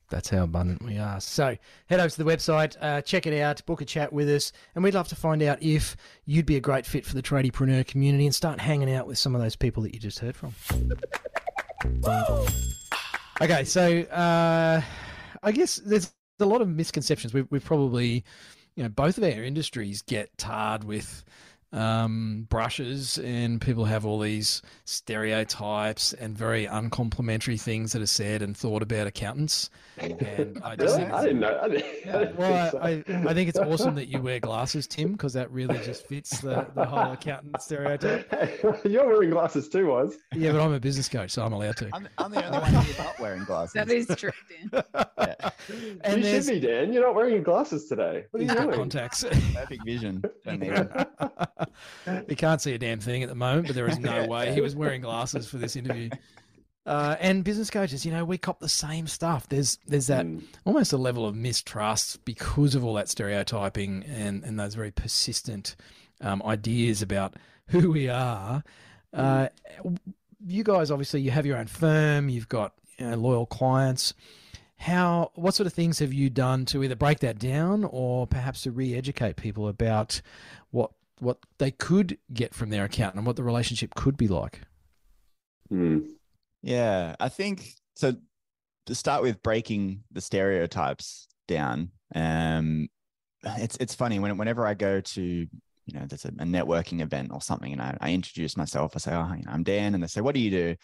That's 0.09 0.29
how 0.29 0.43
abundant 0.43 0.83
we 0.83 0.97
are. 0.97 1.21
So 1.21 1.55
head 1.87 1.99
over 2.01 2.09
to 2.09 2.17
the 2.21 2.29
website, 2.29 2.75
uh, 2.81 3.01
check 3.01 3.25
it 3.27 3.39
out, 3.39 3.65
book 3.65 3.79
a 3.79 3.85
chat 3.85 4.11
with 4.11 4.27
us, 4.27 4.51
and 4.75 4.83
we'd 4.83 4.93
love 4.93 5.07
to 5.07 5.15
find 5.15 5.41
out 5.41 5.63
if 5.63 5.95
you'd 6.25 6.45
be 6.45 6.57
a 6.57 6.59
great 6.59 6.85
fit 6.85 7.05
for 7.05 7.13
the 7.15 7.21
tradiepreneur 7.21 7.87
community 7.87 8.25
and 8.25 8.35
start 8.35 8.59
hanging 8.59 8.93
out 8.93 9.07
with 9.07 9.17
some 9.17 9.35
of 9.35 9.41
those 9.41 9.55
people 9.55 9.83
that 9.83 9.93
you 9.93 10.01
just 10.01 10.19
heard 10.19 10.35
from. 10.35 10.53
okay, 13.41 13.63
so 13.63 14.01
uh, 14.01 14.81
I 15.41 15.51
guess 15.53 15.77
there's 15.77 16.11
a 16.41 16.45
lot 16.45 16.61
of 16.61 16.67
misconceptions. 16.67 17.33
We, 17.33 17.43
we 17.43 17.59
probably, 17.59 18.25
you 18.75 18.83
know, 18.83 18.89
both 18.89 19.17
of 19.17 19.23
our 19.23 19.43
industries 19.43 20.01
get 20.01 20.37
tarred 20.37 20.83
with 20.83 21.23
um, 21.71 22.47
brushes, 22.49 23.17
and 23.19 23.61
people 23.61 23.85
have 23.85 24.05
all 24.05 24.19
these 24.19 24.61
stereotypes 24.85 26.13
and 26.13 26.37
very 26.37 26.65
uncomplimentary 26.65 27.57
things 27.57 27.91
that 27.93 28.01
are 28.01 28.07
said 28.07 28.41
and 28.41 28.55
thought 28.55 28.81
about 28.81 29.07
accountants. 29.07 29.69
And 29.97 30.61
I 30.63 30.75
just 30.75 30.97
really? 30.97 31.11
I 31.11 31.21
didn't 31.23 31.39
know. 31.39 31.59
I 31.61 31.67
didn't, 31.67 32.05
yeah, 32.05 32.17
I 32.17 32.31
well, 32.31 32.71
so. 32.71 32.79
I, 32.79 33.03
I 33.07 33.33
think 33.33 33.49
it's 33.49 33.59
awesome 33.59 33.95
that 33.95 34.07
you 34.07 34.21
wear 34.21 34.39
glasses, 34.39 34.87
Tim, 34.87 35.11
because 35.11 35.33
that 35.33 35.51
really 35.51 35.77
just 35.79 36.07
fits 36.07 36.41
the, 36.41 36.65
the 36.73 36.85
whole 36.85 37.11
accountant 37.11 37.61
stereotype. 37.61 38.31
You're 38.85 39.07
wearing 39.07 39.29
glasses 39.29 39.69
too, 39.69 39.87
was? 39.87 40.17
Yeah, 40.33 40.51
but 40.53 40.61
I'm 40.61 40.73
a 40.73 40.79
business 40.79 41.09
coach, 41.09 41.31
so 41.31 41.43
I'm 41.43 41.53
allowed 41.53 41.77
to. 41.77 41.89
I'm, 41.93 42.07
I'm 42.17 42.31
the 42.31 42.45
only 42.45 42.59
one 42.59 42.73
who's 42.85 42.97
not 42.97 43.19
wearing 43.19 43.43
glasses. 43.43 43.73
That 43.73 43.89
is 43.89 44.07
true, 44.07 44.31
Dan. 44.71 44.83
yeah. 45.19 45.49
And 46.03 46.23
you 46.23 46.41
should 46.41 46.47
be, 46.47 46.59
Dan. 46.59 46.93
You're 46.93 47.03
not 47.03 47.15
wearing 47.15 47.33
your 47.33 47.43
glasses 47.43 47.85
today. 47.85 48.25
What 48.31 48.41
are 48.41 48.45
you 48.45 48.53
doing? 48.53 48.71
Contacts. 48.71 49.23
Perfect 49.23 49.85
vision. 49.85 50.23
he 52.27 52.35
can't 52.35 52.61
see 52.61 52.73
a 52.73 52.77
damn 52.77 52.99
thing 52.99 53.23
at 53.23 53.29
the 53.29 53.35
moment, 53.35 53.67
but 53.67 53.75
there 53.75 53.87
is 53.87 53.99
no 53.99 54.25
way 54.29 54.53
he 54.53 54.61
was 54.61 54.75
wearing 54.75 55.01
glasses 55.01 55.47
for 55.47 55.57
this 55.57 55.75
interview. 55.75 56.09
Uh, 56.85 57.15
and 57.19 57.43
business 57.43 57.69
coaches, 57.69 58.05
you 58.05 58.11
know, 58.11 58.25
we 58.25 58.37
cop 58.37 58.59
the 58.59 58.69
same 58.69 59.05
stuff. 59.05 59.47
There's 59.49 59.77
there's 59.85 60.07
that 60.07 60.25
mm. 60.25 60.41
almost 60.65 60.91
a 60.91 60.97
level 60.97 61.27
of 61.27 61.35
mistrust 61.35 62.23
because 62.25 62.73
of 62.73 62.83
all 62.83 62.95
that 62.95 63.09
stereotyping 63.09 64.03
and 64.05 64.43
and 64.43 64.59
those 64.59 64.73
very 64.73 64.91
persistent 64.91 65.75
um, 66.21 66.41
ideas 66.43 67.01
about 67.01 67.35
who 67.67 67.91
we 67.91 68.09
are. 68.09 68.63
Uh, 69.13 69.49
you 70.45 70.63
guys, 70.63 70.89
obviously, 70.89 71.21
you 71.21 71.31
have 71.31 71.45
your 71.45 71.57
own 71.57 71.67
firm. 71.67 72.29
You've 72.29 72.49
got 72.49 72.73
you 72.97 73.07
know, 73.07 73.17
loyal 73.17 73.45
clients. 73.45 74.13
How 74.77 75.31
what 75.35 75.53
sort 75.53 75.67
of 75.67 75.73
things 75.73 75.99
have 75.99 76.13
you 76.13 76.29
done 76.29 76.65
to 76.65 76.83
either 76.83 76.95
break 76.95 77.19
that 77.19 77.37
down 77.37 77.83
or 77.83 78.25
perhaps 78.25 78.63
to 78.63 78.71
re-educate 78.71 79.35
people 79.35 79.67
about 79.67 80.21
what 80.71 80.91
what 81.19 81.37
they 81.57 81.71
could 81.71 82.17
get 82.33 82.53
from 82.53 82.69
their 82.69 82.85
accountant 82.85 83.17
and 83.17 83.27
what 83.27 83.35
the 83.35 83.43
relationship 83.43 83.95
could 83.95 84.17
be 84.17 84.27
like. 84.27 84.61
Mm. 85.71 86.07
Yeah, 86.61 87.15
I 87.19 87.29
think 87.29 87.73
so. 87.95 88.15
To 88.85 88.95
start 88.95 89.21
with, 89.21 89.43
breaking 89.43 90.03
the 90.11 90.21
stereotypes 90.21 91.27
down. 91.47 91.91
Um, 92.15 92.89
it's 93.43 93.77
it's 93.77 93.93
funny 93.93 94.19
when 94.19 94.35
whenever 94.37 94.65
I 94.65 94.73
go 94.73 94.99
to 94.99 95.21
you 95.21 95.99
know 95.99 96.05
there's 96.07 96.25
a, 96.25 96.29
a 96.29 96.45
networking 96.45 97.01
event 97.01 97.31
or 97.31 97.41
something, 97.41 97.71
and 97.71 97.81
I, 97.81 97.97
I 98.01 98.13
introduce 98.13 98.57
myself. 98.57 98.93
I 98.95 98.99
say, 98.99 99.13
oh, 99.13 99.33
you 99.37 99.43
know, 99.43 99.51
I'm 99.51 99.63
Dan, 99.63 99.93
and 99.93 100.03
they 100.03 100.07
say, 100.07 100.21
what 100.21 100.35
do 100.35 100.41
you 100.41 100.51
do? 100.51 100.75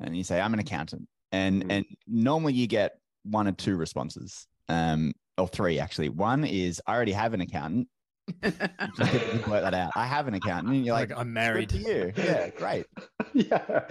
And 0.00 0.16
you 0.16 0.24
say, 0.24 0.40
I'm 0.40 0.54
an 0.54 0.60
accountant. 0.60 1.08
And 1.32 1.64
mm. 1.64 1.72
and 1.72 1.86
normally 2.06 2.54
you 2.54 2.66
get 2.66 2.98
one 3.24 3.48
or 3.48 3.52
two 3.52 3.76
responses, 3.76 4.46
um, 4.68 5.12
or 5.36 5.48
three 5.48 5.78
actually. 5.78 6.08
One 6.08 6.44
is 6.44 6.80
I 6.86 6.94
already 6.94 7.12
have 7.12 7.34
an 7.34 7.40
accountant, 7.40 7.88
just 8.42 9.48
work 9.48 9.62
that 9.62 9.74
out. 9.74 9.92
I 9.96 10.06
have 10.06 10.28
an 10.28 10.34
accountant. 10.34 10.74
And 10.74 10.84
you're 10.84 10.94
like, 10.94 11.10
like 11.10 11.18
I'm 11.18 11.32
married. 11.32 11.68
to 11.70 11.78
you. 11.78 12.12
Yeah, 12.16 12.50
great. 12.50 12.86
yeah, 13.34 13.84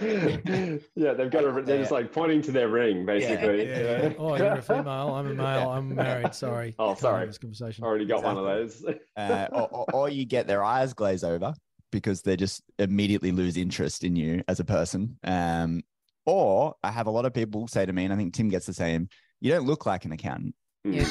yeah. 0.94 1.12
They've 1.14 1.30
got 1.30 1.44
a. 1.44 1.62
They're 1.62 1.78
just 1.78 1.90
like 1.90 2.12
pointing 2.12 2.42
to 2.42 2.52
their 2.52 2.68
ring, 2.68 3.06
basically. 3.06 3.68
Yeah. 3.68 4.02
yeah. 4.02 4.12
Oh, 4.18 4.36
you're 4.36 4.52
a 4.52 4.62
female. 4.62 5.14
I'm 5.14 5.26
a 5.26 5.34
male. 5.34 5.70
I'm 5.70 5.94
married. 5.94 6.34
Sorry. 6.34 6.74
Oh, 6.78 6.94
sorry. 6.94 7.26
This 7.26 7.38
conversation. 7.38 7.84
Already 7.84 8.06
got 8.06 8.18
exactly. 8.18 8.42
one 8.42 8.52
of 8.52 8.58
those. 8.58 8.84
uh, 9.16 9.48
or, 9.52 9.68
or, 9.68 9.86
or 9.94 10.08
you 10.08 10.24
get 10.24 10.46
their 10.46 10.64
eyes 10.64 10.94
glaze 10.94 11.24
over 11.24 11.54
because 11.90 12.22
they 12.22 12.36
just 12.36 12.62
immediately 12.78 13.32
lose 13.32 13.56
interest 13.56 14.04
in 14.04 14.16
you 14.16 14.42
as 14.48 14.60
a 14.60 14.64
person. 14.64 15.18
Um, 15.24 15.82
or 16.26 16.74
I 16.82 16.90
have 16.90 17.06
a 17.06 17.10
lot 17.10 17.24
of 17.24 17.32
people 17.32 17.68
say 17.68 17.86
to 17.86 17.92
me, 17.92 18.04
and 18.04 18.12
I 18.12 18.16
think 18.16 18.34
Tim 18.34 18.48
gets 18.48 18.66
the 18.66 18.74
same. 18.74 19.08
You 19.40 19.50
don't 19.52 19.66
look 19.66 19.86
like 19.86 20.04
an 20.04 20.12
accountant. 20.12 20.54
Yeah. 20.84 21.08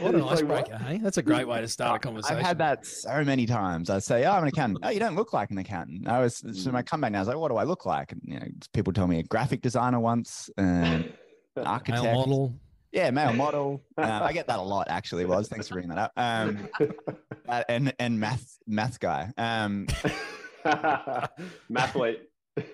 What 0.00 0.14
an 0.14 0.22
icebreaker, 0.22 0.78
hey? 0.78 0.98
That's 0.98 1.18
a 1.18 1.22
great 1.22 1.46
way 1.46 1.60
to 1.60 1.68
start 1.68 1.96
a 1.96 1.98
conversation. 1.98 2.36
I've 2.36 2.44
had 2.44 2.58
that 2.58 2.86
so 2.86 3.24
many 3.24 3.46
times. 3.46 3.90
I 3.90 3.98
say, 3.98 4.24
"Oh, 4.24 4.32
I'm 4.32 4.42
an 4.42 4.48
accountant." 4.48 4.84
Oh, 4.84 4.90
you 4.90 5.00
don't 5.00 5.16
look 5.16 5.32
like 5.32 5.50
an 5.50 5.58
accountant. 5.58 6.08
I 6.08 6.20
was 6.20 6.36
so 6.52 6.70
my 6.70 6.82
mm. 6.82 6.86
comeback 6.86 7.12
now 7.12 7.22
is 7.22 7.28
like, 7.28 7.36
"What 7.36 7.48
do 7.48 7.56
I 7.56 7.64
look 7.64 7.86
like?" 7.86 8.12
And 8.12 8.20
you 8.24 8.38
know, 8.38 8.46
people 8.72 8.92
tell 8.92 9.06
me 9.06 9.18
a 9.18 9.22
graphic 9.24 9.62
designer 9.62 10.00
once, 10.00 10.50
um, 10.58 11.04
architect, 11.56 12.04
male 12.04 12.14
model. 12.14 12.54
Yeah, 12.92 13.10
male 13.10 13.32
model. 13.32 13.82
Uh, 13.96 14.20
I 14.22 14.32
get 14.32 14.46
that 14.48 14.58
a 14.58 14.62
lot, 14.62 14.88
actually. 14.88 15.24
Waz 15.24 15.48
thanks 15.48 15.68
for 15.68 15.74
bringing 15.74 15.90
that 15.90 15.98
up. 15.98 16.12
Um, 16.16 16.68
and 17.68 17.92
and 17.98 18.20
math 18.20 18.58
math 18.66 19.00
guy. 19.00 19.32
Um, 19.36 19.86
mathlete 21.70 22.20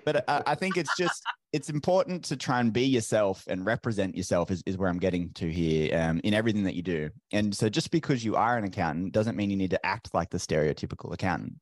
but 0.05 0.29
I, 0.29 0.43
I, 0.47 0.55
think 0.55 0.77
it's 0.77 0.95
just 0.97 1.23
it's 1.53 1.71
important 1.71 2.25
to 2.27 2.37
try 2.37 2.61
and 2.61 2.73
be 2.73 2.85
yourself 2.85 3.45
and 3.49 3.65
represent 3.65 4.17
yourself 4.17 4.51
is, 4.51 4.63
is 4.67 4.77
where 4.77 4.89
i'm 4.89 4.99
getting 4.99 5.31
to 5.33 5.51
here 5.51 5.99
um, 5.99 6.21
in 6.25 6.35
everything 6.35 6.65
that 6.65 6.75
you 6.75 6.83
do. 6.83 7.11
And 7.33 7.55
so 7.55 7.69
just 7.69 7.91
because 7.91 8.25
you 8.25 8.37
are 8.37 8.57
an 8.59 8.65
accountant 8.65 9.13
doesn't 9.13 9.37
mean 9.37 9.51
you 9.51 9.57
need 9.57 9.71
to 9.71 9.87
act 9.87 10.15
like 10.15 10.31
the 10.31 10.39
stereotypical 10.39 11.13
accountant. 11.13 11.55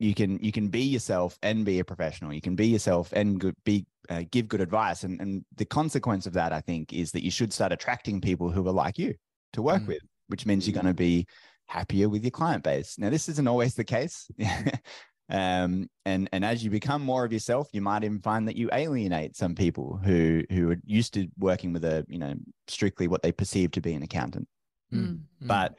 You 0.00 0.14
can 0.14 0.38
you 0.42 0.52
can 0.52 0.68
be 0.68 0.82
yourself 0.82 1.38
and 1.42 1.64
be 1.64 1.80
a 1.80 1.84
professional. 1.84 2.32
You 2.32 2.40
can 2.40 2.54
be 2.54 2.68
yourself 2.68 3.12
and 3.12 3.40
good, 3.40 3.56
be 3.64 3.86
uh, 4.08 4.22
give 4.30 4.48
good 4.48 4.60
advice. 4.60 5.02
And 5.02 5.20
and 5.20 5.44
the 5.56 5.64
consequence 5.64 6.26
of 6.26 6.34
that 6.34 6.52
i 6.52 6.60
think 6.60 6.92
is 6.92 7.10
that 7.12 7.24
you 7.24 7.30
should 7.30 7.52
start 7.52 7.72
attracting 7.72 8.20
people 8.20 8.50
who 8.50 8.66
are 8.66 8.72
like 8.72 8.98
you 8.98 9.14
to 9.54 9.62
work 9.62 9.82
mm. 9.82 9.88
with 9.88 10.02
which 10.28 10.46
means 10.46 10.66
you're 10.66 10.74
going 10.74 10.86
to 10.86 10.94
be 10.94 11.26
happier 11.66 12.08
with 12.08 12.22
your 12.22 12.30
client 12.30 12.62
base. 12.62 12.98
Now 12.98 13.10
this 13.10 13.28
isn't 13.28 13.48
always 13.48 13.74
the 13.74 13.84
case 13.84 14.30
Um, 15.30 15.90
and 16.06 16.28
and 16.32 16.44
as 16.44 16.64
you 16.64 16.70
become 16.70 17.02
more 17.02 17.24
of 17.24 17.32
yourself, 17.32 17.68
you 17.72 17.82
might 17.82 18.04
even 18.04 18.20
find 18.20 18.48
that 18.48 18.56
you 18.56 18.70
alienate 18.72 19.36
some 19.36 19.54
people 19.54 20.00
who 20.02 20.42
who 20.50 20.70
are 20.70 20.80
used 20.84 21.14
to 21.14 21.28
working 21.38 21.72
with 21.72 21.84
a 21.84 22.04
you 22.08 22.18
know 22.18 22.34
strictly 22.66 23.08
what 23.08 23.22
they 23.22 23.32
perceive 23.32 23.72
to 23.72 23.80
be 23.80 23.94
an 23.94 24.02
accountant. 24.02 24.48
Mm. 24.92 25.20
But 25.42 25.74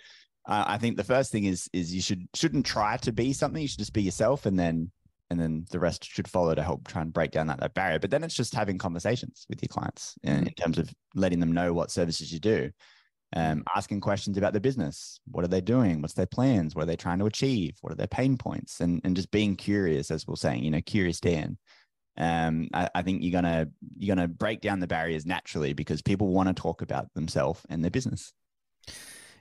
uh, 0.47 0.65
I 0.67 0.77
think 0.77 0.97
the 0.97 1.03
first 1.03 1.31
thing 1.31 1.45
is 1.45 1.67
is 1.73 1.93
you 1.93 2.01
should 2.01 2.27
shouldn't 2.35 2.65
try 2.65 2.97
to 2.97 3.11
be 3.11 3.33
something. 3.33 3.61
You 3.61 3.67
should 3.67 3.79
just 3.79 3.93
be 3.93 4.03
yourself, 4.03 4.45
and 4.45 4.57
then 4.57 4.91
and 5.31 5.39
then 5.39 5.65
the 5.71 5.79
rest 5.79 6.05
should 6.05 6.27
follow 6.27 6.53
to 6.53 6.63
help 6.63 6.87
try 6.87 7.01
and 7.01 7.13
break 7.13 7.31
down 7.31 7.47
that, 7.47 7.59
that 7.59 7.73
barrier. 7.73 7.99
But 7.99 8.09
then 8.11 8.23
it's 8.23 8.35
just 8.35 8.53
having 8.53 8.77
conversations 8.77 9.45
with 9.49 9.61
your 9.61 9.67
clients 9.67 10.15
in, 10.23 10.47
in 10.47 10.53
terms 10.53 10.77
of 10.77 10.91
letting 11.15 11.39
them 11.39 11.51
know 11.51 11.73
what 11.73 11.91
services 11.91 12.31
you 12.31 12.39
do 12.39 12.71
um, 13.35 13.63
asking 13.75 14.01
questions 14.01 14.37
about 14.37 14.53
the 14.53 14.59
business. 14.59 15.19
What 15.29 15.45
are 15.45 15.49
they 15.49 15.61
doing? 15.61 16.01
What's 16.01 16.15
their 16.15 16.25
plans? 16.25 16.75
What 16.75 16.83
are 16.83 16.87
they 16.87 16.95
trying 16.95 17.19
to 17.19 17.25
achieve? 17.25 17.77
What 17.81 17.93
are 17.93 17.97
their 17.97 18.07
pain 18.07 18.37
points? 18.37 18.79
And 18.79 19.01
and 19.03 19.15
just 19.15 19.31
being 19.31 19.55
curious, 19.55 20.11
as 20.11 20.27
we're 20.27 20.35
saying, 20.35 20.63
you 20.63 20.71
know, 20.71 20.81
curious 20.81 21.19
Dan. 21.19 21.57
Um, 22.17 22.67
I, 22.73 22.89
I 22.95 23.01
think 23.01 23.23
you're 23.23 23.31
gonna 23.31 23.67
you're 23.97 24.15
gonna 24.15 24.27
break 24.27 24.61
down 24.61 24.79
the 24.79 24.87
barriers 24.87 25.25
naturally 25.25 25.73
because 25.73 26.01
people 26.01 26.27
want 26.27 26.49
to 26.49 26.59
talk 26.59 26.81
about 26.81 27.13
themselves 27.13 27.61
and 27.69 27.83
their 27.83 27.91
business. 27.91 28.33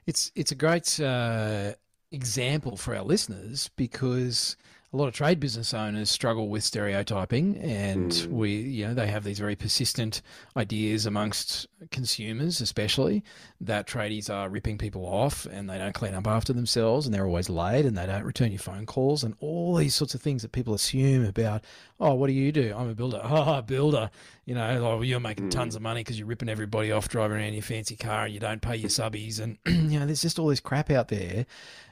It's 0.05 0.31
it's 0.35 0.51
a 0.51 0.55
great 0.55 0.99
uh, 0.99 1.73
example 2.11 2.77
for 2.77 2.95
our 2.95 3.03
listeners 3.03 3.69
because 3.75 4.55
a 4.91 4.97
lot 4.97 5.07
of 5.07 5.13
trade 5.13 5.39
business 5.39 5.73
owners 5.73 6.09
struggle 6.09 6.49
with 6.49 6.63
stereotyping 6.63 7.57
and 7.57 8.11
mm. 8.11 8.27
we 8.27 8.51
you 8.55 8.87
know 8.87 8.93
they 8.93 9.07
have 9.07 9.23
these 9.23 9.37
very 9.37 9.55
persistent 9.55 10.21
ideas 10.57 11.05
amongst 11.05 11.67
consumers 11.91 12.59
especially 12.59 13.23
that 13.61 13.87
tradies 13.87 14.33
are 14.33 14.49
ripping 14.49 14.77
people 14.77 15.05
off 15.05 15.45
and 15.45 15.69
they 15.69 15.77
don't 15.77 15.93
clean 15.93 16.15
up 16.15 16.25
after 16.25 16.53
themselves 16.53 17.05
and 17.05 17.13
they're 17.13 17.25
always 17.25 17.49
late 17.49 17.85
and 17.85 17.97
they 17.97 18.07
don't 18.07 18.23
return 18.23 18.51
your 18.51 18.59
phone 18.59 18.85
calls 18.85 19.23
and 19.23 19.35
all 19.39 19.75
these 19.75 19.93
sorts 19.93 20.15
of 20.15 20.21
things 20.21 20.41
that 20.41 20.51
people 20.51 20.73
assume 20.73 21.23
about 21.23 21.63
oh 21.99 22.15
what 22.15 22.27
do 22.27 22.33
you 22.33 22.51
do 22.51 22.73
i'm 22.75 22.89
a 22.89 22.95
builder 22.95 23.21
oh 23.23 23.61
builder 23.61 24.09
you 24.45 24.55
know 24.55 24.83
oh, 24.83 25.01
you're 25.01 25.19
making 25.19 25.47
mm. 25.47 25.51
tons 25.51 25.75
of 25.75 25.81
money 25.83 26.01
because 26.01 26.17
you're 26.17 26.27
ripping 26.27 26.49
everybody 26.49 26.91
off 26.91 27.07
driving 27.07 27.37
around 27.37 27.53
your 27.53 27.61
fancy 27.61 27.95
car 27.95 28.25
and 28.25 28.33
you 28.33 28.39
don't 28.39 28.61
pay 28.61 28.75
your 28.75 28.89
subbies 28.89 29.39
and 29.39 29.57
you 29.91 29.99
know 29.99 30.05
there's 30.07 30.21
just 30.21 30.39
all 30.39 30.47
this 30.47 30.59
crap 30.59 30.89
out 30.89 31.09
there 31.09 31.45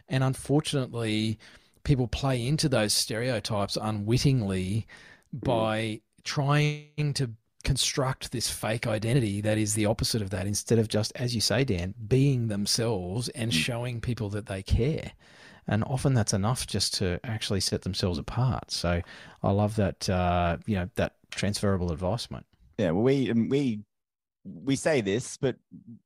and 0.09 0.23
unfortunately 0.23 1.37
people 1.87 2.07
play 2.07 2.45
into 2.45 2.67
those 2.67 2.93
stereotypes 2.93 3.77
unwittingly 3.81 4.85
mm. 5.33 5.43
by 5.43 6.01
trying 6.25 7.13
to 7.15 7.31
construct 7.63 8.31
this 8.33 8.49
fake 8.49 8.85
identity 8.85 9.39
that 9.39 9.57
is 9.57 9.73
the 9.73 9.85
opposite 9.85 10.21
of 10.21 10.29
that 10.29 10.45
instead 10.45 10.77
of 10.77 10.89
just 10.89 11.13
as 11.15 11.33
you 11.33 11.39
say 11.39 11.63
Dan 11.63 11.95
being 12.07 12.49
themselves 12.49 13.29
and 13.29 13.51
mm. 13.51 13.55
showing 13.55 14.01
people 14.01 14.29
that 14.29 14.47
they 14.47 14.61
care 14.61 15.13
and 15.65 15.81
often 15.85 16.13
that's 16.13 16.33
enough 16.33 16.67
just 16.67 16.93
to 16.95 17.21
actually 17.23 17.61
set 17.61 17.83
themselves 17.83 18.19
apart 18.19 18.69
so 18.69 19.01
I 19.41 19.51
love 19.51 19.77
that 19.77 20.09
uh, 20.09 20.57
you 20.65 20.75
know 20.75 20.89
that 20.95 21.13
transferable 21.31 21.93
advice 21.93 22.29
mate 22.29 22.43
yeah 22.77 22.91
well 22.91 23.03
we 23.03 23.31
we 23.31 23.79
we 24.63 24.75
say 24.75 25.01
this, 25.01 25.37
but 25.37 25.57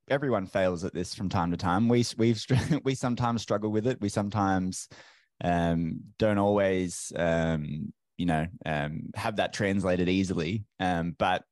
everyone 0.10 0.48
fails 0.48 0.84
at 0.84 0.96
this 0.96 1.14
from 1.14 1.30
time 1.30 1.52
to 1.52 1.58
time. 1.58 1.88
We 1.88 2.06
we've 2.18 2.44
we 2.84 2.96
sometimes 2.96 3.42
struggle 3.42 3.72
with 3.72 3.88
it. 3.88 4.02
We 4.02 4.10
sometimes 4.10 4.90
um, 5.44 6.02
don't 6.18 6.38
always, 6.38 7.12
um, 7.16 7.94
you 8.18 8.26
know, 8.26 8.48
um, 8.66 9.10
have 9.16 9.38
that 9.38 9.54
translated 9.54 10.10
easily. 10.10 10.66
Um, 10.80 11.16
but 11.18 11.44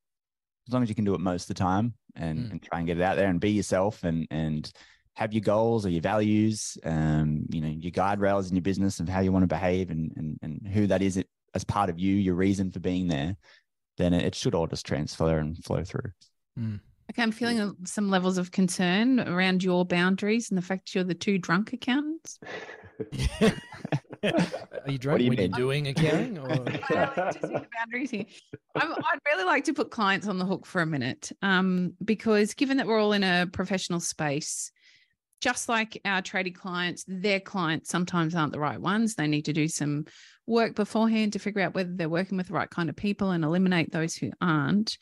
as 0.67 0.73
long 0.73 0.83
as 0.83 0.89
you 0.89 0.95
can 0.95 1.05
do 1.05 1.15
it 1.15 1.19
most 1.19 1.43
of 1.43 1.55
the 1.55 1.63
time 1.63 1.93
and, 2.15 2.39
mm. 2.39 2.51
and 2.51 2.61
try 2.61 2.79
and 2.79 2.87
get 2.87 2.97
it 2.97 3.03
out 3.03 3.15
there 3.15 3.29
and 3.29 3.39
be 3.39 3.51
yourself 3.51 4.03
and 4.03 4.27
and 4.29 4.71
have 5.15 5.33
your 5.33 5.41
goals 5.41 5.85
or 5.85 5.89
your 5.89 6.01
values, 6.01 6.77
um, 6.85 7.45
you 7.49 7.59
know, 7.59 7.67
your 7.67 7.91
guide 7.91 8.21
rails 8.21 8.49
in 8.49 8.55
your 8.55 8.61
business 8.61 8.99
of 8.99 9.09
how 9.09 9.19
you 9.19 9.31
want 9.31 9.43
to 9.43 9.47
behave 9.47 9.89
and 9.89 10.11
and, 10.15 10.39
and 10.41 10.67
who 10.71 10.87
that 10.87 11.01
is 11.01 11.21
as 11.53 11.63
part 11.63 11.89
of 11.89 11.99
you, 11.99 12.15
your 12.15 12.35
reason 12.35 12.71
for 12.71 12.79
being 12.79 13.07
there, 13.07 13.35
then 13.97 14.13
it 14.13 14.35
should 14.35 14.55
all 14.55 14.67
just 14.67 14.85
transfer 14.85 15.39
and 15.39 15.63
flow 15.63 15.83
through. 15.83 16.11
Mm. 16.57 16.79
Okay, 17.09 17.23
I'm 17.23 17.31
feeling 17.31 17.75
some 17.85 18.09
levels 18.09 18.37
of 18.37 18.51
concern 18.51 19.19
around 19.19 19.63
your 19.63 19.83
boundaries 19.83 20.51
and 20.51 20.57
the 20.57 20.61
fact 20.61 20.93
you're 20.93 21.03
the 21.03 21.15
two 21.15 21.39
drunk 21.39 21.73
accountants. 21.73 22.39
Are 24.21 24.91
you 24.91 24.97
drunk 24.97 25.15
what 25.15 25.21
you 25.21 25.29
when 25.29 25.37
mean? 25.37 25.49
you're 25.51 25.57
doing 25.57 25.87
accounting? 25.87 26.37
Or? 26.39 26.47
boundaries 27.77 28.11
here. 28.11 28.25
i 28.75 28.85
would 28.85 29.19
really 29.25 29.45
like 29.45 29.63
to 29.63 29.73
put 29.73 29.89
clients 29.91 30.27
on 30.27 30.37
the 30.37 30.45
hook 30.45 30.65
for 30.65 30.81
a 30.81 30.85
minute 30.85 31.31
um, 31.41 31.93
because 32.03 32.53
given 32.53 32.77
that 32.77 32.85
we're 32.85 32.99
all 32.99 33.13
in 33.13 33.23
a 33.23 33.47
professional 33.51 34.01
space, 34.01 34.71
just 35.41 35.69
like 35.69 35.99
our 36.05 36.21
trading 36.21 36.53
clients, 36.53 37.05
their 37.07 37.39
clients 37.39 37.89
sometimes 37.89 38.35
aren't 38.35 38.51
the 38.51 38.59
right 38.59 38.79
ones. 38.79 39.15
They 39.15 39.27
need 39.27 39.45
to 39.45 39.53
do 39.53 39.67
some 39.67 40.05
work 40.45 40.75
beforehand 40.75 41.33
to 41.33 41.39
figure 41.39 41.61
out 41.61 41.73
whether 41.73 41.91
they're 41.91 42.09
working 42.09 42.37
with 42.37 42.47
the 42.47 42.53
right 42.53 42.69
kind 42.69 42.89
of 42.89 42.95
people 42.95 43.31
and 43.31 43.43
eliminate 43.43 43.91
those 43.91 44.15
who 44.15 44.31
aren't. 44.41 44.97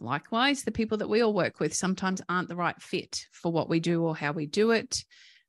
Likewise, 0.00 0.62
the 0.62 0.72
people 0.72 0.98
that 0.98 1.08
we 1.08 1.20
all 1.20 1.34
work 1.34 1.60
with 1.60 1.74
sometimes 1.74 2.22
aren't 2.28 2.48
the 2.48 2.56
right 2.56 2.80
fit 2.80 3.26
for 3.32 3.52
what 3.52 3.68
we 3.68 3.80
do 3.80 4.02
or 4.02 4.16
how 4.16 4.32
we 4.32 4.46
do 4.46 4.70
it. 4.70 5.04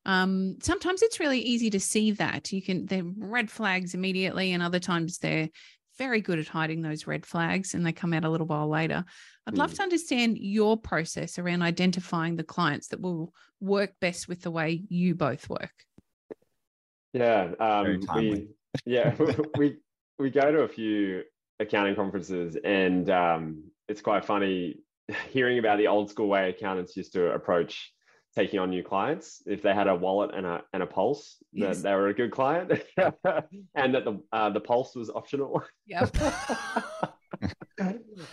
Um, 0.06 0.58
sometimes 0.62 1.02
it's 1.02 1.20
really 1.20 1.40
easy 1.40 1.70
to 1.70 1.80
see 1.80 2.12
that. 2.12 2.52
You 2.52 2.62
can 2.62 2.86
they're 2.86 3.04
red 3.04 3.50
flags 3.50 3.94
immediately 3.94 4.52
and 4.52 4.62
other 4.62 4.80
times 4.80 5.20
they're 5.20 5.50
very 5.98 6.22
good 6.22 6.40
at 6.40 6.48
hiding 6.48 6.82
those 6.82 7.08
red 7.08 7.26
flags 7.26 7.74
and 7.74 7.86
they 7.86 7.92
come 7.92 8.14
out 8.14 8.26
a 8.26 8.30
little 8.30 8.48
while 8.48 8.68
later. 8.68 9.06
I'd 9.48 9.58
love 9.58 9.72
hmm. 9.72 9.78
to 9.78 9.84
understand 9.84 10.38
your 10.38 10.78
process 10.78 11.40
around 11.40 11.62
identifying 11.62 12.36
the 12.36 12.44
clients 12.44 12.90
that 12.90 13.02
will 13.02 13.34
work 13.60 13.94
best 14.02 14.28
with 14.28 14.42
the 14.42 14.52
way 14.52 14.84
you 14.90 15.16
both 15.16 15.50
work. 15.50 15.74
Yeah 17.14 17.52
um, 17.60 18.02
we, 18.16 18.48
yeah 18.86 19.16
we 19.58 19.78
we 20.20 20.30
go 20.30 20.52
to 20.52 20.62
a 20.62 20.68
few 20.68 21.24
accounting 21.60 21.96
conferences 21.96 22.58
and 22.64 23.10
um, 23.10 23.64
it's 23.92 24.02
quite 24.02 24.26
funny 24.26 24.78
hearing 25.30 25.60
about 25.60 25.78
the 25.78 25.88
old 25.88 26.10
school 26.10 26.28
way 26.28 26.50
accountants 26.50 26.96
used 26.96 27.14
to 27.14 27.32
approach 27.32 27.94
taking 28.34 28.60
on 28.60 28.70
new 28.70 28.82
clients. 28.82 29.44
If 29.46 29.62
they 29.62 29.74
had 29.74 29.88
a 29.88 29.96
wallet 29.96 30.32
and 30.34 30.46
a 30.46 30.62
and 30.74 30.82
a 30.82 30.88
pulse 30.88 31.38
yes. 31.52 31.78
that 31.78 31.84
they 31.84 31.96
were 31.96 32.08
a 32.08 32.14
good 32.14 32.32
client 32.32 32.72
and 32.98 33.94
that 33.94 34.06
the 34.06 34.22
uh, 34.32 34.50
the 34.50 34.62
pulse 34.62 34.96
was 34.96 35.10
optional. 35.10 35.64
Yep. 35.86 36.16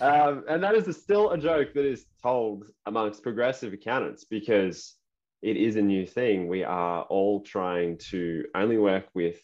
Um, 0.02 0.44
and 0.46 0.62
that 0.62 0.74
is 0.74 0.86
a, 0.86 0.92
still 0.92 1.30
a 1.30 1.38
joke 1.38 1.72
that 1.72 1.86
is 1.86 2.04
told 2.22 2.66
amongst 2.84 3.22
progressive 3.22 3.72
accountants 3.72 4.24
because 4.24 4.96
it 5.40 5.56
is 5.56 5.76
a 5.76 5.82
new 5.82 6.06
thing. 6.06 6.46
We 6.48 6.62
are 6.62 7.04
all 7.04 7.40
trying 7.40 7.96
to 8.10 8.44
only 8.54 8.76
work 8.76 9.06
with 9.14 9.40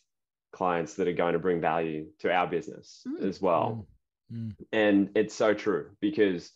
clients 0.52 0.94
that 0.94 1.08
are 1.08 1.14
going 1.14 1.32
to 1.32 1.38
bring 1.38 1.62
value 1.62 2.08
to 2.18 2.30
our 2.30 2.46
business 2.46 3.06
mm. 3.08 3.26
as 3.26 3.40
well 3.40 3.86
mm. 4.32 4.54
And 4.72 5.10
it's 5.14 5.34
so 5.34 5.54
true 5.54 5.90
because 6.00 6.52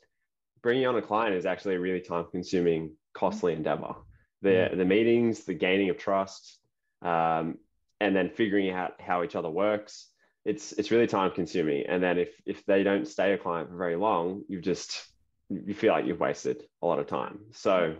bringing 0.62 0.86
on 0.86 0.96
a 0.96 1.02
client 1.02 1.34
is 1.34 1.46
actually 1.46 1.76
a 1.76 1.80
really 1.80 2.00
time 2.00 2.26
consuming 2.30 2.92
costly 3.14 3.52
endeavor. 3.52 3.94
The 4.42 4.48
mm. 4.48 4.76
the 4.76 4.84
meetings, 4.84 5.44
the 5.44 5.54
gaining 5.54 5.90
of 5.90 5.98
trust, 5.98 6.58
um, 7.02 7.58
and 8.00 8.14
then 8.14 8.30
figuring 8.30 8.70
out 8.70 9.00
how 9.00 9.22
each 9.22 9.36
other 9.36 9.50
works. 9.50 10.08
It's 10.44 10.72
it's 10.72 10.90
really 10.90 11.06
time 11.06 11.32
consuming. 11.32 11.86
And 11.86 12.02
then 12.02 12.18
if 12.18 12.30
if 12.46 12.64
they 12.66 12.82
don't 12.82 13.06
stay 13.06 13.32
a 13.32 13.38
client 13.38 13.70
for 13.70 13.76
very 13.76 13.96
long, 13.96 14.44
you 14.48 14.60
just 14.60 15.04
you 15.48 15.74
feel 15.74 15.92
like 15.92 16.06
you've 16.06 16.20
wasted 16.20 16.62
a 16.82 16.86
lot 16.86 16.98
of 16.98 17.06
time. 17.06 17.40
So 17.52 17.96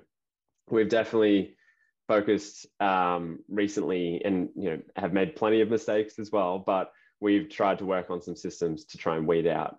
we've 0.70 0.88
definitely 0.88 1.56
focused 2.06 2.66
um, 2.80 3.40
recently, 3.48 4.22
and 4.24 4.50
you 4.56 4.70
know 4.70 4.78
have 4.96 5.12
made 5.12 5.36
plenty 5.36 5.60
of 5.60 5.70
mistakes 5.70 6.18
as 6.18 6.30
well. 6.30 6.58
But 6.58 6.92
we've 7.20 7.48
tried 7.48 7.78
to 7.78 7.86
work 7.86 8.10
on 8.10 8.20
some 8.20 8.36
systems 8.36 8.84
to 8.86 8.98
try 8.98 9.16
and 9.16 9.26
weed 9.26 9.46
out 9.46 9.78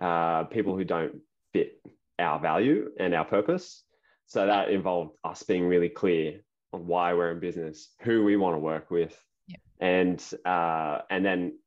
uh, 0.00 0.44
people 0.44 0.76
who 0.76 0.84
don't 0.84 1.20
fit 1.52 1.80
our 2.18 2.38
value 2.38 2.90
and 2.98 3.14
our 3.14 3.24
purpose 3.24 3.84
so 4.26 4.46
that 4.46 4.70
involved 4.70 5.16
us 5.24 5.42
being 5.42 5.66
really 5.66 5.88
clear 5.88 6.40
on 6.72 6.86
why 6.86 7.14
we're 7.14 7.30
in 7.30 7.40
business, 7.40 7.90
who 8.02 8.24
we 8.24 8.36
want 8.36 8.54
to 8.54 8.58
work 8.58 8.90
with, 8.90 9.16
yeah. 9.46 9.56
and 9.80 10.22
uh, 10.44 11.00
and 11.10 11.24
then 11.24 11.58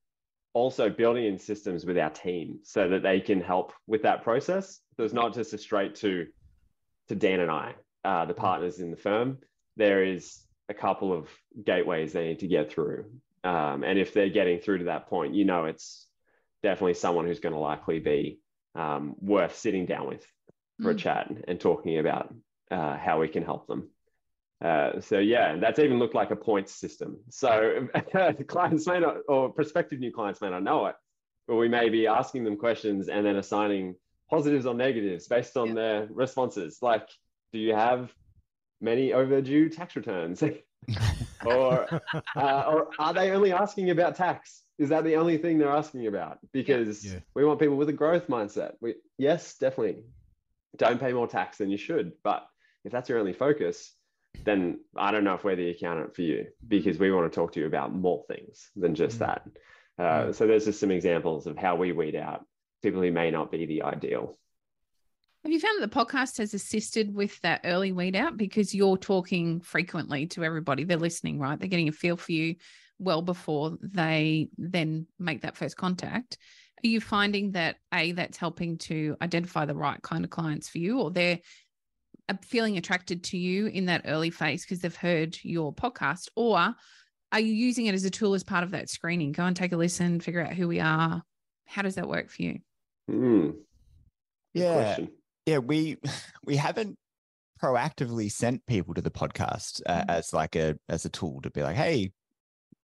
also 0.54 0.90
building 0.90 1.26
in 1.26 1.38
systems 1.38 1.86
with 1.86 1.98
our 1.98 2.10
team 2.10 2.60
so 2.64 2.90
that 2.90 3.04
they 3.04 3.20
can 3.20 3.40
help 3.40 3.74
with 3.86 4.02
that 4.02 4.24
process. 4.24 4.80
So 4.96 5.04
it's 5.04 5.14
not 5.14 5.34
just 5.34 5.54
a 5.54 5.58
straight 5.58 5.96
to 5.96 6.28
to 7.08 7.16
Dan 7.16 7.40
and 7.40 7.52
I, 7.52 7.76
uh, 8.04 8.26
the 8.26 8.34
partners 8.34 8.80
in 8.80 8.92
the 8.92 8.98
firm. 8.98 9.38
There 9.78 10.04
is 10.04 10.42
a 10.68 10.74
couple 10.74 11.14
of 11.14 11.30
gateways 11.64 12.12
they 12.12 12.28
need 12.28 12.40
to 12.40 12.48
get 12.48 12.72
through, 12.72 13.06
um, 13.48 13.84
and 13.86 13.98
if 13.98 14.14
they're 14.14 14.30
getting 14.30 14.60
through 14.60 14.80
to 14.80 14.84
that 14.86 15.08
point, 15.08 15.34
you 15.34 15.46
know 15.46 15.66
it's 15.66 16.06
definitely 16.64 16.96
someone 16.96 17.26
who's 17.26 17.40
going 17.40 17.54
to 17.54 17.60
likely 17.60 18.00
be 18.00 18.42
um, 18.76 19.16
worth 19.22 19.58
sitting 19.58 19.86
down 19.86 20.06
with 20.06 20.26
for 20.82 20.92
mm. 20.92 20.96
a 20.96 21.00
chat 21.00 21.32
and 21.48 21.58
talking 21.58 21.98
about 21.98 22.34
uh, 22.70 22.98
how 22.98 23.22
we 23.22 23.30
can 23.30 23.44
help 23.44 23.66
them. 23.68 23.90
Uh, 24.60 25.00
so 25.00 25.20
yeah, 25.20 25.56
that's 25.56 25.80
even 25.80 25.98
looked 25.98 26.14
like 26.14 26.32
a 26.32 26.36
points 26.36 26.74
system. 26.74 27.20
So 27.30 27.88
the 27.94 28.44
clients 28.48 28.86
may 28.86 29.00
not, 29.00 29.20
or 29.30 29.50
prospective 29.50 30.00
new 30.00 30.12
clients 30.12 30.42
may 30.42 30.50
not 30.50 30.64
know 30.64 30.88
it, 30.88 30.96
but 31.48 31.56
we 31.56 31.70
may 31.70 31.88
be 31.88 32.06
asking 32.06 32.44
them 32.44 32.58
questions 32.58 33.08
and 33.08 33.26
then 33.26 33.38
assigning 33.38 33.96
positives 34.30 34.66
or 34.66 34.74
negatives 34.74 35.26
based 35.28 35.56
on 35.56 35.70
yeah. 35.70 35.74
their 35.74 36.08
responses. 36.12 36.80
Like, 36.82 37.08
do 37.54 37.60
you 37.60 37.74
have 37.74 38.12
many 38.82 39.14
overdue 39.14 39.70
tax 39.70 39.96
returns? 39.96 40.44
or, 41.54 42.02
uh, 42.36 42.64
or 42.68 42.90
are 43.00 43.14
they 43.14 43.32
only 43.32 43.52
asking 43.52 43.90
about 43.90 44.16
tax? 44.16 44.64
Is 44.78 44.90
that 44.90 45.04
the 45.04 45.16
only 45.16 45.38
thing 45.38 45.58
they're 45.58 45.70
asking 45.70 46.08
about? 46.08 46.40
Because 46.52 47.06
yeah. 47.06 47.20
we 47.34 47.44
want 47.44 47.60
people 47.60 47.78
with 47.78 47.90
a 47.90 47.94
growth 47.94 48.28
mindset. 48.28 48.74
We, 48.80 48.96
yes, 49.18 49.58
definitely. 49.58 50.04
Don't 50.78 51.00
pay 51.00 51.14
more 51.14 51.28
tax 51.28 51.58
than 51.58 51.70
you 51.70 51.78
should, 51.78 52.12
but 52.24 52.48
if 52.86 52.92
that's 52.92 53.10
your 53.10 53.18
only 53.18 53.34
focus, 53.34 53.94
then 54.44 54.80
I 54.96 55.12
don't 55.12 55.24
know 55.24 55.34
if 55.34 55.44
we're 55.44 55.56
the 55.56 55.70
accountant 55.70 56.16
for 56.16 56.22
you 56.22 56.48
because 56.68 57.00
we 57.00 57.12
want 57.12 57.32
to 57.32 57.36
talk 57.36 57.54
to 57.54 57.60
you 57.60 57.66
about 57.66 57.94
more 57.94 58.24
things 58.28 58.70
than 58.76 58.94
just 58.94 59.18
mm. 59.18 59.20
that. 59.20 59.42
Uh, 59.98 60.28
mm. 60.28 60.36
So 60.36 60.46
there's 60.46 60.66
just 60.66 60.80
some 60.80 60.92
examples 60.92 61.48
of 61.48 61.58
how 61.58 61.76
we 61.76 61.92
weed 61.92 62.16
out 62.16 62.46
people 62.84 63.02
who 63.02 63.12
may 63.12 63.32
not 63.32 63.52
be 63.52 63.66
the 63.66 63.84
ideal. 63.84 64.38
Have 65.48 65.54
you 65.54 65.62
found 65.62 65.82
that 65.82 65.90
the 65.90 65.98
podcast 65.98 66.40
has 66.40 66.54
assisted 66.54 67.16
with 67.16 67.40
that 67.40 67.62
early 67.64 67.94
weed 67.94 68.18
out 68.18 68.36
because 68.36 68.76
you're 68.76 68.98
talking 68.98 69.62
frequently 69.62 70.28
to 70.28 70.44
everybody? 70.44 70.84
They're 70.84 70.98
listening, 70.98 71.40
right? 71.40 71.58
They're 71.58 71.70
getting 71.70 71.88
a 71.88 71.94
feel 71.94 72.18
for 72.18 72.34
you 72.34 72.56
well 73.00 73.22
before 73.22 73.78
they 73.82 74.50
then 74.58 75.08
make 75.20 75.44
that 75.44 75.56
first 75.56 75.78
contact. 75.78 76.38
Are 76.84 76.88
you 76.90 77.00
finding 77.00 77.54
that 77.54 77.78
A, 77.94 78.12
that's 78.12 78.36
helping 78.36 78.78
to 78.80 79.16
identify 79.22 79.64
the 79.64 79.74
right 79.74 80.02
kind 80.02 80.26
of 80.26 80.32
clients 80.32 80.68
for 80.68 80.80
you, 80.80 81.00
or 81.00 81.12
they're 81.12 81.40
uh, 82.28 82.34
feeling 82.42 82.78
attracted 82.78 83.24
to 83.24 83.38
you 83.38 83.68
in 83.68 83.86
that 83.86 84.02
early 84.04 84.32
phase 84.32 84.66
because 84.66 84.82
they've 84.82 84.94
heard 84.94 85.38
your 85.44 85.74
podcast 85.74 86.28
or 86.36 86.76
are 87.32 87.40
you 87.40 87.54
using 87.54 87.86
it 87.86 87.96
as 87.96 88.04
a 88.04 88.10
tool 88.10 88.34
as 88.34 88.44
part 88.44 88.66
of 88.66 88.72
that 88.72 88.90
screening? 88.90 89.32
Go 89.32 89.46
and 89.46 89.56
take 89.56 89.72
a 89.72 89.78
listen, 89.78 90.20
figure 90.20 90.46
out 90.46 90.56
who 90.56 90.68
we 90.68 90.82
are. 90.82 91.24
How 91.68 91.84
does 91.84 91.96
that 91.96 92.10
work 92.10 92.30
for 92.30 92.42
you? 92.42 92.60
Hmm. 93.10 93.52
Good 93.52 93.62
Yeah. 94.54 94.74
question. 94.74 95.12
Yeah, 95.48 95.58
we 95.60 95.98
we 96.46 96.58
haven't 96.58 96.98
proactively 97.64 98.32
sent 98.32 98.64
people 98.68 98.94
to 98.94 99.02
the 99.02 99.10
podcast 99.10 99.82
uh, 99.88 100.02
Mhm. 100.02 100.10
as 100.10 100.34
like 100.34 100.56
a 100.56 100.78
as 100.88 101.06
a 101.06 101.10
tool 101.10 101.42
to 101.42 101.50
be 101.50 101.64
like, 101.64 101.76
hey, 101.76 102.12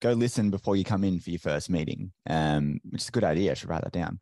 go 0.02 0.12
listen 0.14 0.50
before 0.50 0.76
you 0.76 0.84
come 0.84 1.04
in 1.04 1.20
for 1.20 1.30
your 1.30 1.40
first 1.40 1.70
meeting. 1.70 2.12
Um, 2.30 2.80
which 2.90 3.04
is 3.04 3.08
a 3.10 3.12
good 3.12 3.24
idea. 3.24 3.52
I 3.52 3.54
should 3.54 3.70
write 3.70 3.84
that 3.84 3.94
down. 3.94 4.20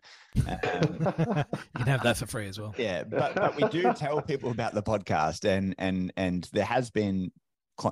Um, 0.48 0.56
you 1.48 1.84
can 1.84 1.88
have 1.88 2.04
that 2.04 2.18
for 2.18 2.28
free 2.28 2.48
as 2.48 2.60
well. 2.60 2.76
yeah, 2.78 3.04
but 3.04 3.34
but 3.36 3.56
we 3.56 3.68
do 3.70 3.92
tell 3.94 4.22
people 4.22 4.52
about 4.52 4.74
the 4.76 4.84
podcast, 4.84 5.44
and 5.46 5.74
and 5.80 6.12
and 6.18 6.48
there 6.54 6.66
has 6.66 6.92
been 6.92 7.32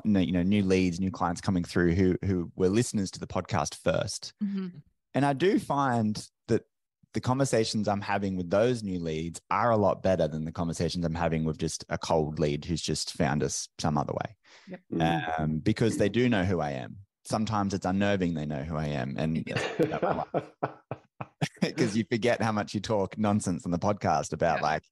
you 0.04 0.32
know 0.32 0.44
new 0.44 0.64
leads, 0.64 1.00
new 1.00 1.12
clients 1.12 1.42
coming 1.42 1.64
through 1.64 1.94
who 1.96 2.18
who 2.26 2.52
were 2.56 2.70
listeners 2.70 3.10
to 3.12 3.20
the 3.20 3.28
podcast 3.28 3.76
first. 3.84 4.34
And 5.14 5.26
I 5.26 5.32
do 5.34 5.60
find 5.60 6.22
the 7.16 7.22
conversations 7.22 7.88
I'm 7.88 8.02
having 8.02 8.36
with 8.36 8.50
those 8.50 8.84
new 8.84 9.00
leads 9.00 9.40
are 9.50 9.72
a 9.72 9.78
lot 9.78 10.04
better 10.04 10.28
than 10.28 10.44
the 10.44 10.52
conversations 10.52 11.06
I'm 11.06 11.16
having 11.16 11.46
with 11.46 11.58
just 11.58 11.86
a 11.88 11.98
cold 11.98 12.40
lead 12.40 12.66
who's 12.66 12.82
just 12.82 13.14
found 13.14 13.42
us 13.42 13.70
some 13.80 13.98
other 13.98 14.14
way. 14.14 14.78
Mm. 14.94 15.40
Um, 15.40 15.58
because 15.60 15.98
they 15.98 16.10
do 16.10 16.28
know 16.28 16.44
who 16.44 16.60
I 16.60 16.72
am. 16.72 16.98
Sometimes 17.24 17.74
it's 17.74 17.86
unnerving 17.86 18.34
they 18.34 18.46
know 18.46 18.64
who 18.64 18.76
I 18.76 18.88
am. 18.88 19.16
And 19.18 19.46
because 21.62 21.96
you 21.98 22.04
forget 22.12 22.42
how 22.42 22.52
much 22.52 22.74
you 22.74 22.82
talk 22.82 23.18
nonsense 23.18 23.66
on 23.66 23.72
the 23.72 23.80
podcast 23.80 24.34
about 24.34 24.58
Yeah. 24.58 24.64
like, 24.64 24.84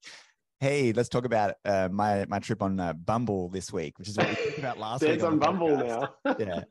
hey, 0.61 0.93
let's 0.93 1.09
talk 1.09 1.25
about 1.25 1.55
uh, 1.65 1.89
my 1.91 2.25
my 2.29 2.39
trip 2.39 2.61
on 2.61 2.79
uh, 2.79 2.93
Bumble 2.93 3.49
this 3.49 3.73
week, 3.73 3.99
which 3.99 4.07
is 4.07 4.17
what 4.17 4.29
we 4.29 4.35
talked 4.35 4.59
about 4.59 4.79
last 4.79 5.01
week. 5.01 5.11
Dan's 5.11 5.23
on 5.23 5.33
the 5.33 5.45
Bumble 5.45 5.67
podcast 5.67 6.09
now. 6.25 6.35
yeah 6.39 6.63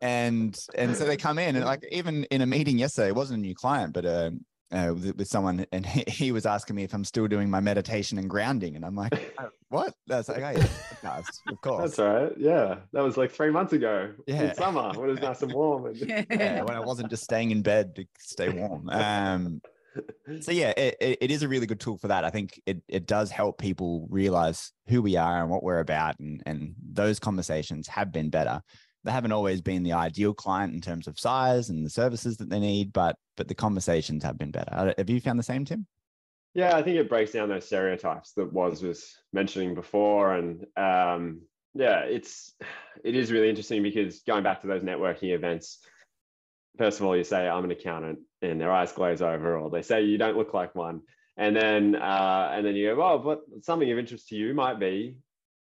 and 0.00 0.58
and 0.74 0.96
so 0.96 1.04
they 1.04 1.16
come 1.16 1.38
in 1.38 1.56
and 1.56 1.64
like 1.64 1.82
even 1.90 2.24
in 2.24 2.40
a 2.40 2.46
meeting 2.46 2.78
yesterday 2.78 3.08
it 3.08 3.14
wasn't 3.14 3.38
a 3.38 3.40
new 3.40 3.54
client 3.54 3.92
but 3.92 4.04
uh, 4.04 4.30
uh 4.72 4.92
with, 4.94 5.16
with 5.16 5.28
someone 5.28 5.66
and 5.72 5.84
he, 5.86 6.04
he 6.06 6.32
was 6.32 6.46
asking 6.46 6.76
me 6.76 6.84
if 6.84 6.94
i'm 6.94 7.04
still 7.04 7.26
doing 7.26 7.50
my 7.50 7.60
meditation 7.60 8.18
and 8.18 8.28
grounding 8.30 8.76
and 8.76 8.84
i'm 8.84 8.94
like 8.94 9.34
"Oh, 9.38 9.48
what 9.68 9.94
that's 10.06 10.28
like 10.28 10.38
oh, 10.38 10.50
yeah, 10.50 10.66
podcast, 11.02 11.38
of 11.48 11.60
course 11.60 11.82
That's 11.82 11.98
all 11.98 12.14
right. 12.14 12.32
Yeah, 12.36 12.76
that 12.92 13.02
was 13.02 13.16
like 13.16 13.30
three 13.30 13.50
months 13.50 13.72
ago. 13.72 14.12
Yeah. 14.26 14.50
in 14.50 14.54
summer 14.54 14.92
when 14.98 15.10
it 15.10 15.12
was 15.12 15.20
nice 15.20 15.42
and 15.42 15.52
warm. 15.52 15.86
And 15.86 15.96
yeah, 16.30 16.62
when 16.62 16.76
i 16.76 16.80
wasn't 16.80 17.10
just 17.10 17.24
staying 17.24 17.50
in 17.50 17.62
bed 17.62 17.94
to 17.96 18.04
stay 18.18 18.48
warm 18.48 18.88
um 18.90 19.60
so 20.40 20.52
yeah 20.52 20.72
it, 20.76 20.96
it, 21.00 21.18
it 21.20 21.30
is 21.30 21.42
a 21.42 21.48
really 21.48 21.66
good 21.66 21.80
tool 21.80 21.98
for 21.98 22.08
that 22.08 22.24
i 22.24 22.30
think 22.30 22.60
it, 22.66 22.80
it 22.88 23.06
does 23.06 23.30
help 23.30 23.58
people 23.58 24.06
realize 24.08 24.72
who 24.86 25.02
we 25.02 25.16
are 25.16 25.40
and 25.40 25.50
what 25.50 25.64
we're 25.64 25.80
about 25.80 26.18
and 26.20 26.42
and 26.46 26.74
those 26.92 27.18
conversations 27.18 27.88
have 27.88 28.12
been 28.12 28.30
better 28.30 28.62
they 29.04 29.12
haven't 29.12 29.32
always 29.32 29.60
been 29.60 29.82
the 29.82 29.92
ideal 29.92 30.34
client 30.34 30.74
in 30.74 30.80
terms 30.80 31.06
of 31.06 31.18
size 31.18 31.70
and 31.70 31.84
the 31.84 31.90
services 31.90 32.36
that 32.36 32.50
they 32.50 32.60
need 32.60 32.92
but 32.92 33.16
but 33.36 33.48
the 33.48 33.54
conversations 33.54 34.22
have 34.22 34.36
been 34.36 34.50
better. 34.50 34.92
Have 34.98 35.08
you 35.08 35.20
found 35.20 35.38
the 35.38 35.44
same 35.44 35.64
tim? 35.64 35.86
Yeah, 36.52 36.76
I 36.76 36.82
think 36.82 36.96
it 36.96 37.08
breaks 37.08 37.32
down 37.32 37.48
those 37.48 37.64
stereotypes 37.64 38.32
that 38.32 38.52
Waz 38.52 38.82
was 38.82 39.16
mentioning 39.32 39.74
before, 39.74 40.34
and 40.34 40.66
um, 40.76 41.42
yeah, 41.74 42.00
it's 42.00 42.52
it 43.04 43.14
is 43.14 43.30
really 43.30 43.48
interesting 43.48 43.82
because 43.82 44.20
going 44.20 44.42
back 44.42 44.60
to 44.60 44.66
those 44.66 44.82
networking 44.82 45.32
events, 45.32 45.78
first 46.76 46.98
of 46.98 47.06
all, 47.06 47.16
you 47.16 47.24
say 47.24 47.48
I'm 47.48 47.64
an 47.64 47.70
accountant, 47.70 48.18
and 48.42 48.60
their 48.60 48.72
eyes 48.72 48.92
glaze 48.92 49.22
over, 49.22 49.56
or 49.56 49.70
they 49.70 49.82
say 49.82 50.02
you 50.02 50.18
don't 50.18 50.36
look 50.36 50.52
like 50.52 50.74
one, 50.74 51.02
and 51.36 51.54
then 51.54 51.94
uh, 51.94 52.50
and 52.52 52.66
then 52.66 52.74
you 52.74 52.90
go, 52.90 52.96
well, 52.96 53.18
but 53.20 53.40
something 53.62 53.90
of 53.90 53.98
interest 53.98 54.28
to 54.28 54.36
you 54.36 54.52
might 54.52 54.80
be 54.80 55.16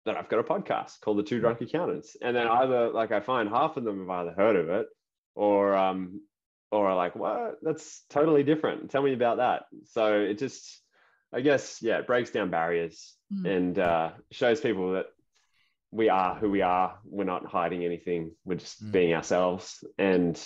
that 0.07 0.17
I've 0.17 0.27
got 0.29 0.39
a 0.39 0.43
podcast 0.43 0.99
called 1.01 1.19
the 1.19 1.23
Two 1.23 1.39
Drunk 1.39 1.61
Accountants, 1.61 2.17
and 2.21 2.35
then 2.35 2.47
either 2.47 2.89
like 2.89 3.11
I 3.11 3.19
find 3.21 3.47
half 3.47 3.77
of 3.77 3.83
them 3.83 3.99
have 3.99 4.09
either 4.09 4.31
heard 4.31 4.55
of 4.55 4.69
it, 4.69 4.87
or 5.35 5.75
um, 5.75 6.21
or 6.71 6.87
are 6.89 6.95
like, 6.95 7.15
what? 7.15 7.59
That's 7.61 8.03
totally 8.09 8.43
different. 8.43 8.89
Tell 8.91 9.01
me 9.03 9.13
about 9.13 9.37
that. 9.37 9.63
So 9.85 10.19
it 10.19 10.37
just, 10.37 10.81
I 11.31 11.39
guess, 11.41 11.81
yeah, 11.81 11.99
it 11.99 12.07
breaks 12.07 12.31
down 12.31 12.49
barriers 12.49 13.13
Mm. 13.33 13.57
and 13.57 13.79
uh, 13.79 14.11
shows 14.31 14.61
people 14.61 14.93
that 14.93 15.07
we 15.91 16.07
are 16.07 16.35
who 16.35 16.49
we 16.49 16.61
are. 16.61 16.97
We're 17.03 17.25
not 17.25 17.45
hiding 17.45 17.83
anything. 17.83 18.31
We're 18.45 18.55
just 18.55 18.81
Mm. 18.83 18.91
being 18.93 19.13
ourselves. 19.13 19.83
And 19.97 20.41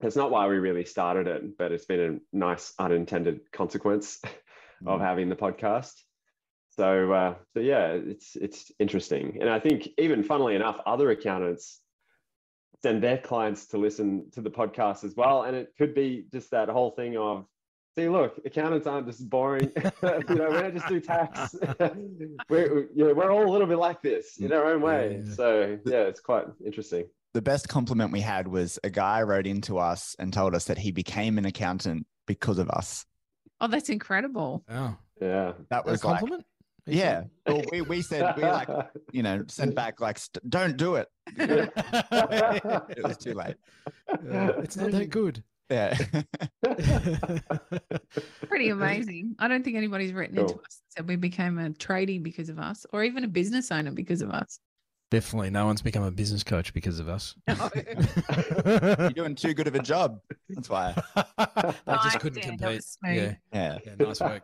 that's 0.00 0.16
not 0.16 0.32
why 0.32 0.48
we 0.48 0.56
really 0.56 0.84
started 0.84 1.28
it, 1.28 1.56
but 1.56 1.70
it's 1.70 1.84
been 1.86 2.00
a 2.32 2.36
nice 2.36 2.74
unintended 2.78 3.52
consequence 3.52 4.20
of 4.86 5.00
having 5.00 5.28
the 5.28 5.36
podcast. 5.36 5.92
So, 6.76 7.12
uh, 7.12 7.34
so 7.52 7.60
yeah, 7.60 7.88
it's 7.92 8.34
it's 8.36 8.72
interesting, 8.78 9.38
and 9.40 9.50
I 9.50 9.58
think 9.60 9.88
even 9.98 10.22
funnily 10.22 10.54
enough, 10.56 10.80
other 10.86 11.10
accountants 11.10 11.80
send 12.82 13.02
their 13.02 13.18
clients 13.18 13.66
to 13.68 13.78
listen 13.78 14.30
to 14.32 14.40
the 14.40 14.50
podcast 14.50 15.04
as 15.04 15.14
well, 15.14 15.42
and 15.42 15.54
it 15.56 15.72
could 15.76 15.94
be 15.94 16.24
just 16.32 16.50
that 16.50 16.68
whole 16.68 16.90
thing 16.90 17.16
of, 17.16 17.44
see, 17.94 18.08
look, 18.08 18.40
accountants 18.46 18.86
aren't 18.86 19.06
just 19.06 19.28
boring. 19.28 19.70
you 19.76 20.34
know, 20.34 20.48
we 20.50 20.56
don't 20.62 20.74
just 20.74 20.88
do 20.88 20.98
tax. 20.98 21.54
we're 22.48 22.88
you 22.94 23.04
know, 23.08 23.14
we're 23.14 23.30
all 23.30 23.46
a 23.46 23.52
little 23.52 23.66
bit 23.66 23.78
like 23.78 24.00
this 24.02 24.38
in 24.38 24.52
our 24.52 24.72
own 24.72 24.80
way. 24.80 25.22
Yeah. 25.24 25.34
So 25.34 25.78
yeah, 25.84 26.00
it's 26.04 26.20
quite 26.20 26.46
interesting. 26.64 27.04
the 27.34 27.42
best 27.42 27.68
compliment 27.68 28.12
we 28.12 28.20
had 28.20 28.48
was 28.48 28.78
a 28.82 28.90
guy 28.90 29.22
wrote 29.22 29.46
into 29.46 29.78
us 29.78 30.16
and 30.18 30.32
told 30.32 30.54
us 30.54 30.64
that 30.64 30.78
he 30.78 30.90
became 30.90 31.36
an 31.38 31.44
accountant 31.44 32.06
because 32.26 32.58
of 32.58 32.68
us 32.70 33.04
Oh, 33.60 33.68
that's 33.68 33.90
incredible. 33.90 34.64
Oh, 34.68 34.96
Yeah. 35.20 35.52
that 35.70 35.86
a 35.86 35.90
was 35.92 36.02
like 36.04 36.18
compliment? 36.18 36.44
Yeah 36.86 37.22
well, 37.46 37.62
we, 37.70 37.80
we 37.82 38.02
said 38.02 38.34
we 38.36 38.42
like 38.42 38.68
you 39.12 39.22
know 39.22 39.44
sent 39.48 39.74
back 39.82 40.00
like 40.00 40.18
"St- 40.18 40.50
don't 40.50 40.76
do 40.76 40.96
it 40.96 41.08
it 41.36 43.02
was 43.04 43.16
too 43.16 43.34
late 43.34 43.56
Yeah, 44.28 44.50
it's 44.58 44.76
not 44.76 44.90
that 44.90 45.10
good. 45.10 45.42
yeah 45.70 45.96
Pretty 48.48 48.68
amazing. 48.70 49.34
I 49.38 49.48
don't 49.48 49.64
think 49.64 49.76
anybody's 49.76 50.12
written 50.12 50.38
into 50.38 50.54
us 50.54 50.58
and 50.58 50.90
said 50.90 51.08
we 51.08 51.16
became 51.16 51.58
a 51.58 51.70
tradie 51.70 52.22
because 52.22 52.48
of 52.48 52.58
us 52.58 52.84
or 52.92 53.04
even 53.04 53.24
a 53.24 53.28
business 53.28 53.70
owner 53.72 53.90
because 53.92 54.20
of 54.22 54.30
us. 54.30 54.58
Definitely, 55.10 55.50
no 55.50 55.66
one's 55.66 55.82
become 55.82 56.02
a 56.04 56.10
business 56.10 56.42
coach 56.42 56.72
because 56.72 56.98
of 56.98 57.08
us. 57.08 57.34
No. 57.46 57.70
you're 58.98 59.10
doing 59.10 59.34
too 59.34 59.52
good 59.54 59.66
of 59.66 59.74
a 59.74 59.82
job 59.82 60.20
that's 60.48 60.68
why 60.70 60.94
I 61.16 62.00
just 62.04 62.20
couldn't 62.20 62.42
Dan, 62.42 62.58
compete. 62.58 62.84
Yeah, 63.04 63.34
yeah 63.52 63.78
yeah, 63.84 63.94
nice 63.98 64.20
work. 64.20 64.42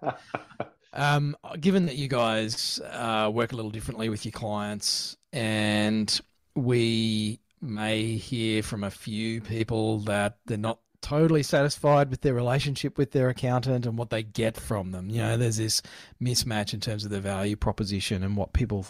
Um, 0.93 1.37
given 1.61 1.87
that 1.87 1.97
you 1.97 2.09
guys 2.09 2.81
uh, 2.81 3.31
work 3.33 3.53
a 3.53 3.57
little 3.57 3.71
differently 3.71 4.09
with 4.09 4.25
your 4.25 4.33
clients, 4.33 5.17
and 5.33 6.21
we 6.55 7.41
may 7.61 8.15
hear 8.17 8.63
from 8.63 8.85
a 8.85 8.91
few 8.91 9.41
people 9.41 10.01
that 10.01 10.39
they're 10.47 10.57
not 10.57 10.79
totally 11.01 11.43
satisfied 11.43 12.11
with 12.11 12.23
their 12.23 12.35
relationship 12.35 12.99
with 12.99 13.13
their 13.13 13.29
accountant 13.29 13.87
and 13.87 13.97
what 13.99 14.11
they 14.11 14.23
get 14.23 14.57
from 14.57 14.91
them. 14.93 15.11
You 15.11 15.19
know, 15.19 15.37
there's 15.37 15.59
this 15.59 15.83
mismatch 16.23 16.75
in 16.75 16.81
terms 16.81 17.05
of 17.05 17.11
the 17.11 17.21
value 17.21 17.55
proposition 17.57 18.23
and 18.25 18.37
what 18.37 18.53
people 18.53 18.87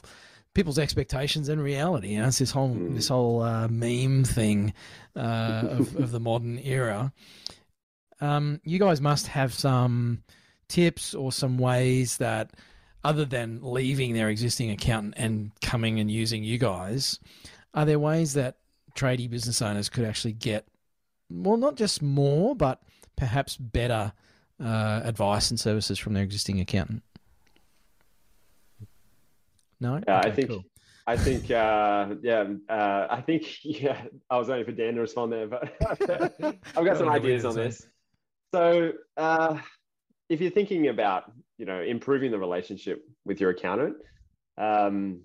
people's 0.55 0.79
expectations 0.79 1.49
and 1.49 1.63
reality. 1.63 2.09
You 2.15 2.23
know, 2.23 2.29
it's 2.29 2.39
this 2.39 2.51
whole 2.51 2.75
Mm. 2.75 2.95
this 2.95 3.09
whole 3.09 3.43
uh, 3.43 3.69
meme 3.69 4.25
thing 4.25 4.73
uh, 5.17 5.65
of, 5.69 5.97
of 5.97 6.11
the 6.11 6.21
modern 6.21 6.59
era. 6.59 7.13
Um, 8.21 8.61
you 8.65 8.79
guys 8.79 9.01
must 9.01 9.29
have 9.29 9.53
some 9.53 10.23
tips 10.69 11.15
or 11.15 11.33
some 11.33 11.59
ways 11.59 12.17
that, 12.19 12.53
other 13.05 13.25
than 13.25 13.61
leaving 13.63 14.15
their 14.15 14.29
existing 14.29 14.71
accountant 14.71 15.15
and 15.17 15.53
coming 15.61 16.01
and 16.01 16.11
using 16.11 16.45
you 16.45 16.59
guys, 16.59 17.19
are 17.75 17.85
there 17.85 17.99
ways 17.99 18.35
that 18.35 18.57
tradie 18.95 19.31
business 19.31 19.63
owners 19.63 19.89
could 19.89 20.05
actually 20.05 20.33
get, 20.33 20.67
well, 21.31 21.57
not 21.57 21.77
just 21.77 22.03
more, 22.03 22.55
but 22.55 22.83
perhaps 23.17 23.57
better 23.57 24.13
uh, 24.63 25.01
advice 25.05 25.51
and 25.51 25.59
services 25.59 25.99
from 25.99 26.15
their 26.15 26.25
existing 26.25 26.61
accountant? 26.61 27.03
No, 29.81 30.01
Yeah, 30.07 30.21
I 30.25 30.31
think 30.31 30.49
cool. 30.49 30.65
I 31.07 31.17
think 31.17 31.51
uh, 31.51 32.15
yeah, 32.21 32.45
uh, 32.69 33.07
I 33.09 33.23
think 33.23 33.45
yeah. 33.65 34.03
I 34.29 34.39
was 34.39 34.49
waiting 34.49 34.67
for 34.67 34.73
Dan 34.73 34.95
to 34.97 35.01
respond 35.01 35.33
there, 35.33 35.47
but 35.47 35.73
I've 36.77 36.85
got 36.85 36.99
some 36.99 37.09
ideas 37.09 37.47
on 37.47 37.55
this. 37.55 37.87
So 38.53 38.93
uh, 39.17 39.59
if 40.29 40.41
you're 40.41 40.51
thinking 40.51 40.89
about 40.89 41.33
you 41.59 41.67
know 41.67 41.81
improving 41.83 42.31
the 42.31 42.39
relationship 42.39 43.05
with 43.25 43.41
your 43.41 43.51
accountant, 43.51 43.97
um, 44.57 45.21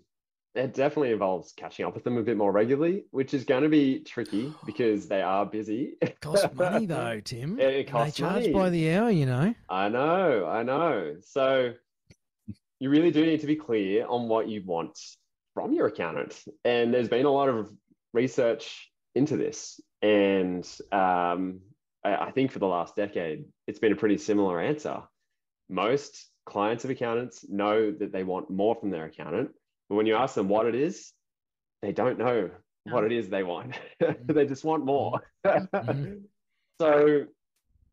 it 0.55 0.73
definitely 0.73 1.11
involves 1.11 1.51
catching 1.53 1.85
up 1.85 1.95
with 1.95 2.03
them 2.03 2.17
a 2.17 2.21
bit 2.21 2.37
more 2.37 2.51
regularly, 2.51 3.05
which 3.11 3.33
is 3.33 3.43
going 3.43 3.63
to 3.63 3.69
be 3.69 3.99
tricky 4.01 4.53
because 4.65 5.07
they 5.07 5.21
are 5.21 5.45
busy. 5.45 5.95
It 6.01 6.19
costs 6.21 6.47
money 6.55 6.85
though, 6.85 7.19
Tim. 7.21 7.59
It 7.59 7.87
And 7.87 7.87
costs 7.87 8.17
they 8.17 8.23
charge 8.23 8.33
money. 8.43 8.53
by 8.53 8.69
the 8.69 8.91
hour, 8.93 9.09
you 9.09 9.25
know. 9.25 9.53
I 9.69 9.89
know, 9.89 10.45
I 10.47 10.63
know. 10.63 11.15
So 11.21 11.73
you 12.79 12.89
really 12.89 13.11
do 13.11 13.25
need 13.25 13.39
to 13.41 13.47
be 13.47 13.55
clear 13.55 14.05
on 14.05 14.27
what 14.27 14.47
you 14.47 14.61
want 14.63 14.99
from 15.53 15.73
your 15.73 15.87
accountant. 15.87 16.43
And 16.65 16.93
there's 16.93 17.09
been 17.09 17.25
a 17.25 17.31
lot 17.31 17.49
of 17.49 17.71
research 18.13 18.91
into 19.15 19.37
this. 19.37 19.79
And 20.01 20.67
um, 20.91 21.61
I, 22.03 22.15
I 22.15 22.31
think 22.31 22.51
for 22.51 22.59
the 22.59 22.67
last 22.67 22.95
decade, 22.95 23.45
it's 23.67 23.79
been 23.79 23.93
a 23.93 23.97
pretty 23.97 24.17
similar 24.17 24.59
answer. 24.59 25.01
Most 25.69 26.27
clients 26.45 26.83
of 26.83 26.89
accountants 26.89 27.45
know 27.49 27.91
that 27.91 28.11
they 28.11 28.23
want 28.23 28.49
more 28.49 28.75
from 28.75 28.89
their 28.89 29.05
accountant. 29.05 29.51
But 29.89 29.95
when 29.95 30.05
you 30.05 30.15
ask 30.15 30.35
them 30.35 30.49
what 30.49 30.65
it 30.65 30.75
is, 30.75 31.11
they 31.81 31.91
don't 31.91 32.17
know 32.17 32.49
what 32.85 33.03
it 33.05 33.11
is 33.11 33.29
they 33.29 33.43
want. 33.43 33.79
they 34.25 34.45
just 34.45 34.63
want 34.63 34.85
more. 34.85 35.21
Mhm. 35.45 36.23
so 36.81 37.25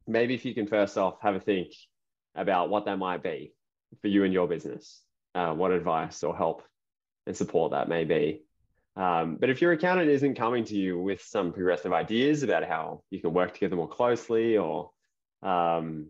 maybe 0.07 0.35
if 0.35 0.45
you 0.45 0.55
can 0.55 0.67
first 0.67 0.99
off 0.99 1.21
have 1.23 1.35
a 1.37 1.41
think 1.41 1.69
about 2.35 2.71
what 2.71 2.87
that 2.87 2.99
might 2.99 3.23
be 3.23 3.53
for 4.03 4.09
you 4.09 4.25
and 4.25 4.33
your 4.33 4.49
business, 4.49 5.03
uh, 5.35 5.53
what 5.53 5.71
advice 5.73 6.23
or 6.23 6.37
help 6.37 6.63
and 7.27 7.37
support 7.37 7.73
that 7.73 7.89
may 7.89 8.05
be. 8.05 8.43
Um, 9.01 9.39
but 9.41 9.49
if 9.49 9.63
your 9.63 9.73
accountant 9.73 10.11
isn't 10.11 10.35
coming 10.35 10.63
to 10.65 10.77
you 10.77 11.01
with 11.01 11.23
some 11.23 11.55
progressive 11.55 11.91
ideas 11.91 12.43
about 12.43 12.65
how 12.65 13.03
you 13.11 13.19
can 13.19 13.33
work 13.33 13.55
together 13.55 13.75
more 13.75 13.89
closely, 13.89 14.59
or 14.59 14.91
um, 15.43 16.09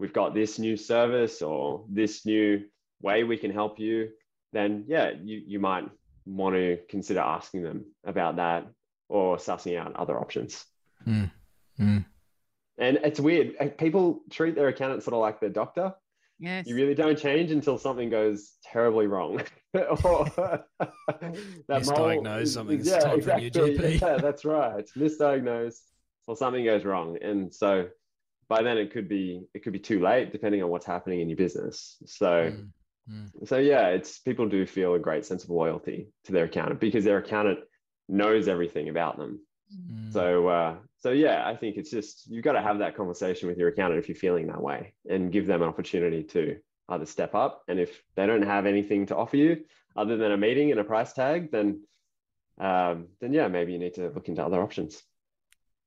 we've 0.00 0.12
got 0.12 0.34
this 0.34 0.58
new 0.58 0.76
service 0.76 1.40
or 1.40 1.84
this 1.88 2.26
new 2.26 2.64
way 3.00 3.22
we 3.22 3.36
can 3.36 3.52
help 3.52 3.78
you, 3.78 4.08
then 4.52 4.84
yeah, 4.88 5.12
you, 5.22 5.40
you 5.46 5.60
might 5.60 5.88
want 6.26 6.56
to 6.56 6.78
consider 6.88 7.20
asking 7.20 7.62
them 7.62 7.84
about 8.04 8.34
that 8.36 8.66
or 9.08 9.36
sussing 9.36 9.78
out 9.78 9.94
other 9.94 10.18
options. 10.18 10.64
Mm. 11.06 11.30
Mm. 11.78 12.04
And 12.76 12.98
it's 13.04 13.20
weird. 13.20 13.78
People 13.78 14.22
treat 14.30 14.56
their 14.56 14.66
accountant 14.66 15.04
sort 15.04 15.14
of 15.14 15.20
like 15.20 15.38
their 15.38 15.50
doctor. 15.50 15.94
Yes. 16.42 16.66
You 16.66 16.74
really 16.74 16.94
don't 16.94 17.16
change 17.16 17.52
until 17.52 17.78
something 17.78 18.10
goes 18.10 18.54
terribly 18.64 19.06
wrong. 19.06 19.40
or 19.74 20.24
that 20.36 20.64
Misdiagnose 21.68 22.24
mole- 22.24 22.46
something, 22.46 22.80
it's 22.80 22.88
Yeah, 22.88 22.98
time 22.98 23.20
for 23.20 23.30
a 23.30 23.40
new. 23.40 23.50
GP. 23.50 24.00
Yeah, 24.00 24.16
that's 24.16 24.44
right. 24.44 24.78
It's 24.80 24.92
misdiagnosed 24.92 25.80
or 26.26 26.36
something 26.36 26.64
goes 26.64 26.84
wrong. 26.84 27.16
And 27.22 27.54
so 27.54 27.86
by 28.48 28.62
then 28.62 28.76
it 28.76 28.92
could 28.92 29.08
be 29.08 29.44
it 29.54 29.62
could 29.62 29.72
be 29.72 29.78
too 29.78 30.00
late 30.00 30.32
depending 30.32 30.62
on 30.62 30.68
what's 30.68 30.84
happening 30.86 31.20
in 31.20 31.28
your 31.28 31.36
business. 31.38 31.96
So 32.06 32.52
Mm. 32.52 32.68
Mm. 33.10 33.48
so 33.48 33.58
yeah, 33.58 33.88
it's 33.88 34.18
people 34.20 34.48
do 34.48 34.64
feel 34.66 34.94
a 34.94 34.98
great 34.98 35.24
sense 35.24 35.42
of 35.44 35.50
loyalty 35.50 36.08
to 36.24 36.32
their 36.32 36.44
accountant 36.44 36.78
because 36.80 37.04
their 37.04 37.18
accountant 37.18 37.60
knows 38.08 38.46
everything 38.48 38.88
about 38.90 39.16
them. 39.18 39.40
Mm. 39.74 40.12
So 40.12 40.48
uh, 40.48 40.76
so 41.02 41.10
yeah, 41.10 41.42
I 41.46 41.56
think 41.56 41.76
it's 41.76 41.90
just 41.90 42.30
you've 42.30 42.44
got 42.44 42.52
to 42.52 42.62
have 42.62 42.78
that 42.78 42.96
conversation 42.96 43.48
with 43.48 43.58
your 43.58 43.68
accountant 43.68 43.98
if 43.98 44.08
you're 44.08 44.16
feeling 44.16 44.46
that 44.46 44.62
way, 44.62 44.94
and 45.08 45.32
give 45.32 45.46
them 45.46 45.60
an 45.60 45.68
opportunity 45.68 46.22
to 46.24 46.58
either 46.88 47.06
step 47.06 47.34
up, 47.34 47.62
and 47.68 47.80
if 47.80 48.02
they 48.14 48.26
don't 48.26 48.42
have 48.42 48.66
anything 48.66 49.06
to 49.06 49.16
offer 49.16 49.36
you 49.36 49.64
other 49.96 50.16
than 50.16 50.32
a 50.32 50.36
meeting 50.36 50.70
and 50.70 50.78
a 50.78 50.84
price 50.84 51.12
tag, 51.12 51.50
then 51.50 51.82
um, 52.60 53.08
then 53.20 53.32
yeah, 53.32 53.48
maybe 53.48 53.72
you 53.72 53.78
need 53.78 53.94
to 53.94 54.10
look 54.10 54.28
into 54.28 54.44
other 54.44 54.62
options. 54.62 55.02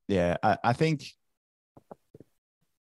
Yeah, 0.10 0.36
I, 0.44 0.58
I 0.64 0.74
think 0.74 1.06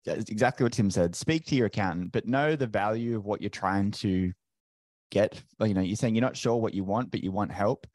that's 0.04 0.28
exactly 0.28 0.64
what 0.64 0.72
Tim 0.72 0.90
said. 0.90 1.14
Speak 1.14 1.46
to 1.46 1.54
your 1.54 1.66
accountant, 1.66 2.10
but 2.10 2.26
know 2.26 2.56
the 2.56 2.66
value 2.66 3.16
of 3.16 3.24
what 3.26 3.40
you're 3.40 3.50
trying 3.50 3.92
to 3.92 4.32
get. 5.10 5.40
You 5.60 5.74
know, 5.74 5.82
you're 5.82 5.96
saying 5.96 6.16
you're 6.16 6.22
not 6.22 6.36
sure 6.36 6.56
what 6.56 6.74
you 6.74 6.82
want, 6.82 7.12
but 7.12 7.22
you 7.22 7.30
want 7.30 7.52
help. 7.52 7.86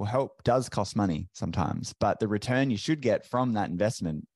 Well, 0.00 0.08
help 0.08 0.42
does 0.44 0.70
cost 0.70 0.96
money 0.96 1.28
sometimes, 1.34 1.92
but 2.00 2.20
the 2.20 2.26
return 2.26 2.70
you 2.70 2.78
should 2.78 3.02
get 3.02 3.26
from 3.26 3.52
that 3.52 3.68
investment, 3.68 4.26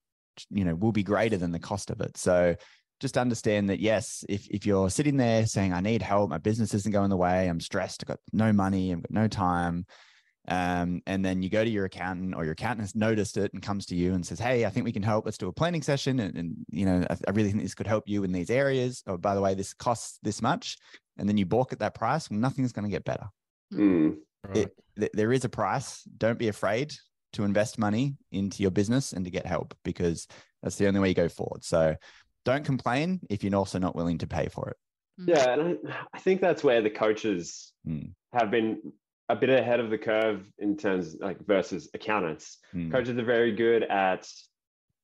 you 0.51 0.62
know, 0.62 0.75
will 0.75 0.93
be 0.93 1.03
greater 1.03 1.39
than 1.39 1.53
the 1.53 1.59
cost 1.59 1.89
of 1.89 2.03
it. 2.03 2.19
So 2.19 2.55
just 3.01 3.17
understand 3.17 3.71
that 3.71 3.81
yes, 3.81 4.27
if 4.29 4.47
if 4.51 4.67
you're 4.67 4.91
sitting 4.91 5.17
there 5.17 5.47
saying, 5.47 5.73
I 5.73 5.81
need 5.81 6.03
help, 6.03 6.29
my 6.29 6.37
business 6.37 6.75
isn't 6.75 6.93
going 6.93 7.09
the 7.09 7.17
way, 7.17 7.49
I'm 7.49 7.61
stressed, 7.61 8.05
I've 8.05 8.09
got 8.09 8.21
no 8.31 8.53
money, 8.53 8.93
I've 8.93 9.01
got 9.01 9.11
no 9.11 9.27
time, 9.27 9.87
um, 10.49 11.01
and 11.07 11.25
then 11.25 11.41
you 11.41 11.49
go 11.49 11.65
to 11.65 11.71
your 11.71 11.87
accountant 11.87 12.35
or 12.35 12.45
your 12.45 12.53
accountant 12.53 12.83
has 12.83 12.95
noticed 12.95 13.39
it 13.39 13.51
and 13.55 13.62
comes 13.62 13.87
to 13.87 13.97
you 13.97 14.12
and 14.12 14.27
says, 14.27 14.39
Hey, 14.39 14.67
I 14.67 14.69
think 14.69 14.85
we 14.85 14.93
can 14.93 15.03
help. 15.03 15.25
Let's 15.25 15.39
do 15.39 15.49
a 15.49 15.53
planning 15.55 15.81
session. 15.81 16.21
And, 16.21 16.37
and 16.37 16.57
you 16.69 16.85
know, 16.85 17.07
I, 17.09 17.17
I 17.27 17.31
really 17.31 17.49
think 17.49 17.62
this 17.62 17.75
could 17.75 17.87
help 17.87 18.05
you 18.07 18.23
in 18.25 18.33
these 18.33 18.51
areas. 18.51 19.03
Oh, 19.07 19.17
by 19.17 19.35
the 19.35 19.41
way, 19.41 19.55
this 19.55 19.73
costs 19.73 20.19
this 20.23 20.43
much. 20.43 20.77
And 21.17 21.27
then 21.27 21.39
you 21.39 21.47
balk 21.47 21.73
at 21.73 21.79
that 21.79 21.95
price. 21.95 22.29
Well, 22.29 22.39
nothing's 22.39 22.73
going 22.73 22.85
to 22.85 22.91
get 22.91 23.07
better. 23.07 23.29
Mm. 23.73 24.17
Right. 24.49 24.69
It, 24.97 25.11
there 25.13 25.33
is 25.33 25.45
a 25.45 25.49
price. 25.49 26.03
Don't 26.19 26.39
be 26.39 26.49
afraid 26.49 26.95
to 27.33 27.45
invest 27.45 27.79
money 27.79 28.17
into 28.31 28.63
your 28.63 28.71
business 28.71 29.13
and 29.13 29.25
to 29.25 29.31
get 29.31 29.45
help 29.47 29.75
because 29.85 30.29
that's 30.63 30.77
the 30.77 30.87
only 30.87 31.01
way 31.01 31.09
you 31.09 31.15
go 31.15 31.29
forward. 31.29 31.65
So 31.65 31.97
don't 32.45 32.65
complain 32.65 33.21
if 33.29 33.43
you're 33.43 33.55
also 33.57 33.79
not 33.79 33.97
willing 33.97 34.19
to 34.19 34.27
pay 34.27 34.49
for 34.49 34.69
it. 34.71 34.77
Yeah, 35.27 35.53
and 35.53 35.79
I, 35.89 35.97
I 36.15 36.19
think 36.19 36.41
that's 36.41 36.63
where 36.65 36.81
the 36.83 36.91
coaches 36.91 37.73
Mm. 37.87 38.13
have 38.33 38.51
been 38.51 38.81
a 39.29 39.37
bit 39.37 39.51
ahead 39.51 39.79
of 39.79 39.91
the 39.91 39.99
curve 39.99 40.47
in 40.59 40.75
terms 40.77 41.17
like 41.21 41.39
versus 41.47 41.89
accountants. 41.93 42.59
Mm. 42.75 42.91
coaches 42.91 43.19
are 43.19 43.25
very 43.25 43.53
good 43.53 43.83
at 43.83 44.27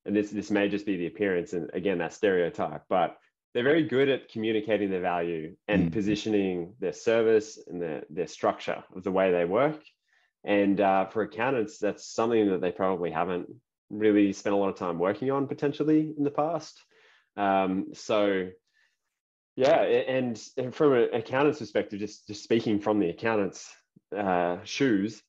and 0.05 0.15
this 0.15 0.31
this 0.31 0.49
may 0.49 0.67
just 0.67 0.85
be 0.85 0.97
the 0.97 1.05
appearance 1.05 1.53
and 1.53 1.69
again 1.73 1.99
that 1.99 2.11
stereotype 2.13 2.81
but 2.89 3.17
they're 3.53 3.63
very 3.63 3.83
good 3.83 4.09
at 4.09 4.29
communicating 4.29 4.89
their 4.89 5.01
value 5.01 5.55
and 5.67 5.89
Mm. 5.89 5.93
positioning 5.93 6.73
their 6.79 6.93
service 6.93 7.59
and 7.67 7.81
their 7.81 8.03
their 8.09 8.27
structure 8.27 8.83
of 8.95 9.03
the 9.03 9.11
way 9.11 9.31
they 9.31 9.45
work 9.45 9.81
and 10.43 10.79
uh, 10.81 11.05
for 11.07 11.21
accountants 11.23 11.77
that's 11.77 12.05
something 12.05 12.49
that 12.49 12.61
they 12.61 12.71
probably 12.71 13.11
haven't 13.11 13.47
really 13.89 14.33
spent 14.33 14.55
a 14.55 14.57
lot 14.57 14.69
of 14.69 14.75
time 14.75 14.97
working 14.97 15.31
on 15.31 15.47
potentially 15.47 16.13
in 16.17 16.23
the 16.23 16.31
past 16.31 16.81
um, 17.37 17.87
so 17.93 18.47
yeah 19.55 19.81
and, 19.81 20.41
and 20.57 20.73
from 20.73 20.93
an 20.93 21.09
accountant's 21.13 21.59
perspective 21.59 21.99
just 21.99 22.27
just 22.27 22.43
speaking 22.43 22.79
from 22.79 22.99
the 22.99 23.09
accountant's 23.09 23.69
uh, 24.17 24.57
shoes 24.63 25.21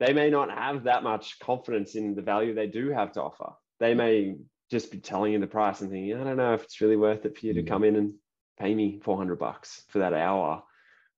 they 0.00 0.14
may 0.14 0.30
not 0.30 0.50
have 0.50 0.84
that 0.84 1.02
much 1.02 1.38
confidence 1.40 1.94
in 1.94 2.14
the 2.14 2.22
value 2.22 2.54
they 2.54 2.66
do 2.66 2.88
have 2.90 3.12
to 3.12 3.22
offer. 3.22 3.52
They 3.78 3.94
may 3.94 4.36
just 4.70 4.90
be 4.90 4.98
telling 4.98 5.32
you 5.32 5.38
the 5.40 5.46
price 5.46 5.80
and 5.80 5.90
thinking, 5.90 6.14
I 6.18 6.24
don't 6.24 6.36
know 6.36 6.54
if 6.54 6.62
it's 6.62 6.80
really 6.80 6.96
worth 6.96 7.26
it 7.26 7.36
for 7.36 7.46
you 7.46 7.54
to 7.54 7.62
come 7.62 7.82
in 7.84 7.96
and 7.96 8.14
pay 8.58 8.74
me 8.74 9.00
400 9.02 9.38
bucks 9.38 9.82
for 9.88 9.98
that 9.98 10.14
hour. 10.14 10.62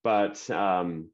But, 0.02 0.48
um, 0.50 1.10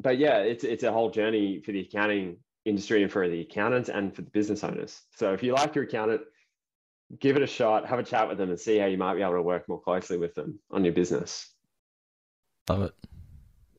but 0.00 0.18
yeah, 0.18 0.38
it's, 0.38 0.64
it's 0.64 0.82
a 0.82 0.92
whole 0.92 1.10
journey 1.10 1.60
for 1.60 1.72
the 1.72 1.80
accounting 1.80 2.38
industry 2.64 3.02
and 3.02 3.12
for 3.12 3.28
the 3.28 3.42
accountants 3.42 3.90
and 3.90 4.14
for 4.14 4.22
the 4.22 4.30
business 4.30 4.64
owners. 4.64 5.02
So 5.16 5.32
if 5.34 5.42
you 5.42 5.52
like 5.52 5.74
your 5.74 5.84
accountant, 5.84 6.22
give 7.18 7.36
it 7.36 7.42
a 7.42 7.46
shot, 7.46 7.86
have 7.86 7.98
a 7.98 8.02
chat 8.02 8.28
with 8.28 8.38
them 8.38 8.48
and 8.48 8.58
see 8.58 8.78
how 8.78 8.86
you 8.86 8.96
might 8.98 9.14
be 9.14 9.22
able 9.22 9.34
to 9.34 9.42
work 9.42 9.68
more 9.68 9.80
closely 9.80 10.16
with 10.16 10.34
them 10.34 10.58
on 10.70 10.84
your 10.84 10.94
business. 10.94 11.50
Love 12.68 12.82
it. 12.82 12.94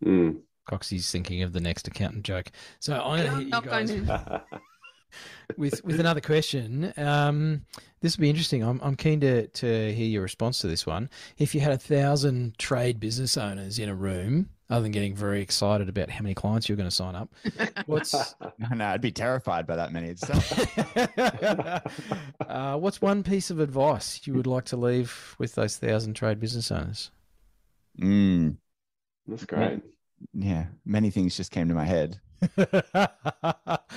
Mm. 0.06 0.42
Coxie's 0.70 1.12
thinking 1.12 1.42
of 1.42 1.54
the 1.54 1.60
next 1.60 1.88
accountant 1.88 2.24
joke. 2.24 2.52
So 2.80 2.94
I'm 2.94 3.18
going 3.18 3.24
to 3.24 3.30
I'm 3.30 3.38
hit 3.38 3.46
you 3.46 3.50
not 3.50 3.64
going 3.64 3.88
guys 3.88 4.08
to. 4.08 4.44
with 5.58 5.84
with 5.84 6.00
another 6.00 6.22
question. 6.22 6.94
Um, 6.98 7.66
this 8.02 8.18
would 8.18 8.22
be 8.22 8.30
interesting. 8.30 8.64
I'm 8.64 8.80
I'm 8.84 8.96
keen 8.96 9.20
to 9.22 9.48
to 9.48 9.94
hear 9.94 10.08
your 10.08 10.22
response 10.22 10.60
to 10.62 10.68
this 10.68 10.86
one. 10.86 11.10
If 11.38 11.56
you 11.56 11.62
had 11.62 11.72
a 11.72 11.78
thousand 11.78 12.58
trade 12.58 13.00
business 13.00 13.38
owners 13.38 13.80
in 13.80 13.90
a 13.90 13.96
room, 13.96 14.50
other 14.70 14.84
than 14.84 14.92
getting 14.92 15.16
very 15.16 15.42
excited 15.42 15.90
about 15.90 16.10
how 16.10 16.22
many 16.22 16.36
clients 16.36 16.70
you're 16.70 16.78
going 16.78 16.90
to 16.90 16.96
sign 16.96 17.16
up, 17.16 17.34
what's 17.88 18.14
No, 18.74 18.86
I'd 18.86 19.02
be 19.02 19.12
terrified 19.12 19.66
by 19.66 19.76
that 19.78 19.92
many 19.92 20.10
uh, 22.48 22.78
what's 22.78 23.02
one 23.02 23.24
piece 23.24 23.50
of 23.50 23.60
advice 23.60 24.22
you 24.26 24.34
would 24.34 24.48
like 24.48 24.66
to 24.66 24.78
leave 24.78 25.36
with 25.40 25.56
those 25.56 25.78
thousand 25.78 26.14
trade 26.14 26.40
business 26.40 26.72
owners? 26.72 27.12
Mm, 28.00 28.58
That's 29.28 29.46
great. 29.46 29.82
yeah, 30.34 30.68
many 30.86 31.10
things 31.10 31.36
just 31.36 31.52
came 31.52 31.68
to 31.68 31.74
my 31.74 31.86
head. 31.86 32.20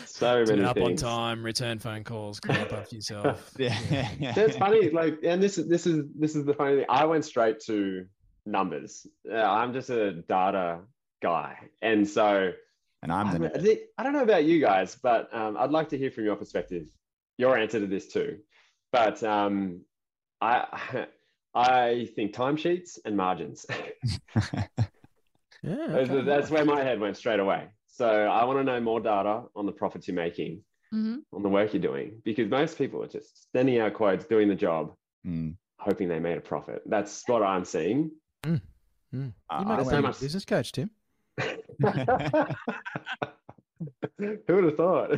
So 0.04 0.44
Turn 0.44 0.56
many 0.60 0.64
up 0.68 0.76
on 0.78 0.96
time, 0.96 1.42
return 1.44 1.78
phone 1.78 2.04
calls, 2.04 2.40
clean 2.40 2.58
up 2.58 2.72
after 2.72 2.96
yourself. 2.96 3.52
Yeah, 3.58 3.78
yeah. 4.18 4.32
That's 4.32 4.56
funny. 4.56 4.90
Like, 4.90 5.18
and 5.24 5.42
this 5.42 5.58
is 5.58 5.68
this 5.68 5.86
is 5.86 6.04
this 6.18 6.34
is 6.36 6.44
the 6.44 6.54
funny 6.54 6.76
thing. 6.76 6.86
I 6.88 7.04
went 7.06 7.24
straight 7.24 7.60
to 7.66 8.06
numbers. 8.46 9.06
Uh, 9.30 9.36
I'm 9.36 9.72
just 9.72 9.90
a 9.90 10.12
data 10.12 10.80
guy, 11.22 11.56
and 11.80 12.08
so 12.08 12.52
And 13.02 13.12
I'm 13.12 13.28
I'm- 13.28 13.42
the 13.42 13.56
I, 13.56 13.58
think, 13.60 13.80
I 13.98 14.02
don't 14.02 14.12
know 14.12 14.22
about 14.22 14.44
you 14.44 14.60
guys, 14.60 14.96
but 15.00 15.32
um, 15.34 15.56
I'd 15.58 15.70
like 15.70 15.88
to 15.90 15.98
hear 15.98 16.10
from 16.10 16.24
your 16.24 16.36
perspective, 16.36 16.88
your 17.38 17.56
answer 17.56 17.80
to 17.80 17.86
this 17.86 18.08
too. 18.08 18.38
But 18.92 19.22
um, 19.22 19.82
I 20.40 21.06
I 21.54 22.08
think 22.16 22.34
timesheets 22.34 22.98
and 23.04 23.16
margins. 23.16 23.66
Yeah, 25.64 25.76
okay. 25.90 26.22
That's 26.22 26.50
where 26.50 26.64
my 26.64 26.82
head 26.82 26.98
went 26.98 27.16
straight 27.16 27.38
away. 27.40 27.68
So 27.94 28.06
I 28.08 28.44
want 28.44 28.58
to 28.58 28.64
know 28.64 28.80
more 28.80 29.00
data 29.00 29.42
on 29.54 29.66
the 29.66 29.72
profits 29.72 30.08
you're 30.08 30.14
making, 30.16 30.62
Mhm. 30.94 31.18
on 31.32 31.42
the 31.42 31.48
work 31.50 31.74
you're 31.74 31.82
doing, 31.82 32.22
because 32.24 32.48
most 32.48 32.78
people 32.78 33.02
are 33.02 33.06
just 33.06 33.52
sending 33.52 33.78
out 33.80 33.92
quotes, 33.92 34.24
doing 34.24 34.48
the 34.48 34.54
job, 34.54 34.94
Mm. 35.26 35.56
hoping 35.78 36.08
they 36.08 36.18
made 36.18 36.38
a 36.38 36.40
profit. 36.40 36.80
That's 36.86 37.22
what 37.28 37.42
I'm 37.42 37.66
seeing. 37.66 38.10
Mm. 38.44 38.60
I- 39.12 39.16
You 39.16 39.32
I 39.50 39.62
might 39.64 39.76
That's 39.76 39.88
be 39.90 39.94
so 39.96 40.02
much- 40.02 40.20
business 40.20 40.44
coach, 40.46 40.72
Tim. 40.72 40.90
Who 44.18 44.38
would 44.48 44.64
have 44.64 44.76
thought? 44.76 45.10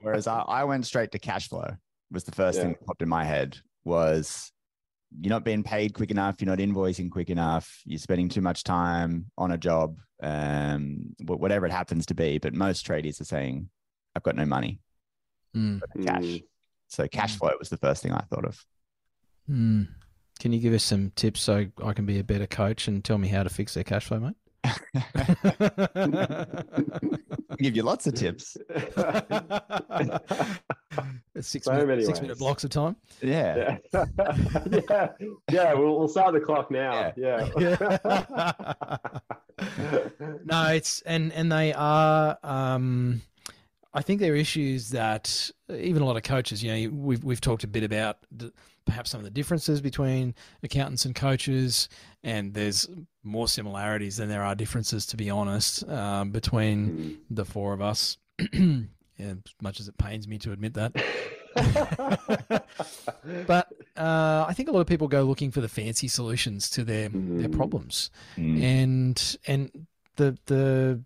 Whereas 0.00 0.26
I, 0.28 0.40
I 0.42 0.64
went 0.64 0.86
straight 0.86 1.10
to 1.12 1.18
cash 1.18 1.48
flow 1.48 1.70
was 2.12 2.24
the 2.24 2.32
first 2.32 2.60
thing 2.60 2.70
that 2.70 2.86
popped 2.86 3.02
in 3.02 3.08
my 3.08 3.24
head 3.24 3.58
was 3.84 4.52
you're 5.20 5.30
not 5.30 5.44
being 5.44 5.62
paid 5.64 5.94
quick 5.94 6.10
enough, 6.12 6.40
you're 6.40 6.54
not 6.54 6.58
invoicing 6.58 7.10
quick 7.10 7.30
enough, 7.30 7.80
you're 7.84 7.98
spending 7.98 8.28
too 8.28 8.40
much 8.42 8.62
time 8.64 9.30
on 9.38 9.50
a 9.52 9.58
job, 9.58 9.96
um, 10.22 11.14
wh- 11.20 11.40
whatever 11.40 11.66
it 11.66 11.72
happens 11.72 12.06
to 12.06 12.14
be. 12.14 12.38
But 12.38 12.54
most 12.54 12.82
traders 12.86 13.20
are 13.20 13.24
saying, 13.24 13.68
I've 14.14 14.22
got 14.22 14.36
no 14.36 14.44
money, 14.46 14.80
Mm. 15.56 15.80
I've 15.82 16.04
got 16.04 16.14
cash. 16.14 16.24
Mm. 16.24 16.44
So 16.88 17.08
cash 17.08 17.36
flow 17.36 17.50
was 17.58 17.68
the 17.70 17.76
first 17.76 18.02
thing 18.02 18.12
I 18.12 18.20
thought 18.30 18.44
of. 18.44 18.64
Mm. 19.50 19.88
Can 20.38 20.52
you 20.52 20.60
give 20.60 20.72
us 20.72 20.84
some 20.84 21.10
tips 21.16 21.40
so 21.40 21.66
I 21.84 21.92
can 21.92 22.06
be 22.06 22.18
a 22.18 22.24
better 22.24 22.46
coach 22.46 22.88
and 22.88 23.04
tell 23.04 23.18
me 23.18 23.28
how 23.28 23.42
to 23.42 23.48
fix 23.50 23.74
their 23.74 23.84
cash 23.84 24.06
flow, 24.06 24.20
mate? 24.20 24.36
Give 27.58 27.76
you 27.76 27.82
lots 27.82 28.06
of 28.06 28.14
tips. 28.14 28.56
six 31.40 31.66
So 31.66 31.86
minute, 31.86 32.06
six 32.06 32.20
minute 32.20 32.38
blocks 32.38 32.64
of 32.64 32.70
time. 32.70 32.96
Yeah. 33.22 33.78
Yeah, 33.92 34.04
yeah, 34.70 35.08
yeah. 35.50 35.74
We'll, 35.74 35.98
we'll 35.98 36.08
start 36.08 36.34
the 36.34 36.40
clock 36.40 36.70
now. 36.70 37.12
Yeah. 37.16 37.48
no, 40.44 40.66
it's 40.68 41.00
and 41.02 41.32
and 41.32 41.50
they 41.50 41.72
are. 41.72 42.38
Um, 42.42 43.22
I 43.92 44.02
think 44.02 44.20
there 44.20 44.32
are 44.32 44.36
issues 44.36 44.90
that 44.90 45.50
even 45.68 46.02
a 46.02 46.06
lot 46.06 46.16
of 46.16 46.22
coaches. 46.22 46.62
You 46.62 46.88
know, 46.88 46.94
we've 46.94 47.24
we've 47.24 47.40
talked 47.40 47.64
a 47.64 47.68
bit 47.68 47.82
about 47.82 48.18
the, 48.30 48.52
perhaps 48.84 49.10
some 49.10 49.20
of 49.20 49.24
the 49.24 49.30
differences 49.30 49.80
between 49.80 50.34
accountants 50.62 51.04
and 51.04 51.14
coaches, 51.14 51.88
and 52.22 52.54
there's 52.54 52.88
more 53.22 53.46
similarities 53.48 54.16
than 54.16 54.28
there 54.28 54.42
are 54.44 54.54
differences, 54.54 55.06
to 55.06 55.16
be 55.16 55.30
honest, 55.30 55.88
um, 55.88 56.30
between 56.30 56.90
Mm. 56.90 57.16
the 57.30 57.44
four 57.44 57.72
of 57.72 57.80
us. 57.80 58.16
and 58.52 58.88
as 59.18 59.54
much 59.60 59.80
as 59.80 59.88
it 59.88 59.98
pains 59.98 60.26
me 60.26 60.38
to 60.38 60.52
admit 60.52 60.74
that. 60.74 60.92
but 63.46 63.68
uh, 63.96 64.44
I 64.48 64.52
think 64.54 64.68
a 64.68 64.72
lot 64.72 64.80
of 64.80 64.86
people 64.86 65.08
go 65.08 65.22
looking 65.24 65.50
for 65.50 65.60
the 65.60 65.68
fancy 65.68 66.08
solutions 66.08 66.70
to 66.70 66.84
their 66.84 67.08
their 67.08 67.48
Mm. 67.48 67.52
problems, 67.56 68.10
Mm. 68.36 68.62
and 68.62 69.36
and 69.46 69.86
the 70.16 70.38
the 70.46 71.02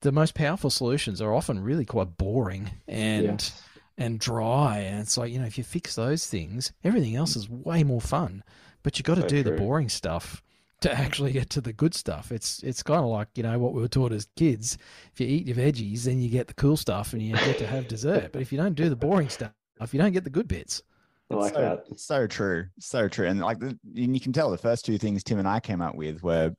the 0.00 0.12
most 0.12 0.34
powerful 0.34 0.70
solutions 0.70 1.20
are 1.20 1.34
often 1.34 1.62
really 1.62 1.84
quite 1.84 2.16
boring 2.16 2.70
and 2.88 3.24
Yes. 3.24 3.62
And 4.00 4.18
dry. 4.18 4.78
And 4.78 5.00
it's 5.00 5.16
like 5.16 5.30
you 5.30 5.38
know 5.38 5.46
if 5.46 5.56
you 5.58 5.62
fix 5.62 5.94
those 5.94 6.26
things, 6.26 6.72
everything 6.82 7.14
else 7.14 7.36
is 7.36 7.48
way 7.48 7.84
more 7.84 8.00
fun. 8.00 8.42
But 8.82 8.98
you've 8.98 9.06
got 9.06 9.16
to 9.16 9.22
So 9.22 9.28
do 9.28 9.42
the 9.42 9.52
boring 9.52 9.88
stuff 9.90 10.42
to 10.80 10.90
actually 10.98 11.32
get 11.32 11.50
to 11.50 11.60
the 11.60 11.72
good 11.72 11.94
stuff. 11.94 12.32
It's 12.32 12.62
it's 12.62 12.82
kind 12.82 13.00
of 13.00 13.10
like 13.10 13.28
you 13.36 13.44
know 13.44 13.58
what 13.58 13.74
we 13.74 13.80
were 13.80 13.88
taught 13.88 14.12
as 14.12 14.26
kids. 14.36 14.78
If 15.12 15.20
you 15.20 15.26
eat 15.28 15.46
your 15.46 15.56
veggies, 15.56 16.04
then 16.04 16.20
you 16.20 16.30
get 16.30 16.48
the 16.48 16.54
cool 16.54 16.76
stuff 16.76 17.12
and 17.12 17.22
you 17.22 17.34
get 17.34 17.58
to 17.58 17.66
have 17.66 17.86
dessert. 17.86 18.32
But 18.32 18.42
if 18.42 18.50
you 18.50 18.58
don't 18.58 18.74
do 18.74 18.88
the 18.88 18.96
boring 18.96 19.28
stuff, 19.28 19.52
you 19.92 20.00
don't 20.00 20.12
get 20.12 20.24
the 20.24 20.30
good 20.30 20.48
bits. 20.48 20.82
I 21.30 21.34
like 21.36 21.54
so, 21.54 21.60
that. 21.60 22.00
So 22.00 22.26
true, 22.26 22.66
so 22.80 23.08
true, 23.08 23.28
and 23.28 23.38
like, 23.38 23.60
the, 23.60 23.78
and 23.94 24.14
you 24.14 24.20
can 24.20 24.32
tell 24.32 24.50
the 24.50 24.58
first 24.58 24.84
two 24.84 24.98
things 24.98 25.22
Tim 25.22 25.38
and 25.38 25.46
I 25.46 25.60
came 25.60 25.80
up 25.80 25.94
with 25.94 26.24
were: 26.24 26.56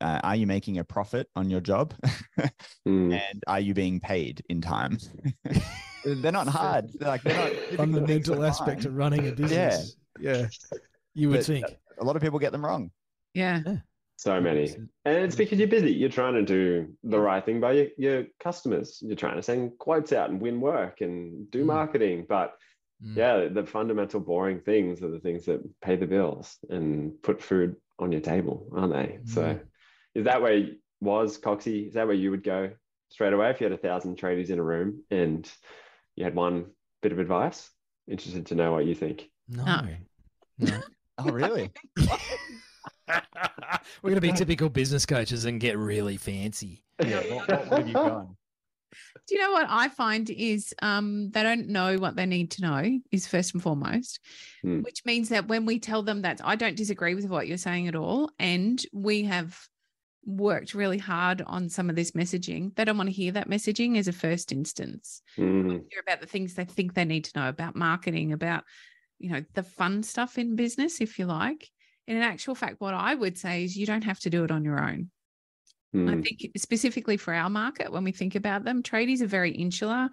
uh, 0.00 0.20
Are 0.24 0.34
you 0.34 0.48
making 0.48 0.78
a 0.78 0.84
profit 0.84 1.28
on 1.36 1.48
your 1.48 1.60
job, 1.60 1.94
Mm. 2.88 3.20
and 3.20 3.44
are 3.46 3.60
you 3.60 3.72
being 3.74 4.00
paid 4.00 4.42
in 4.48 4.62
time? 4.62 4.98
they're 6.04 6.32
not 6.32 6.48
hard. 6.48 6.90
They're 6.98 7.08
like 7.08 7.22
they're 7.22 7.36
not 7.36 7.48
difficult 7.50 7.68
things 7.78 8.26
Fundamental 8.28 8.44
aspect 8.44 8.84
of 8.84 8.94
running 8.96 9.28
a 9.28 9.32
business. 9.32 9.96
Yeah, 10.18 10.32
yeah. 10.36 10.46
you 11.14 11.28
would 11.28 11.38
But- 11.38 11.46
think. 11.46 11.66
A 11.98 12.04
lot 12.04 12.16
of 12.16 12.22
people 12.22 12.38
get 12.38 12.52
them 12.52 12.64
wrong. 12.64 12.90
Yeah. 13.34 13.60
So 14.16 14.40
many. 14.40 14.74
And 15.04 15.16
it's 15.18 15.36
because 15.36 15.58
you're 15.58 15.68
busy. 15.68 15.92
You're 15.92 16.08
trying 16.08 16.32
to 16.34 16.42
do 16.42 16.88
the 17.04 17.20
right 17.20 17.44
thing 17.44 17.60
by 17.60 17.72
your, 17.72 17.86
your 17.98 18.24
customers. 18.42 18.98
You're 19.02 19.16
trying 19.16 19.36
to 19.36 19.42
send 19.42 19.78
quotes 19.78 20.12
out 20.12 20.30
and 20.30 20.40
win 20.40 20.60
work 20.62 21.02
and 21.02 21.50
do 21.50 21.62
Mm. 21.62 21.66
marketing. 21.66 22.26
But 22.28 22.54
Mm. 23.04 23.16
yeah, 23.16 23.48
the 23.48 23.64
fundamental 23.66 24.20
boring 24.20 24.60
things 24.60 25.02
are 25.02 25.10
the 25.10 25.20
things 25.20 25.44
that 25.46 25.60
pay 25.82 25.96
the 25.96 26.06
bills 26.06 26.58
and 26.70 27.12
put 27.22 27.42
food 27.42 27.76
on 27.98 28.12
your 28.12 28.20
table, 28.22 28.66
aren't 28.74 28.92
they? 28.94 29.18
So 29.26 29.42
Mm. 29.42 29.60
is 30.14 30.24
that 30.24 30.40
where 30.42 30.68
was 31.00 31.38
Coxie? 31.38 31.88
Is 31.88 31.94
that 31.94 32.06
where 32.06 32.16
you 32.16 32.30
would 32.30 32.44
go 32.44 32.70
straight 33.10 33.32
away 33.34 33.50
if 33.50 33.60
you 33.60 33.64
had 33.64 33.72
a 33.72 33.78
thousand 33.78 34.18
tradies 34.18 34.48
in 34.50 34.58
a 34.58 34.62
room 34.62 35.02
and 35.10 35.50
you 36.20 36.24
had 36.24 36.34
one 36.34 36.66
bit 37.00 37.12
of 37.12 37.18
advice? 37.18 37.70
Interested 38.06 38.44
to 38.46 38.54
know 38.54 38.72
what 38.72 38.84
you 38.84 38.94
think. 38.94 39.30
No. 39.48 39.64
No. 39.64 39.86
No. 40.58 40.80
Oh, 41.16 41.30
really? 41.30 41.70
We're 43.08 44.10
going 44.10 44.14
to 44.16 44.20
be 44.20 44.32
typical 44.32 44.68
business 44.68 45.06
coaches 45.06 45.46
and 45.46 45.58
get 45.60 45.78
really 45.78 46.16
fancy. 46.18 46.82
yeah. 47.04 47.20
What, 47.34 47.48
what 47.48 47.78
have 47.78 47.88
you 47.88 47.94
gone? 47.94 48.36
Do 49.26 49.34
you 49.34 49.40
know 49.40 49.52
what 49.52 49.66
I 49.68 49.88
find 49.88 50.28
is 50.28 50.74
um, 50.82 51.30
they 51.30 51.42
don't 51.42 51.68
know 51.68 51.96
what 51.96 52.16
they 52.16 52.26
need 52.26 52.50
to 52.52 52.62
know 52.62 52.98
is 53.10 53.26
first 53.26 53.54
and 53.54 53.62
foremost, 53.62 54.20
Hmm. 54.62 54.82
which 54.82 55.06
means 55.06 55.30
that 55.30 55.48
when 55.48 55.64
we 55.64 55.78
tell 55.78 56.02
them 56.02 56.22
that 56.22 56.40
I 56.44 56.56
don't 56.56 56.76
disagree 56.76 57.14
with 57.14 57.26
what 57.26 57.48
you're 57.48 57.56
saying 57.56 57.88
at 57.88 57.94
all, 57.94 58.30
and 58.38 58.84
we 58.92 59.24
have 59.24 59.58
worked 60.24 60.74
really 60.74 60.98
hard 60.98 61.42
on 61.46 61.68
some 61.68 61.90
of 61.90 61.96
this 61.96 62.12
messaging, 62.12 62.74
they 62.74 62.84
don't 62.84 62.96
want 62.96 63.08
to 63.08 63.14
hear 63.14 63.32
that 63.32 63.48
messaging 63.48 63.98
as 63.98 64.08
a 64.08 64.12
first 64.12 64.52
instance. 64.52 65.22
Mm, 65.38 65.84
Hear 65.90 66.00
about 66.00 66.20
the 66.20 66.26
things 66.26 66.54
they 66.54 66.64
think 66.64 66.94
they 66.94 67.04
need 67.04 67.24
to 67.24 67.38
know 67.38 67.48
about 67.48 67.76
marketing, 67.76 68.32
about 68.32 68.64
you 69.18 69.30
know 69.30 69.44
the 69.54 69.62
fun 69.62 70.02
stuff 70.02 70.38
in 70.38 70.56
business, 70.56 71.00
if 71.00 71.18
you 71.18 71.26
like. 71.26 71.68
And 72.06 72.16
in 72.16 72.22
actual 72.22 72.54
fact, 72.54 72.80
what 72.80 72.94
I 72.94 73.14
would 73.14 73.38
say 73.38 73.64
is 73.64 73.76
you 73.76 73.86
don't 73.86 74.04
have 74.04 74.20
to 74.20 74.30
do 74.30 74.44
it 74.44 74.50
on 74.50 74.64
your 74.64 74.82
own. 74.82 75.10
I 76.06 76.16
mm, 76.16 76.22
think 76.22 76.52
specifically 76.56 77.16
for 77.16 77.34
our 77.34 77.50
market, 77.50 77.92
when 77.92 78.04
we 78.04 78.12
think 78.12 78.34
about 78.34 78.64
them, 78.64 78.82
tradies 78.82 79.20
are 79.20 79.26
very 79.26 79.50
insular. 79.50 80.08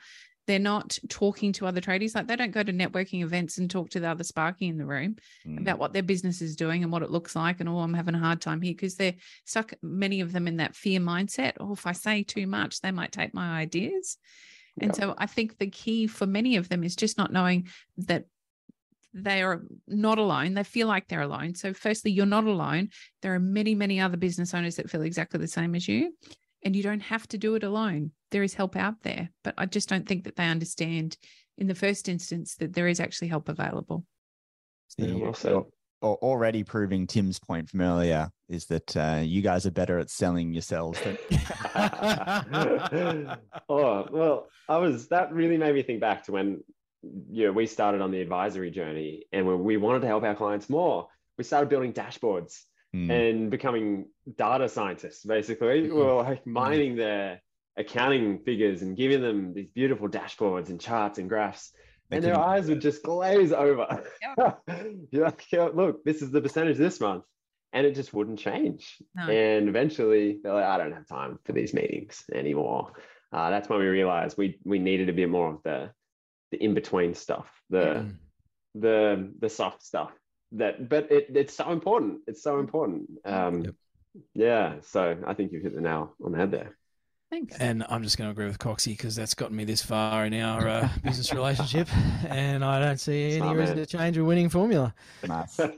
They're 0.48 0.60
not 0.60 0.98
talking 1.10 1.52
to 1.54 1.68
other 1.68 1.82
tradies. 1.82 2.16
Like 2.16 2.28
they 2.28 2.36
don't 2.36 2.52
go 2.52 2.64
to 2.64 2.72
networking 2.74 3.22
events 3.24 3.58
and 3.58 3.70
talk 3.70 3.90
to 3.92 4.00
the 4.00 4.10
other 4.10 4.24
Sparky 4.24 4.68
in 4.68 4.78
the 4.78 4.86
room 4.86 5.18
Mm. 5.46 5.62
about 5.62 5.78
what 5.78 5.94
their 5.94 6.04
business 6.04 6.42
is 6.42 6.56
doing 6.56 6.84
and 6.84 6.92
what 6.92 7.04
it 7.04 7.12
looks 7.12 7.36
like. 7.36 7.60
And 7.60 7.70
oh, 7.70 7.80
I'm 7.80 7.94
having 7.94 8.16
a 8.16 8.20
hard 8.20 8.42
time 8.42 8.62
here 8.62 8.74
because 8.74 8.96
they're 8.96 9.16
stuck, 9.46 9.74
many 9.82 10.22
of 10.22 10.32
them 10.32 10.48
in 10.48 10.58
that 10.58 10.76
fear 10.76 11.00
mindset. 11.00 11.54
Oh, 11.60 11.74
if 11.74 11.86
I 11.86 11.92
say 11.92 12.24
too 12.24 12.48
much, 12.48 12.82
they 12.82 12.92
might 12.92 13.12
take 13.12 13.34
my 13.34 13.60
ideas. 13.60 14.18
And 14.80 14.90
Yep. 14.90 14.96
so 14.96 15.16
I 15.18 15.26
think 15.26 15.58
the 15.58 15.70
key 15.70 16.08
for 16.08 16.26
many 16.26 16.56
of 16.56 16.70
them 16.70 16.84
is 16.84 16.96
just 16.96 17.18
not 17.18 17.32
knowing 17.34 17.68
that 17.98 18.26
they 19.14 19.42
are 19.42 19.64
not 19.88 20.20
alone. 20.20 20.54
They 20.54 20.64
feel 20.64 20.88
like 20.88 21.08
they're 21.08 21.22
alone. 21.22 21.56
So, 21.56 21.74
firstly, 21.74 22.12
you're 22.12 22.26
not 22.28 22.44
alone. 22.44 22.90
There 23.22 23.34
are 23.34 23.40
many, 23.40 23.74
many 23.74 24.00
other 24.00 24.18
business 24.18 24.54
owners 24.54 24.76
that 24.76 24.90
feel 24.90 25.02
exactly 25.02 25.40
the 25.40 25.48
same 25.48 25.74
as 25.76 25.88
you, 25.88 26.14
and 26.68 26.76
you 26.76 26.84
don't 26.84 27.00
have 27.00 27.26
to 27.30 27.38
do 27.38 27.56
it 27.56 27.64
alone. 27.64 28.12
There 28.32 28.44
is 28.44 28.54
help 28.54 28.76
out 28.76 29.02
there, 29.04 29.30
but 29.42 29.54
I 29.58 29.66
just 29.66 29.88
don't 29.88 30.06
think 30.06 30.26
that 30.26 30.36
they 30.36 30.50
understand 30.50 31.16
in 31.58 31.68
the 31.68 31.74
first 31.74 32.10
instance 32.10 32.56
that 32.56 32.74
there 32.74 32.90
is 32.90 33.00
actually 33.00 33.30
help 33.30 33.48
available. 33.48 34.04
Yeah, 34.98 35.14
well 35.14 35.34
said. 35.34 35.64
already 36.04 36.66
proving 36.66 37.08
Tim's 37.08 37.40
point 37.40 37.70
from 37.70 37.80
earlier 37.80 38.30
is 38.50 38.66
that 38.66 38.98
uh, 38.98 39.22
you 39.24 39.42
guys 39.42 39.66
are 39.66 39.72
better 39.72 39.98
at 39.98 40.10
selling 40.10 40.52
yourselves 40.52 41.00
than 41.00 41.18
oh 43.70 44.08
well 44.12 44.48
i 44.68 44.78
was 44.78 45.08
that 45.10 45.32
really 45.34 45.58
made 45.58 45.76
me 45.76 45.84
think 45.84 46.00
back 46.00 46.24
to 46.24 46.32
when 46.32 46.64
you 47.30 47.46
know 47.46 47.52
we 47.52 47.66
started 47.66 48.02
on 48.02 48.12
the 48.12 48.22
advisory 48.22 48.72
journey 48.72 49.26
and 49.32 49.46
when 49.46 49.64
we 49.64 49.78
wanted 49.78 50.00
to 50.00 50.08
help 50.08 50.24
our 50.24 50.36
clients 50.36 50.70
more 50.70 51.08
we 51.38 51.44
started 51.44 51.70
building 51.70 51.94
dashboards 51.94 52.64
Mm. 52.98 53.10
and 53.12 53.52
becoming 53.52 53.88
data 54.38 54.68
scientists 54.70 55.24
basically. 55.26 55.82
We 55.84 55.90
were 55.92 56.16
like 56.30 56.46
mining 56.48 56.96
their 56.96 57.42
accounting 57.78 58.40
figures 58.48 58.82
and 58.82 58.98
giving 58.98 59.22
them 59.22 59.54
these 59.54 59.70
beautiful 59.80 60.08
dashboards 60.10 60.70
and 60.70 60.80
charts 60.82 61.20
and 61.20 61.28
graphs 61.30 61.64
They 62.10 62.18
and 62.18 62.26
their 62.26 62.34
couldn't- 62.36 62.50
eyes 62.50 62.70
would 62.70 62.82
just 62.82 63.04
glaze 63.04 63.52
over. 63.54 63.86
You're 65.12 65.26
like 65.30 65.44
"Yeah, 65.52 65.70
look 65.74 66.04
this 66.04 66.22
is 66.22 66.32
the 66.32 66.42
percentage 66.42 66.78
this 66.78 67.00
month 67.00 67.24
and 67.74 67.86
it 67.86 67.96
just 67.96 68.14
wouldn't 68.14 68.40
change. 68.40 68.98
No. 69.16 69.24
and 69.30 69.68
eventually 69.70 70.40
they're 70.42 70.54
like 70.54 70.64
i 70.74 70.78
don't 70.78 70.94
have 70.94 71.08
time 71.08 71.38
for 71.46 71.52
these 71.54 71.74
meetings 71.74 72.24
anymore. 72.34 72.94
Uh, 73.34 73.50
that's 73.50 73.68
when 73.70 73.80
we 73.80 73.86
realized 73.88 74.38
we 74.38 74.58
we 74.64 74.80
needed 74.80 75.10
a 75.10 75.14
bit 75.14 75.30
more 75.30 75.50
of 75.54 75.60
the 75.64 75.80
the 76.52 76.64
in-between 76.64 77.14
stuff 77.14 77.48
the 77.70 77.86
Mm. 78.06 78.16
the 78.86 78.98
the 79.44 79.50
soft 79.50 79.84
stuff 79.84 80.12
that 80.54 80.88
but 80.90 81.12
it, 81.12 81.28
it's 81.36 81.54
so 81.54 81.72
important 81.72 82.20
it's 82.28 82.42
so 82.42 82.60
important 82.60 83.10
um 83.26 83.64
Yep. 83.64 83.76
yeah 84.34 84.74
so 84.82 85.18
i 85.28 85.34
think 85.34 85.52
you've 85.52 85.64
hit 85.64 85.76
the 85.76 85.82
nail 85.82 86.14
on 86.24 86.32
the 86.32 86.38
head 86.38 86.52
there 86.52 86.78
Thanks. 87.30 87.58
And 87.58 87.84
I'm 87.90 88.04
just 88.04 88.18
going 88.18 88.30
to 88.30 88.32
agree 88.32 88.46
with 88.46 88.58
Coxie 88.58 88.92
because 88.96 89.14
that's 89.14 89.34
gotten 89.34 89.54
me 89.58 89.66
this 89.66 89.82
far 89.82 90.26
in 90.26 90.34
our 90.34 90.66
uh, 90.66 90.90
business 91.04 91.34
relationship, 91.34 91.90
and 92.30 92.64
I 92.64 92.80
don't 92.80 93.02
see 93.02 93.32
any 93.32 93.40
Smart 93.40 93.58
reason 93.58 93.76
man. 93.76 93.86
to 93.86 93.98
change 93.98 94.18
a 94.18 94.24
winning 94.24 94.48
formula. 94.48 94.96
Nice. 95.28 95.60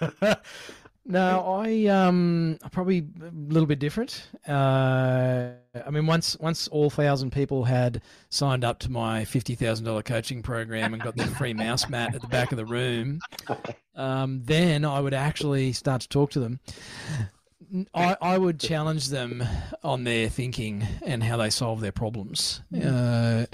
no, 1.06 1.62
I 1.64 1.86
um 1.86 2.58
probably 2.72 3.06
a 3.20 3.30
little 3.52 3.66
bit 3.66 3.78
different. 3.78 4.26
Uh, 4.48 5.50
I 5.84 5.90
mean, 5.90 6.06
once 6.06 6.36
once 6.40 6.66
all 6.68 6.88
thousand 6.88 7.30
people 7.32 7.64
had 7.64 8.00
signed 8.30 8.64
up 8.64 8.78
to 8.80 8.90
my 8.90 9.24
fifty 9.24 9.54
thousand 9.54 9.84
dollar 9.84 10.02
coaching 10.02 10.42
program 10.42 10.94
and 10.94 11.02
got 11.02 11.16
the 11.16 11.26
free 11.26 11.54
mouse 11.54 11.88
mat 11.88 12.14
at 12.14 12.22
the 12.22 12.28
back 12.28 12.52
of 12.52 12.56
the 12.56 12.64
room, 12.64 13.20
um, 13.96 14.42
then 14.44 14.84
I 14.84 15.00
would 15.00 15.14
actually 15.14 15.72
start 15.72 16.00
to 16.02 16.08
talk 16.08 16.30
to 16.32 16.40
them. 16.40 16.60
I, 17.92 18.16
I 18.20 18.38
would 18.38 18.60
challenge 18.60 19.08
them 19.08 19.42
on 19.82 20.04
their 20.04 20.28
thinking 20.28 20.86
and 21.04 21.22
how 21.22 21.36
they 21.36 21.50
solve 21.50 21.80
their 21.80 21.92
problems. 21.92 22.62
Uh, 22.74 23.46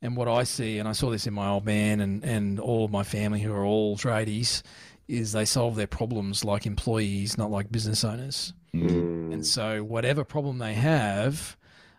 and 0.00 0.16
what 0.16 0.28
I 0.28 0.44
see, 0.44 0.78
and 0.78 0.88
I 0.88 0.92
saw 0.92 1.10
this 1.10 1.26
in 1.26 1.34
my 1.34 1.48
old 1.48 1.64
man 1.64 2.00
and, 2.00 2.22
and 2.24 2.60
all 2.60 2.84
of 2.84 2.90
my 2.90 3.02
family 3.02 3.40
who 3.40 3.52
are 3.52 3.64
all 3.64 3.96
tradies, 3.96 4.62
is 5.08 5.32
they 5.32 5.44
solve 5.44 5.76
their 5.76 5.86
problems 5.86 6.44
like 6.44 6.66
employees, 6.66 7.36
not 7.38 7.50
like 7.50 7.70
business 7.70 8.04
owners. 8.04 8.52
Mm, 8.74 9.32
And 9.32 9.46
so, 9.46 9.82
whatever 9.84 10.24
problem 10.24 10.58
they 10.58 10.74
have, 10.74 11.56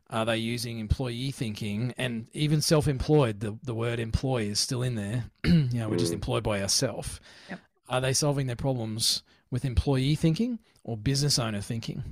are 0.09 0.25
they 0.25 0.37
using 0.37 0.79
employee 0.79 1.31
thinking 1.31 1.93
and 1.97 2.27
even 2.33 2.61
self 2.61 2.87
employed? 2.87 3.39
The, 3.39 3.57
the 3.63 3.73
word 3.75 3.99
employee 3.99 4.49
is 4.49 4.59
still 4.59 4.83
in 4.83 4.95
there. 4.95 5.25
you 5.45 5.69
know, 5.73 5.89
we're 5.89 5.97
just 5.97 6.11
Mm. 6.11 6.15
employed 6.15 6.43
by 6.43 6.61
ourselves. 6.61 7.19
Yep. 7.49 7.59
Are 7.89 8.01
they 8.01 8.13
solving 8.13 8.47
their 8.47 8.55
problems 8.55 9.23
with 9.51 9.63
employee 9.65 10.15
thinking 10.15 10.59
or 10.83 10.97
business 10.97 11.37
owner 11.39 11.61
thinking? 11.61 12.03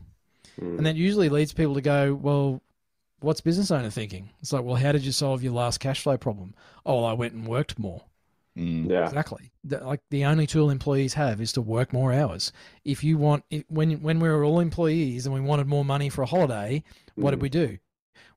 Mm. 0.61 0.77
And 0.77 0.85
that 0.85 0.95
usually 0.95 1.29
leads 1.29 1.53
people 1.53 1.73
to 1.75 1.81
go, 1.81 2.13
well, 2.13 2.61
what's 3.19 3.41
business 3.41 3.71
owner 3.71 3.89
thinking? 3.89 4.29
It's 4.41 4.53
like, 4.53 4.63
well, 4.63 4.75
how 4.75 4.91
did 4.91 5.03
you 5.03 5.11
solve 5.11 5.43
your 5.43 5.53
last 5.53 5.79
cash 5.79 6.01
flow 6.01 6.17
problem? 6.17 6.53
Oh, 6.85 6.97
well, 6.97 7.05
I 7.05 7.13
went 7.13 7.33
and 7.33 7.47
worked 7.47 7.79
more. 7.79 8.03
Mm. 8.57 8.89
yeah. 8.89 9.05
Exactly. 9.05 9.51
The- 9.63 9.83
like 9.83 10.01
the 10.11 10.25
only 10.25 10.45
tool 10.45 10.69
employees 10.69 11.13
have 11.15 11.41
is 11.41 11.51
to 11.53 11.61
work 11.61 11.91
more 11.93 12.13
hours. 12.13 12.51
If 12.85 13.03
you 13.03 13.17
want, 13.17 13.43
if, 13.49 13.63
when 13.67 14.01
when 14.01 14.19
we 14.19 14.29
were 14.29 14.43
all 14.43 14.59
employees 14.59 15.25
and 15.25 15.33
we 15.33 15.41
wanted 15.41 15.67
more 15.67 15.83
money 15.85 16.09
for 16.09 16.21
a 16.21 16.27
holiday, 16.27 16.83
what 17.15 17.31
did 17.31 17.39
Mm. 17.39 17.43
we 17.43 17.49
do? 17.49 17.77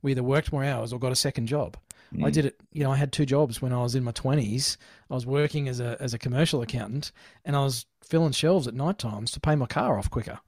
We 0.03 0.13
either 0.13 0.23
worked 0.23 0.53
more 0.53 0.65
hours 0.65 0.93
or 0.93 0.99
got 0.99 1.13
a 1.13 1.17
second 1.17 1.47
job. 1.49 1.77
I 2.15 2.17
Mm. 2.31 2.33
did 2.33 2.45
it. 2.47 2.61
You 2.73 2.85
know, 2.85 2.93
I 2.93 2.97
had 2.97 3.13
two 3.13 3.27
jobs 3.27 3.61
when 3.61 3.73
I 3.73 3.83
was 3.83 3.95
in 3.95 4.05
my 4.05 4.13
twenties. 4.13 4.79
I 5.11 5.15
was 5.15 5.27
working 5.27 5.69
as 5.69 5.81
a 5.81 5.97
as 6.01 6.15
a 6.15 6.19
commercial 6.19 6.63
accountant, 6.63 7.13
and 7.45 7.55
I 7.57 7.61
was 7.65 7.85
filling 8.03 8.33
shelves 8.33 8.67
at 8.69 8.75
night 8.75 8.99
times 8.99 9.31
to 9.33 9.41
pay 9.41 9.57
my 9.57 9.67
car 9.67 9.99
off 9.99 10.09
quicker. 10.11 10.39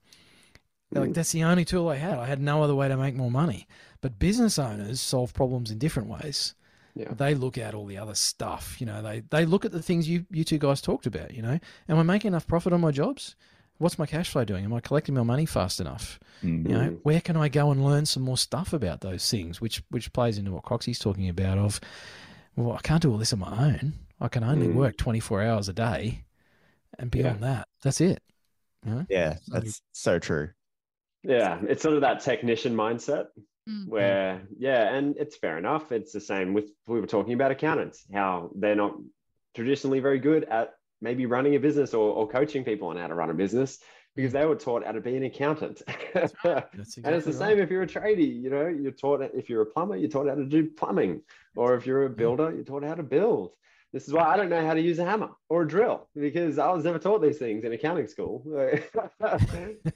Like 0.92 1.10
Mm. 1.10 1.14
that's 1.14 1.32
the 1.32 1.44
only 1.44 1.66
tool 1.66 1.88
I 1.88 1.96
had. 1.96 2.16
I 2.18 2.24
had 2.26 2.40
no 2.40 2.62
other 2.62 2.74
way 2.74 2.88
to 2.88 2.96
make 2.96 3.14
more 3.14 3.30
money. 3.30 3.66
But 4.00 4.18
business 4.18 4.58
owners 4.58 5.00
solve 5.00 5.34
problems 5.34 5.70
in 5.70 5.78
different 5.78 6.08
ways. 6.08 6.54
Yeah. 6.98 7.14
They 7.14 7.34
look 7.34 7.56
at 7.56 7.74
all 7.74 7.86
the 7.86 7.96
other 7.98 8.14
stuff. 8.14 8.80
You 8.80 8.86
know, 8.86 9.00
they 9.02 9.20
they 9.30 9.46
look 9.46 9.64
at 9.64 9.72
the 9.72 9.82
things 9.82 10.08
you 10.08 10.26
you 10.30 10.42
two 10.44 10.58
guys 10.58 10.80
talked 10.80 11.06
about. 11.06 11.32
You 11.32 11.42
know, 11.42 11.58
am 11.88 11.98
I 11.98 12.02
making 12.02 12.28
enough 12.28 12.46
profit 12.46 12.72
on 12.72 12.80
my 12.80 12.90
jobs? 12.90 13.36
What's 13.78 13.96
my 13.98 14.06
cash 14.06 14.28
flow 14.30 14.44
doing? 14.44 14.64
Am 14.64 14.74
I 14.74 14.80
collecting 14.80 15.14
my 15.14 15.22
money 15.22 15.46
fast 15.46 15.78
enough? 15.78 16.18
Mm. 16.42 16.68
You 16.68 16.74
know, 16.74 16.90
Mm. 16.90 16.98
where 17.04 17.20
can 17.20 17.36
I 17.36 17.48
go 17.48 17.70
and 17.70 17.84
learn 17.84 18.06
some 18.06 18.24
more 18.24 18.36
stuff 18.36 18.72
about 18.72 19.00
those 19.02 19.30
things? 19.30 19.60
Which 19.60 19.82
which 19.90 20.12
plays 20.12 20.36
into 20.38 20.50
what 20.50 20.64
Coxie's 20.64 20.98
talking 20.98 21.28
about. 21.28 21.58
Of 21.58 21.80
well, 22.56 22.72
I 22.76 22.80
can't 22.80 23.00
do 23.02 23.12
all 23.12 23.18
this 23.18 23.32
on 23.32 23.38
my 23.38 23.66
own. 23.66 23.92
I 24.20 24.26
can 24.26 24.42
only 24.42 24.66
Mm. 24.66 24.74
work 24.74 24.96
twenty 24.96 25.20
four 25.20 25.40
hours 25.40 25.68
a 25.68 25.72
day, 25.72 26.24
and 26.98 27.08
beyond 27.12 27.40
that, 27.44 27.68
that's 27.82 28.00
it. 28.00 28.20
You 28.84 28.94
know? 28.94 29.06
Yeah, 29.08 29.36
that's 29.46 29.80
so 29.92 30.18
true. 30.18 30.50
Yeah, 31.22 31.60
it's 31.68 31.82
sort 31.82 31.94
of 31.94 32.00
that 32.00 32.20
technician 32.20 32.74
mindset 32.74 33.26
Mm. 33.68 33.86
where, 33.86 34.42
yeah, 34.58 34.94
and 34.94 35.16
it's 35.18 35.36
fair 35.36 35.58
enough. 35.58 35.92
It's 35.92 36.12
the 36.12 36.20
same 36.20 36.54
with 36.54 36.70
we 36.86 37.00
were 37.00 37.06
talking 37.06 37.34
about 37.34 37.50
accountants, 37.50 38.04
how 38.12 38.50
they're 38.54 38.74
not 38.74 38.96
traditionally 39.54 40.00
very 40.00 40.18
good 40.18 40.44
at 40.44 40.74
maybe 41.02 41.26
running 41.26 41.54
a 41.54 41.60
business 41.60 41.92
or, 41.92 42.12
or 42.12 42.28
coaching 42.28 42.64
people 42.64 42.88
on 42.88 42.96
how 42.96 43.08
to 43.08 43.14
run 43.14 43.30
a 43.30 43.34
business 43.34 43.78
because 44.16 44.32
they 44.32 44.44
were 44.46 44.56
taught 44.56 44.84
how 44.84 44.92
to 44.92 45.00
be 45.00 45.16
an 45.16 45.24
accountant. 45.24 45.82
That's 46.14 46.34
and 46.44 47.14
it's 47.14 47.26
the 47.26 47.32
same 47.32 47.58
right. 47.58 47.58
if 47.58 47.70
you're 47.70 47.82
a 47.82 47.86
tradie, 47.86 48.42
you 48.42 48.50
know, 48.50 48.66
you're 48.66 48.90
taught 48.90 49.22
if 49.34 49.50
you're 49.50 49.62
a 49.62 49.66
plumber, 49.66 49.96
you're 49.96 50.08
taught 50.08 50.28
how 50.28 50.34
to 50.34 50.46
do 50.46 50.70
plumbing, 50.70 51.22
or 51.54 51.74
if 51.74 51.86
you're 51.86 52.06
a 52.06 52.10
builder, 52.10 52.52
you're 52.54 52.64
taught 52.64 52.84
how 52.84 52.94
to 52.94 53.02
build. 53.02 53.52
This 53.92 54.06
is 54.06 54.12
why 54.12 54.24
I 54.24 54.36
don't 54.36 54.50
know 54.50 54.66
how 54.66 54.74
to 54.74 54.80
use 54.80 54.98
a 54.98 55.04
hammer 55.04 55.30
or 55.48 55.62
a 55.62 55.68
drill 55.68 56.08
because 56.14 56.58
I 56.58 56.70
was 56.72 56.84
never 56.84 56.98
taught 56.98 57.22
these 57.22 57.38
things 57.38 57.64
in 57.64 57.72
accounting 57.72 58.06
school. 58.06 58.42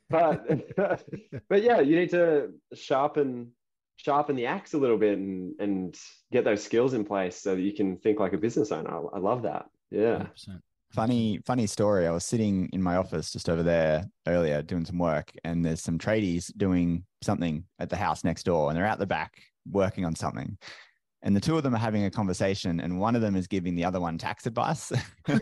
but 0.09 0.47
but 1.49 1.63
yeah, 1.63 1.81
you 1.81 1.97
need 1.97 2.11
to 2.11 2.53
sharpen 2.75 3.53
sharpen 3.97 4.37
the 4.37 4.47
axe 4.47 4.75
a 4.75 4.79
little 4.79 4.99
bit 4.99 5.19
and 5.19 5.55
and 5.61 5.97
get 6.31 6.45
those 6.45 6.63
skills 6.63 6.95
in 6.95 7.05
place 7.05 7.37
so 7.37 7.55
that 7.55 7.61
you 7.61 7.73
can 7.73 7.97
think 7.99 8.19
like 8.19 8.33
a 8.33 8.39
business 8.39 8.73
owner. 8.73 8.91
I, 8.91 9.17
I 9.17 9.19
love 9.19 9.43
that. 9.43 9.67
Yeah. 9.91 10.27
100%. 10.49 10.61
Funny, 10.93 11.41
funny 11.47 11.67
story. 11.67 12.07
I 12.07 12.11
was 12.11 12.25
sitting 12.25 12.69
in 12.75 12.83
my 12.83 12.97
office 12.97 13.33
just 13.33 13.49
over 13.49 13.63
there 13.63 14.05
earlier 14.27 14.61
doing 14.61 14.85
some 14.85 14.99
work, 14.99 15.33
and 15.43 15.65
there's 15.65 15.83
some 15.83 15.99
tradies 15.99 16.53
doing 16.57 17.05
something 17.23 17.65
at 17.79 17.89
the 17.89 17.97
house 17.97 18.25
next 18.25 18.43
door, 18.43 18.69
and 18.69 18.77
they're 18.77 18.87
out 18.87 18.99
the 18.99 19.07
back 19.07 19.41
working 19.71 20.05
on 20.05 20.15
something. 20.15 20.59
And 21.25 21.37
the 21.37 21.41
two 21.41 21.57
of 21.57 21.63
them 21.63 21.75
are 21.75 21.79
having 21.79 22.05
a 22.05 22.11
conversation, 22.11 22.81
and 22.81 22.99
one 22.99 23.15
of 23.15 23.23
them 23.23 23.37
is 23.37 23.47
giving 23.47 23.77
the 23.77 23.85
other 23.85 24.01
one 24.01 24.19
tax 24.19 24.45
advice. 24.47 24.93
and 25.29 25.41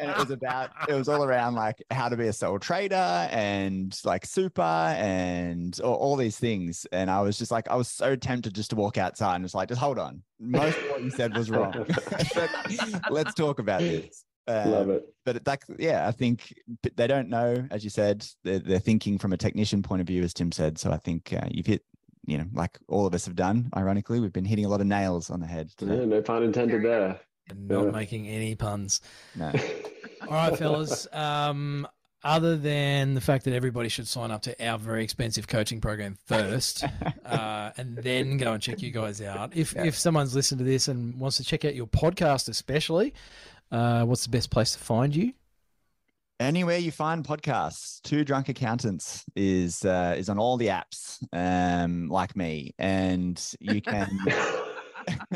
it 0.00 0.16
was 0.18 0.30
about, 0.30 0.70
it 0.88 0.92
was 0.94 1.08
all 1.08 1.24
around 1.24 1.54
like 1.54 1.82
how 1.90 2.08
to 2.08 2.16
be 2.16 2.26
a 2.26 2.32
sole 2.32 2.58
trader 2.58 3.28
and 3.30 3.98
like 4.04 4.26
super 4.26 4.60
and 4.62 5.80
all, 5.80 5.94
all 5.94 6.16
these 6.16 6.38
things. 6.38 6.86
And 6.92 7.10
I 7.10 7.20
was 7.22 7.38
just 7.38 7.50
like, 7.50 7.68
I 7.70 7.76
was 7.76 7.88
so 7.88 8.14
tempted 8.14 8.54
just 8.54 8.70
to 8.70 8.76
walk 8.76 8.98
outside 8.98 9.36
and 9.36 9.44
just 9.44 9.54
like, 9.54 9.68
just 9.68 9.80
hold 9.80 9.98
on. 9.98 10.22
Most 10.38 10.76
of 10.78 10.84
what 10.90 11.02
you 11.02 11.10
said 11.10 11.34
was 11.36 11.50
wrong. 11.50 11.72
Let's 13.10 13.34
talk 13.34 13.58
about 13.58 13.80
this. 13.80 14.24
Love 14.46 14.88
Um, 14.88 14.90
it. 14.92 15.14
but 15.26 15.46
like 15.46 15.62
yeah 15.78 16.08
i 16.08 16.10
think 16.10 16.54
they 16.96 17.06
don't 17.06 17.28
know 17.28 17.68
as 17.70 17.84
you 17.84 17.90
said 17.90 18.26
they're, 18.44 18.58
they're 18.60 18.78
thinking 18.78 19.18
from 19.18 19.34
a 19.34 19.36
technician 19.36 19.82
point 19.82 20.00
of 20.00 20.06
view 20.06 20.22
as 20.22 20.32
tim 20.32 20.50
said 20.52 20.78
so 20.78 20.90
i 20.90 20.96
think 20.96 21.34
uh, 21.34 21.46
you've 21.50 21.66
hit 21.66 21.82
you 22.28 22.36
know 22.38 22.46
like 22.52 22.78
all 22.88 23.06
of 23.06 23.14
us 23.14 23.24
have 23.24 23.34
done 23.34 23.70
ironically 23.76 24.20
we've 24.20 24.32
been 24.32 24.44
hitting 24.44 24.64
a 24.64 24.68
lot 24.68 24.80
of 24.80 24.86
nails 24.86 25.30
on 25.30 25.40
the 25.40 25.46
head 25.46 25.70
Yeah, 25.80 26.04
no 26.04 26.20
pun 26.22 26.42
intended 26.42 26.82
there. 26.84 27.18
And 27.50 27.66
not 27.68 27.84
Yeah. 27.86 27.90
making 27.90 28.28
any 28.28 28.54
puns. 28.54 29.00
no 29.34 29.50
All 30.22 30.34
right, 30.34 30.58
fellas. 30.58 31.06
Um, 31.12 31.86
other 32.22 32.56
than 32.56 33.14
the 33.14 33.20
fact 33.20 33.44
that 33.44 33.54
everybody 33.54 33.88
should 33.88 34.06
sign 34.08 34.30
up 34.32 34.42
to 34.42 34.66
our 34.66 34.76
very 34.76 35.02
expensive 35.04 35.46
coaching 35.46 35.80
program 35.80 36.18
first, 36.26 36.84
uh, 37.24 37.70
and 37.78 37.96
then 37.96 38.36
go 38.36 38.52
and 38.52 38.60
check 38.62 38.82
you 38.82 38.90
guys 38.90 39.22
out. 39.22 39.56
If 39.56 39.72
Yeah. 39.74 39.84
if 39.84 39.96
someone's 39.96 40.34
listened 40.34 40.58
to 40.58 40.64
this 40.64 40.88
and 40.88 41.18
wants 41.20 41.36
to 41.38 41.44
check 41.44 41.64
out 41.64 41.74
your 41.76 41.86
podcast, 41.86 42.48
especially, 42.50 43.14
uh, 43.70 44.04
what's 44.04 44.24
the 44.24 44.30
best 44.30 44.50
place 44.50 44.72
to 44.72 44.78
find 44.80 45.14
you? 45.16 45.32
Anywhere 46.40 46.78
you 46.78 46.90
find 46.92 47.24
podcasts 47.24 48.00
two 48.02 48.24
drunk 48.24 48.48
accountants 48.48 49.24
is 49.36 49.84
uh, 49.84 50.14
is 50.16 50.28
on 50.28 50.38
all 50.38 50.56
the 50.56 50.68
apps 50.68 51.18
um 51.32 52.08
like 52.08 52.36
me. 52.36 52.74
And 52.78 53.42
you 53.60 53.80
can 53.82 54.08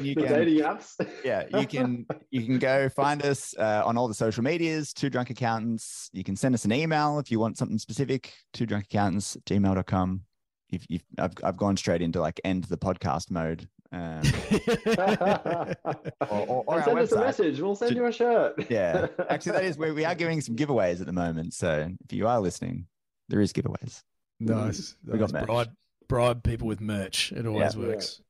You 0.00 0.14
the 0.14 0.22
can- 0.22 0.32
dating 0.32 0.60
apps. 0.60 0.94
yeah 1.24 1.44
you 1.58 1.66
can 1.66 2.06
you 2.30 2.44
can 2.46 2.58
go 2.58 2.88
find 2.88 3.24
us 3.24 3.52
uh, 3.58 3.82
on 3.84 3.96
all 3.98 4.06
the 4.08 4.14
social 4.14 4.44
medias 4.44 4.92
two 4.92 5.10
drunk 5.10 5.30
accountants. 5.30 6.08
You 6.12 6.22
can 6.24 6.36
send 6.36 6.54
us 6.54 6.64
an 6.64 6.72
email 6.72 7.18
if 7.18 7.30
you 7.30 7.40
want 7.40 7.58
something 7.58 7.78
specific 7.78 8.32
two 8.52 8.64
drunk 8.66 8.84
accountants 8.84 9.36
gmail.com 9.46 10.22
if 10.70 10.84
you've 10.88 11.02
I've, 11.18 11.32
I've 11.42 11.56
gone 11.56 11.76
straight 11.76 12.02
into 12.02 12.20
like 12.20 12.40
end 12.44 12.64
the 12.64 12.76
podcast 12.78 13.30
mode 13.30 13.68
um, 13.90 14.22
or, 16.20 16.28
or, 16.30 16.64
or 16.66 16.74
And 16.74 16.82
our 16.82 16.82
send 16.84 16.98
us 16.98 17.12
a 17.12 17.18
message. 17.20 17.60
We'll 17.60 17.74
send 17.76 17.92
Ju- 17.92 17.96
you 17.98 18.06
a 18.06 18.12
shirt. 18.12 18.66
yeah 18.70 19.06
actually 19.30 19.52
that 19.52 19.64
is 19.64 19.78
where 19.78 19.94
we 19.94 20.04
are 20.04 20.14
giving 20.14 20.40
some 20.40 20.56
giveaways 20.56 21.00
at 21.00 21.06
the 21.06 21.12
moment 21.12 21.54
so 21.54 21.88
if 22.04 22.12
you 22.12 22.26
are 22.28 22.40
listening 22.40 22.86
there 23.28 23.40
is 23.40 23.52
giveaways 23.52 24.02
Nice. 24.40 24.94
We 25.04 25.18
got 25.18 25.32
nice. 25.32 25.40
merch. 25.40 25.46
bribe, 25.46 25.70
bribe 26.08 26.42
people 26.44 26.68
with 26.68 26.80
merch. 26.80 27.32
It 27.32 27.44
always 27.44 27.74
Yeah. 27.74 27.80
works. 27.80 28.20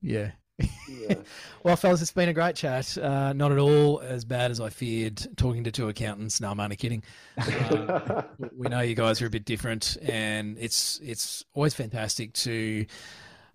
Yeah. 0.00 0.30
Yeah. 0.88 1.14
Well, 1.62 1.76
fellas, 1.76 2.00
it's 2.00 2.12
been 2.12 2.30
a 2.30 2.32
great 2.32 2.56
chat. 2.56 2.96
Uh, 2.96 3.32
not 3.34 3.52
at 3.52 3.58
all 3.58 4.00
as 4.00 4.24
bad 4.24 4.50
as 4.50 4.60
I 4.60 4.70
feared 4.70 5.26
talking 5.36 5.64
to 5.64 5.70
two 5.72 5.88
accountants. 5.90 6.40
No, 6.40 6.50
I'm 6.50 6.58
only 6.60 6.76
kidding. 6.76 7.02
Uh, 7.36 8.22
we 8.56 8.68
know 8.68 8.80
you 8.80 8.94
guys 8.94 9.20
are 9.20 9.26
a 9.26 9.30
bit 9.30 9.44
different, 9.44 9.98
and 10.02 10.56
it's 10.58 10.98
it's 11.02 11.44
always 11.52 11.74
fantastic 11.74 12.32
to, 12.34 12.86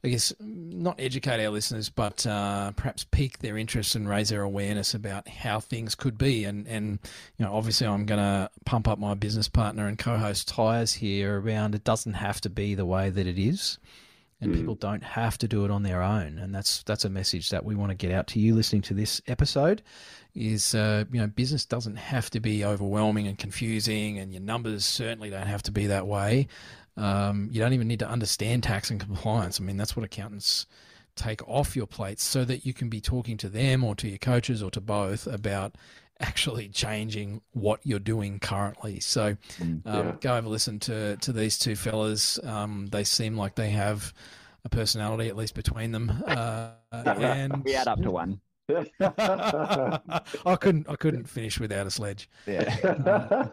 I 0.04 0.10
guess, 0.10 0.34
not 0.40 1.00
educate 1.00 1.44
our 1.44 1.50
listeners, 1.50 1.88
but 1.90 2.28
uh, 2.28 2.72
perhaps 2.72 3.06
pique 3.06 3.40
their 3.40 3.58
interest 3.58 3.96
and 3.96 4.08
raise 4.10 4.30
their 4.30 4.42
awareness 4.42 4.94
about 4.94 5.30
how 5.30 5.62
things 5.62 5.96
could 5.96 6.18
be. 6.18 6.44
And 6.44 6.68
and 6.68 7.00
you 7.38 7.46
know, 7.46 7.56
obviously, 7.56 7.88
I'm 7.88 8.06
going 8.06 8.20
to 8.20 8.50
pump 8.66 8.88
up 8.88 9.00
my 9.00 9.14
business 9.14 9.48
partner 9.48 9.88
and 9.88 9.98
co-host 9.98 10.50
tires 10.50 10.94
here 10.94 11.40
around. 11.40 11.74
It 11.74 11.86
doesn't 11.86 12.14
have 12.16 12.42
to 12.42 12.50
be 12.50 12.76
the 12.76 12.86
way 12.86 13.10
that 13.10 13.28
it 13.28 13.40
is 13.40 13.78
and 14.42 14.54
Mm. 14.54 14.58
people 14.58 14.76
don't 14.76 15.04
have 15.04 15.38
to 15.38 15.48
do 15.48 15.64
it 15.64 15.72
on 15.72 15.84
their 15.84 16.02
own 16.02 16.38
and 16.38 16.54
that's 16.54 16.84
that's 16.84 17.06
a 17.06 17.10
message 17.10 17.50
that 17.52 17.64
we 17.64 17.76
want 17.76 17.92
to 17.92 17.96
get 17.96 18.12
out 18.12 18.28
to 18.28 18.40
you 18.40 18.54
listening 18.54 18.82
to 18.82 18.94
this 18.94 19.22
episode 19.28 19.82
is 20.36 20.76
uh, 20.76 21.06
you 21.12 21.22
know 21.22 21.28
business 21.28 21.66
doesn't 21.66 21.96
have 21.96 22.30
to 22.30 22.40
be 22.42 22.66
overwhelming 22.66 23.28
and 23.28 23.38
confusing 23.38 24.20
and 24.20 24.34
your 24.34 24.42
numbers 24.42 24.84
certainly 24.84 25.30
don't 25.30 25.48
have 25.48 25.64
to 25.64 25.72
be 25.72 25.88
that 25.88 26.06
way 26.08 26.48
um, 26.98 27.50
you 27.52 27.60
don't 27.60 27.74
even 27.74 27.88
need 27.88 28.00
to 28.00 28.08
understand 28.10 28.64
tax 28.64 28.90
and 28.90 29.00
compliance 29.00 29.60
i 29.60 29.64
mean 29.64 29.78
that's 29.78 29.96
what 29.96 30.06
accountants 30.06 30.66
take 31.16 31.48
off 31.48 31.76
your 31.76 31.86
plates 31.88 32.24
so 32.24 32.44
that 32.44 32.66
you 32.66 32.74
can 32.74 32.90
be 32.90 33.00
talking 33.02 33.38
to 33.38 33.48
them 33.50 33.84
or 33.84 33.96
to 33.96 34.08
your 34.08 34.18
coaches 34.18 34.62
or 34.64 34.72
to 34.72 34.82
both 34.82 35.28
about 35.28 35.76
actually 36.20 36.70
changing 36.70 37.42
what 37.52 37.80
you're 37.84 38.00
doing 38.00 38.40
currently 38.40 39.00
so 39.00 39.36
um, 39.62 39.82
Yeah. 39.86 40.16
go 40.22 40.34
have 40.36 40.46
a 40.46 40.50
listen 40.50 40.80
to 40.82 41.18
to 41.18 41.34
these 41.34 41.58
two 41.60 41.76
fellas. 41.76 42.40
Um, 42.44 42.88
they 42.92 43.04
seem 43.04 43.36
like 43.36 43.56
they 43.56 43.72
have 43.72 44.14
a 44.64 44.70
personality 44.70 45.28
at 45.28 45.36
least 45.36 45.56
between 45.56 45.92
them. 45.92 46.12
Uh, 46.28 46.70
and 46.92 47.64
we 47.64 47.74
add 47.76 47.88
up 47.88 48.00
to 48.04 48.12
one 48.12 48.40
I 49.00 50.58
couldn't 50.60 50.90
I 50.90 50.96
couldn't 50.96 51.28
finish 51.28 51.60
without 51.60 51.86
a 51.86 51.92
sledge. 51.92 52.30
yeah 52.48 53.48